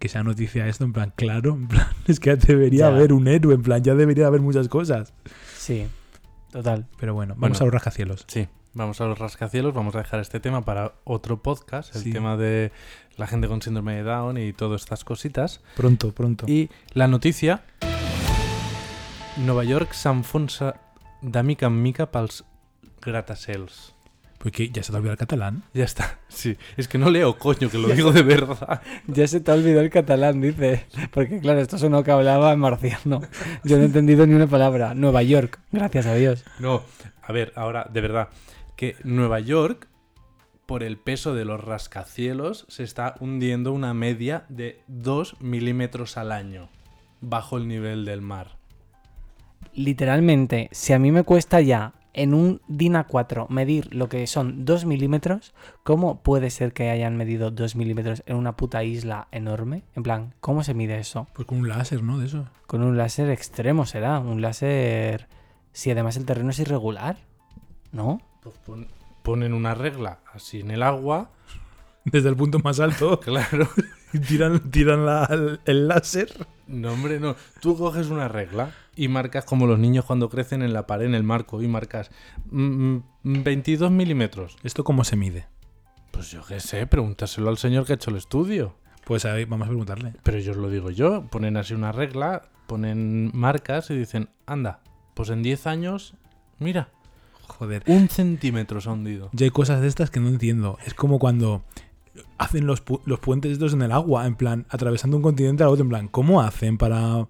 [0.00, 2.96] que sea noticia esto, en plan, claro, en plan, es que debería Ya.
[2.96, 5.12] haber un héroe, en plan, ya debería haber muchas cosas.
[5.58, 5.86] Sí,
[6.50, 6.86] total.
[6.98, 7.62] Pero bueno, vamos Bueno.
[7.62, 8.24] a los rascacielos.
[8.28, 12.12] Sí, vamos a los rascacielos, vamos a dejar este tema para otro podcast, el Sí.
[12.12, 12.72] tema de
[13.18, 15.60] la gente con síndrome de Down y todas estas cositas.
[15.76, 16.46] Pronto, pronto.
[16.48, 17.62] Y la noticia,
[19.38, 20.74] Nova York s'enfonsa
[21.22, 22.42] de mica en mica pels
[23.00, 23.94] gratacels.
[24.36, 25.62] Porque ya se te olvidó el catalán.
[25.72, 26.58] Ya está, sí.
[26.76, 28.82] Es que no leo, coño, que lo digo de verdad.
[29.06, 30.84] Ya se te ha olvidado el catalán, dice.
[31.12, 33.22] Porque claro, esto es uno que hablaba en marciano.
[33.64, 34.94] Yo no he entendido ni una palabra.
[34.94, 36.44] Nueva York, gracias a Dios.
[36.58, 36.82] No,
[37.22, 38.28] a ver, ahora, de verdad,
[38.76, 39.88] que Nueva York,
[40.66, 46.32] por el peso de los rascacielos, se está hundiendo una media de 2 milímetros al
[46.32, 46.68] año
[47.22, 48.61] bajo el nivel del mar.
[49.74, 54.64] Literalmente, si a mí me cuesta ya en un DIN A4 medir lo que son
[54.66, 59.84] 2 milímetros, ¿cómo puede ser que hayan medido 2 milímetros en una puta isla enorme?
[59.94, 61.26] En plan, ¿cómo se mide eso?
[61.34, 62.18] Pues con un láser, ¿no?
[62.18, 62.48] De eso.
[62.66, 65.28] Con un láser extremo será, un láser...
[65.72, 67.16] Si además el terreno es irregular,
[67.92, 68.20] ¿no?
[68.42, 68.88] Pues pon-
[69.22, 71.30] ponen una regla así en el agua,
[72.04, 73.20] Desde el punto más alto.
[73.24, 73.68] claro.
[74.12, 76.46] y tiran, tiran la- el, el láser.
[76.66, 77.36] No, hombre, no.
[77.62, 81.14] Tú coges una regla y marcas como los niños cuando crecen en la pared, en
[81.14, 82.10] el marco, y marcas
[82.50, 84.56] mm, mm, 22 milímetros.
[84.62, 85.46] ¿Esto cómo se mide?
[86.10, 88.74] Pues yo qué sé, pregúntaselo al señor que ha hecho el estudio.
[89.04, 90.12] Pues ahí vamos a preguntarle.
[90.22, 94.80] Pero yo os lo digo yo, ponen así una regla, ponen marcas y dicen, anda,
[95.14, 96.14] pues en 10 años,
[96.58, 96.90] mira,
[97.48, 97.82] Joder.
[97.86, 99.30] un centímetro se ha hundido.
[99.32, 100.78] Yo hay cosas de estas que no entiendo.
[100.86, 101.64] Es como cuando
[102.38, 105.70] hacen los, pu- los puentes estos en el agua, en plan, atravesando un continente al
[105.70, 107.26] otro, en plan, ¿cómo hacen para,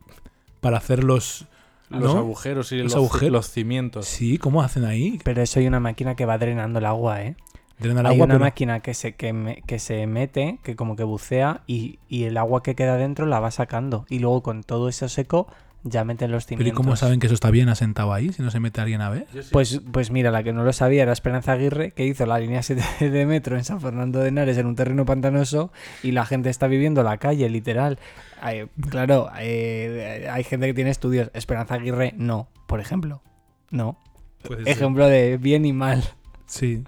[0.60, 1.46] para hacer los,
[1.92, 2.20] los ¿No?
[2.20, 3.32] agujeros y Los los, agujeros.
[3.32, 4.06] los cimientos.
[4.06, 5.18] Sí, ¿cómo hacen ahí?
[5.24, 7.36] Pero eso hay una máquina que va drenando el agua, ¿eh?
[7.78, 10.94] Drenan hay agua, una pero- máquina que se, que, me- que se mete, que como
[10.96, 14.06] que bucea y, y el agua que queda dentro la va sacando.
[14.08, 15.48] Y luego con todo eso seco
[15.84, 16.76] ya meten los Pero ¿y cimientos.
[16.84, 19.26] cómo saben que eso está bien asentado ahí si no se mete alguien a ver?
[19.32, 19.40] Sí.
[19.50, 22.62] Pues, pues mira, la que no lo sabía era Esperanza Aguirre, que hizo la línea
[22.62, 25.72] 7 de metro en San Fernando de Henares en un terreno pantanoso
[26.02, 27.98] y la gente está viviendo la calle, literal.
[28.40, 31.30] Ay, claro, eh, hay gente que tiene estudios.
[31.34, 33.22] Esperanza Aguirre no, por ejemplo.
[33.70, 33.98] No.
[34.42, 34.72] Puede ser.
[34.72, 36.02] Ejemplo de bien y mal.
[36.46, 36.84] Sí.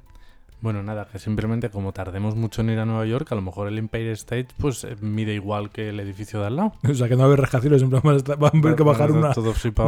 [0.65, 3.69] Bueno, nada, que simplemente como tardemos mucho en ir a Nueva York, a lo mejor
[3.69, 6.73] el Empire State pues eh, mide igual que el edificio de al lado.
[6.91, 9.13] O sea, que no va a haber rascacielos, en plan van a haber que bajar
[9.13, 9.33] una-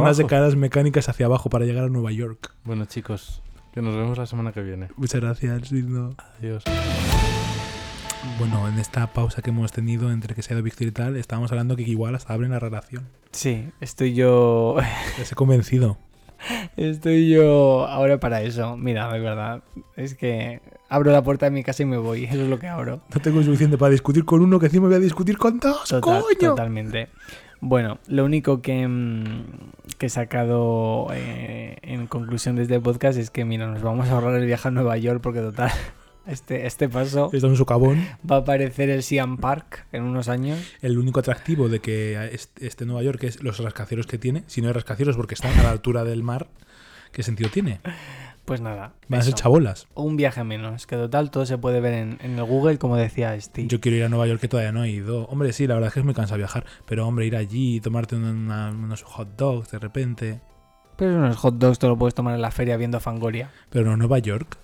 [0.03, 2.53] unas escaleras mecánicas hacia abajo para llegar a Nueva York.
[2.63, 3.41] Bueno, chicos,
[3.73, 4.89] que nos vemos la semana que viene.
[4.97, 6.13] Muchas gracias, Lindo.
[6.37, 6.63] Adiós.
[8.37, 11.15] Bueno, en esta pausa que hemos tenido entre que se ha ido Víctor y tal,
[11.15, 13.07] estábamos hablando que igual hasta abren la relación.
[13.31, 14.75] Sí, estoy yo.
[15.17, 15.97] Les he convencido.
[16.75, 18.77] Estoy yo ahora para eso.
[18.77, 19.61] Mira, de verdad.
[19.95, 22.25] Es que abro la puerta de mi casa y me voy.
[22.25, 23.01] Eso es lo que abro.
[23.13, 26.21] No tengo suficiente para discutir con uno que encima voy a discutir con dos, Total-
[26.21, 26.49] coño.
[26.51, 27.09] Totalmente.
[27.59, 29.45] Bueno, lo único que, mm,
[29.97, 34.11] que he sacado eh, en conclusión de este podcast es que, mira, nos vamos a
[34.11, 35.71] ahorrar el viaje a Nueva York porque, total,
[36.27, 38.05] este, este paso Está en su cabón.
[38.29, 40.59] va a aparecer el Siam Park en unos años.
[40.81, 44.43] El único atractivo de que este, este Nueva York es los rascacielos que tiene.
[44.47, 46.47] Si no hay rascacielos porque están a la altura del mar,
[47.11, 47.79] ¿qué sentido tiene?
[48.45, 49.87] Pues nada, Van a ser chabolas.
[49.93, 53.37] un viaje menos, que total todo se puede ver en, en el Google, como decía
[53.41, 53.67] Steve.
[53.67, 55.25] Yo quiero ir a Nueva York que todavía no he ido.
[55.25, 56.65] Hombre, sí, la verdad es que es muy cansado viajar.
[56.85, 60.39] Pero, hombre, ir allí y tomarte una- unos hot dogs de repente.
[60.95, 63.51] Pero unos hot dogs te lo puedes tomar en la feria viendo Fangoria.
[63.69, 64.57] Pero no Nueva York,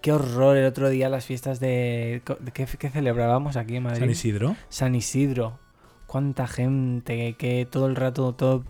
[0.00, 2.22] Qué horror el otro día las fiestas de...
[2.54, 4.00] ¿qué, qué celebrábamos aquí en Madrid?
[4.00, 4.56] San Isidro.
[4.70, 5.58] San Isidro.
[6.06, 8.64] Cuánta gente, que todo el rato, todo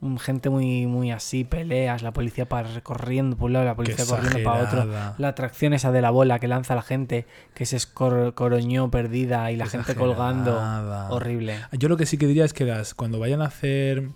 [0.00, 4.04] mm, gente muy, muy así, peleas, la policía para recorriendo por un lado, la policía
[4.04, 4.86] corriendo para otro.
[5.16, 9.56] La atracción esa de la bola que lanza la gente, que se escoroñó perdida y
[9.56, 10.60] la Qué gente colgando.
[11.08, 11.60] Horrible.
[11.72, 14.10] Yo lo que sí que diría es que las, cuando vayan a hacer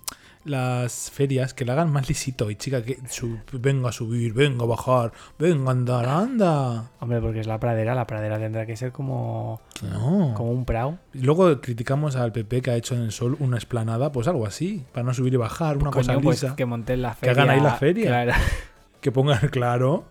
[0.48, 2.50] las ferias, que la hagan más lisito.
[2.50, 6.90] Y chica, que su- venga a subir, venga a bajar, venga a andar, anda.
[7.00, 10.32] Hombre, porque es la pradera, la pradera tendrá que ser como, No.
[10.34, 10.98] como un prau.
[11.12, 14.84] Luego criticamos al PP que ha hecho en el sol una esplanada, pues algo así,
[14.92, 16.56] para no subir y bajar, una cosa pues lisa.
[16.56, 18.06] que monten la Que hagan ahí la feria.
[18.08, 18.32] Claro.
[19.00, 20.06] Que pongan claro.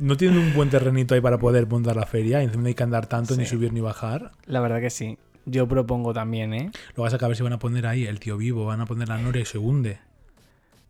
[0.00, 2.74] No tienen un buen terrenito ahí para poder montar la feria, y encima no hay
[2.74, 4.32] que andar tanto, ni subir ni bajar.
[4.46, 5.18] La verdad que sí.
[5.46, 6.70] Yo propongo también, ¿eh?
[6.96, 9.08] Lo vas a ver si van a poner ahí el tío vivo, van a poner
[9.08, 9.98] la Noria y se hunde.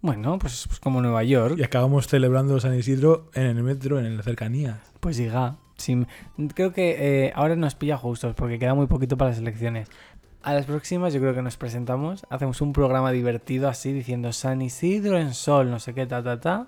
[0.01, 1.56] Bueno, pues, pues como Nueva York.
[1.59, 4.81] Y acabamos celebrando San Isidro en el metro, en la cercanía.
[5.01, 5.56] Pues diga.
[5.76, 6.06] sí,
[6.55, 9.89] creo que eh, ahora nos pilla justos porque queda muy poquito para las elecciones.
[10.43, 14.60] A las próximas yo creo que nos presentamos, hacemos un programa divertido así diciendo San
[14.60, 16.66] Isidro en sol, no sé qué, ta, ta, ta.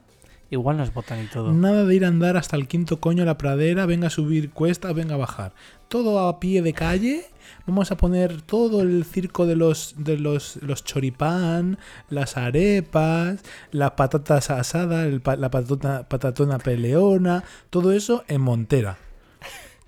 [0.49, 1.53] Igual nos votan y todo.
[1.53, 4.51] Nada de ir a andar hasta el quinto coño a la pradera, venga a subir
[4.51, 5.53] cuesta, venga a bajar.
[5.89, 7.27] Todo a pie de calle.
[7.67, 11.79] Vamos a poner todo el circo de los de los, los choripán,
[12.11, 13.41] las arepas,
[13.73, 18.99] las patatas asadas, el la patata- patatona peleona, todo eso en Montera.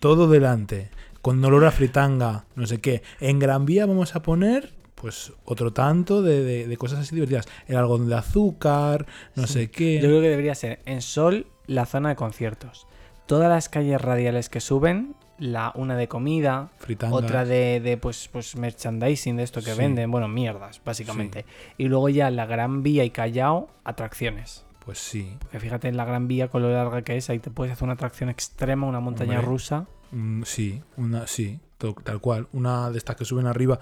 [0.00, 0.90] Todo delante,
[1.22, 3.02] con olor a fritanga, no sé qué.
[3.20, 7.46] En Gran Vía vamos a poner pues otro tanto de, de- de cosas así divertidas.
[7.68, 9.06] El algodón de azúcar,
[9.36, 9.94] no sé qué.
[10.00, 12.88] Yo creo que debería ser en sol la zona de conciertos.
[13.26, 16.70] Todas las calles radiales que suben, la una de comida,
[17.10, 19.78] otra de, de, pues, pues merchandising de esto que Sí.
[19.78, 21.44] venden, bueno, mierdas, básicamente.
[21.76, 24.64] Y luego ya la Gran Vía y Callao, atracciones.
[24.84, 25.36] Pues sí.
[25.40, 27.84] Porque fíjate en la Gran Vía con lo larga que es, ahí te puedes hacer
[27.84, 29.46] una atracción extrema, una montaña Hombre.
[29.46, 29.86] rusa.
[30.12, 31.60] Mm, sí, una, sí,
[32.02, 32.48] tal cual.
[32.52, 33.78] Una de estas que suben arriba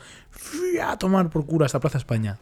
[0.82, 2.38] a tomar por cura hasta Plaza España.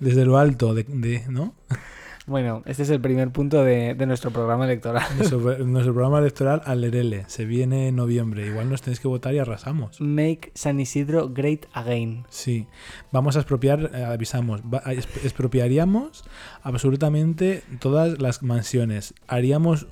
[0.00, 1.54] Desde lo alto, de, de- ¿no?
[2.30, 5.02] Bueno, este es el primer punto de, de nuestro programa electoral.
[5.18, 7.24] Nuestro, nuestro programa electoral Alerele.
[7.26, 8.46] Se viene en noviembre.
[8.46, 10.00] Igual nos tenéis que votar y arrasamos.
[10.00, 12.24] Make San Isidro great again.
[12.28, 12.68] Sí.
[13.10, 14.80] Vamos a expropiar, eh, avisamos, va-
[15.24, 16.22] expropiaríamos
[16.62, 19.12] absolutamente todas las mansiones.
[19.26, 19.88] Haríamos,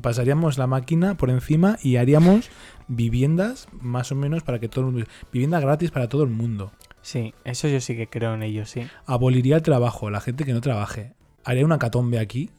[0.00, 2.48] pasaríamos la máquina por encima y haríamos
[2.88, 5.06] viviendas más o menos para que todo el mundo...
[5.30, 6.72] Vivienda gratis para todo el mundo.
[7.02, 8.86] Sí, eso yo sí que creo en ello, sí.
[9.04, 11.12] Aboliría el trabajo, la gente que no trabaje.
[11.46, 12.50] Haría una catombe aquí.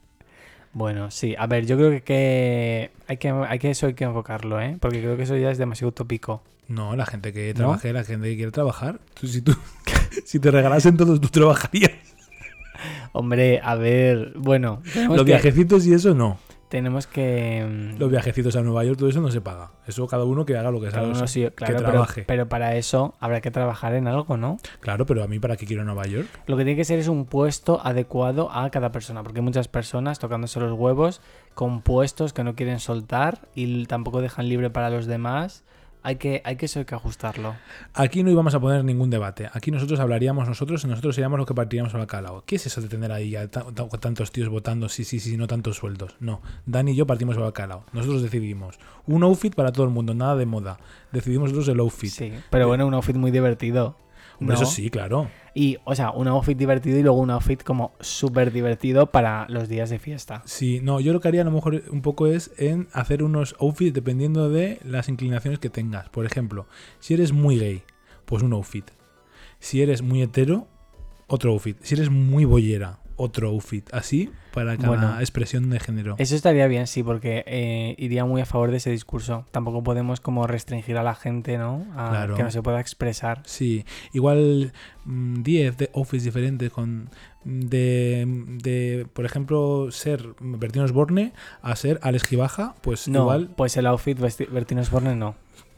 [0.71, 1.35] Bueno, sí.
[1.37, 4.77] A ver, yo creo que, que hay que hay que eso hay que enfocarlo, ¿eh?
[4.79, 6.41] Porque creo que eso ya es demasiado utópico.
[6.69, 7.57] No, la gente que ¿No?
[7.57, 8.99] trabaje, la gente que quiere trabajar.
[9.19, 9.53] Tú, si, tú,
[10.25, 11.91] si te regalasen todos, tú trabajarías.
[13.11, 16.39] Hombre, a ver, bueno, Los que, viajecitos y eso no.
[16.69, 17.65] Tenemos que...
[17.95, 19.71] mm, Los viajecitos a Nueva York, todo eso no se paga.
[19.87, 21.07] Eso cada uno que haga lo que sabe.
[21.07, 22.23] uno sí, claro, pero, trabaje.
[22.27, 24.57] pero para eso habrá que trabajar en algo, ¿no?
[24.79, 26.27] Claro, pero a mí, ¿para qué quiero Nueva York?
[26.45, 29.67] Lo que tiene que ser es un puesto adecuado a cada persona, porque hay muchas
[29.67, 31.21] personas tocándose los huevos
[31.53, 35.63] con puestos que no quieren soltar y tampoco dejan libre para los demás.
[36.03, 37.55] Hay que, hay que eso hay que ajustarlo.
[37.93, 39.49] Aquí no íbamos a poner ningún debate.
[39.51, 42.43] Aquí nosotros hablaríamos nosotros y nosotros seríamos los que partiríamos al bacalao.
[42.45, 45.35] ¿Qué es eso de tener ahí a ta- ta- tantos tíos votando sí, sí, sí,
[45.35, 46.15] no tantos sueldos?
[46.21, 46.41] No.
[46.65, 47.83] Dani y yo partimos al bacalao.
[47.91, 48.79] Nosotros decidimos.
[49.05, 50.77] Un outfit para todo el mundo, nada de moda.
[51.11, 52.09] Decidimos nosotros el outfit.
[52.11, 53.97] Sí, pero bueno, un outfit muy divertido.
[54.39, 54.61] Hombre, ¿no?
[54.61, 55.29] Eso sí, claro.
[55.53, 59.67] Y, o sea, un outfit divertido y luego un outfit como súper divertido para los
[59.67, 60.43] días de fiesta.
[60.45, 63.55] Sí, no, yo lo que haría a lo mejor un poco es en hacer unos
[63.59, 66.09] outfits dependiendo de las inclinaciones que tengas.
[66.09, 66.67] Por ejemplo,
[66.99, 67.83] si eres muy gay,
[68.25, 68.85] pues un outfit.
[69.59, 70.67] Si eres muy hetero,
[71.27, 71.77] otro outfit.
[71.81, 73.87] Si eres muy bollera, otro outfit.
[73.93, 75.19] Así para cada Bueno.
[75.19, 76.15] expresión de género.
[76.17, 79.45] Eso estaría bien, sí, porque eh, iría muy a favor de ese discurso.
[79.51, 81.85] Tampoco podemos como restringir a la gente, ¿no?
[81.95, 82.35] A Claro.
[82.35, 83.41] que no se pueda expresar.
[83.45, 84.71] Sí, igual
[85.05, 87.09] mm, 10 de outfits diferentes con
[87.43, 88.25] de,
[88.61, 93.85] de, por ejemplo, ser Bertino Osborne a ser Alex Gibaja, pues No, igual pues el
[93.87, 95.35] outfit Bertino Osborne no.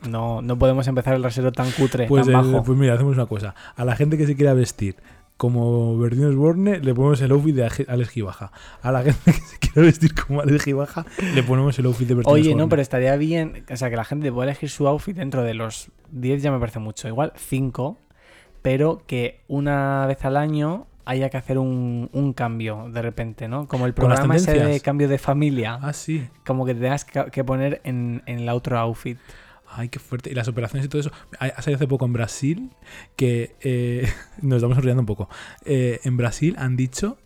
[0.10, 2.64] No, no podemos empezar el rasero tan cutre, Pues, tan el- bajo.
[2.64, 3.54] pues mira, hacemos una cosa.
[3.76, 4.96] A la gente que se quiera vestir
[5.40, 8.52] como Bertino Osborne, le ponemos el outfit de Alex Gibaja.
[8.82, 12.16] A la gente que se quiera vestir como Alex Gibaja, le ponemos el outfit de
[12.16, 12.62] Bertino Oye, Osborne.
[12.64, 15.54] no, pero estaría bien, o sea, que la gente pueda elegir su outfit dentro de
[15.54, 17.98] los 10 ya me parece mucho, igual 5,
[18.62, 23.66] pero que una vez al año haya que hacer un, un cambio de repente, ¿no?
[23.68, 26.28] Como el programa ese de cambio de familia, Ah, sí.
[26.46, 29.18] como que te tengas que que poner en, en el otro outfit.
[29.72, 30.32] Ay, qué fuerte.
[30.32, 31.12] Y las operaciones y todo eso.
[31.40, 32.72] Ha salido hace poco en Brasil
[33.16, 35.30] que eh, nos estamos sonriendo un poco.
[35.66, 37.18] Eh, en Brasil han dicho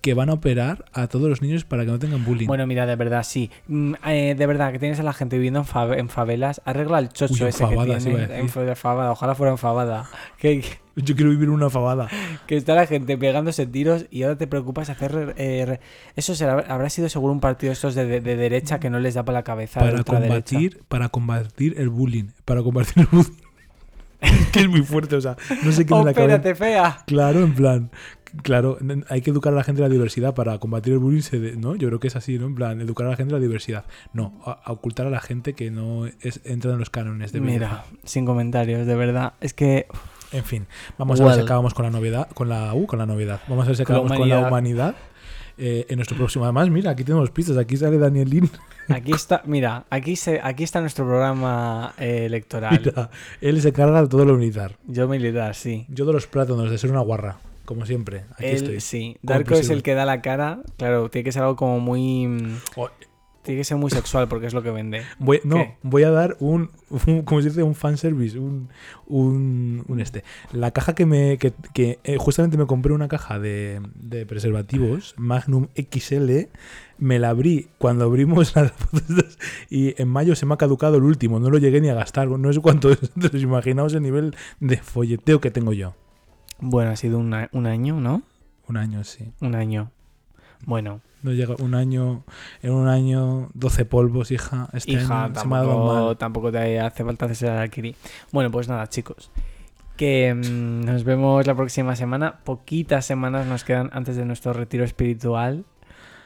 [0.00, 2.46] que van a operar a todos los niños para que no tengan bullying.
[2.46, 3.50] Bueno, mira, de verdad, sí.
[3.68, 6.98] Mm, eh, de verdad, que tienes a la gente viviendo en, fa- en favelas, arregla
[7.00, 8.38] el chocho Uy, ese que tiene.
[8.38, 10.08] En fa- fabada, ojalá fuera en fabada.
[10.38, 10.62] Que,
[10.96, 12.08] Yo quiero vivir una fabada.
[12.46, 15.34] que está la gente pegándose tiros y ahora te preocupas hacer...
[15.36, 15.78] eh,
[16.14, 19.14] eso será, habrá sido seguro un partido estos de, de- de derecha que no les
[19.14, 19.80] da para la cabeza.
[19.80, 22.26] Para combatir, para combatir el bullying.
[22.44, 23.32] Para combatir el bullying.
[24.52, 26.54] que es muy fuerte, o sea, no sé qué ¡Oh, me la cabeza.
[26.54, 26.98] fea!
[27.06, 27.90] Claro, en plan,
[28.42, 31.74] claro, hay que educar a la gente la diversidad para combatir el bullying, de- ¿no?
[31.76, 32.46] Yo creo que es así, ¿no?
[32.46, 33.84] En plan, educar a la gente a la diversidad.
[34.12, 37.40] No, a, a ocultar a la gente que no es, entra en los cánones de.
[37.40, 39.34] Mira, sin comentarios, de verdad.
[39.40, 39.86] Es que
[40.32, 40.66] En fin,
[40.98, 43.40] vamos a ver si acabamos con la novedad, con la uh, con la novedad.
[43.48, 44.94] Vamos a ver si la acabamos con la humanidad.
[45.58, 46.44] eh, en nuestro próximo.
[46.44, 47.56] Además, mira, aquí tenemos pistas.
[47.56, 48.50] Aquí sale Danielín.
[48.88, 52.78] aquí está, mira, aquí, se, aquí está nuestro programa eh, electoral.
[52.84, 53.10] Mira,
[53.40, 54.76] él se carga de todo lo militar.
[54.86, 55.86] Yo militar, sí.
[55.88, 57.38] Yo de los plátanos, de ser una guarra.
[57.66, 58.24] Como siempre.
[58.32, 58.80] Aquí Él, estoy.
[58.80, 59.16] sí.
[59.22, 60.62] Darko es el que da la cara.
[60.78, 62.58] Claro, tiene que ser algo como muy.
[62.76, 62.88] Oh,
[63.42, 65.02] Tiene que ser muy sexual porque es lo que vende.
[65.20, 65.76] Voy, no, ¿Qué?
[65.82, 66.70] voy a dar un,
[67.06, 67.62] un ¿cómo se dice?
[67.62, 68.70] Un fanservice, un,
[69.06, 70.24] un, un este.
[70.52, 75.14] La caja que me, que, que, eh, justamente me compré una caja de, de preservativos
[75.16, 76.48] Magnum XL,
[76.98, 79.38] me la abrí cuando abrimos las fotos
[79.70, 82.26] y en mayo se me ha caducado el último, no lo llegué ni a gastar,
[82.28, 85.94] no sé cuánto es, entonces imaginaos el nivel de folleteo que tengo yo.
[86.58, 88.22] Bueno, ha sido una- un año, ¿no?
[88.68, 89.32] Un año, sí.
[89.40, 89.90] Un año.
[90.64, 92.22] Bueno, No llega un año,
[92.62, 94.68] en un año 12 polvos, hija.
[94.72, 95.86] Este hija, año se me ha dado mal.
[95.88, 97.96] tampoco, tampoco te hace falta hacer el Kiri.
[98.32, 99.30] Bueno, pues nada, chicos.
[99.96, 102.38] Que mm, nos vemos la próxima semana.
[102.44, 105.64] Poquitas semanas nos quedan antes de nuestro retiro espiritual.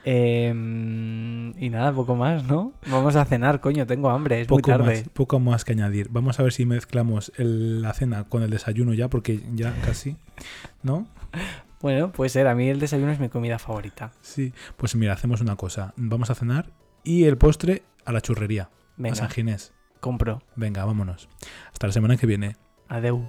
[0.04, 2.72] Em, y nada, poco más, ¿no?
[2.90, 5.00] Vamos a cenar, coño, tengo hambre, es muy tarde.
[5.00, 6.08] más, poco más que añadir.
[6.10, 10.16] Vamos a ver si mezclamos el- la cena con el desayuno ya, porque ya casi,
[10.82, 11.06] ¿no?
[11.80, 14.12] Bueno, puede ser, a mí el desayuno es mi comida favorita.
[14.20, 14.52] Sí.
[14.76, 15.94] Pues mira, hacemos una cosa.
[15.96, 16.70] Vamos a cenar
[17.04, 19.72] y el postre a la churrería, a Venga, San Ginés.
[20.00, 20.42] compro.
[20.56, 21.28] Venga, vámonos.
[21.72, 22.56] Hasta la semana que viene.
[22.88, 23.24] Adeu.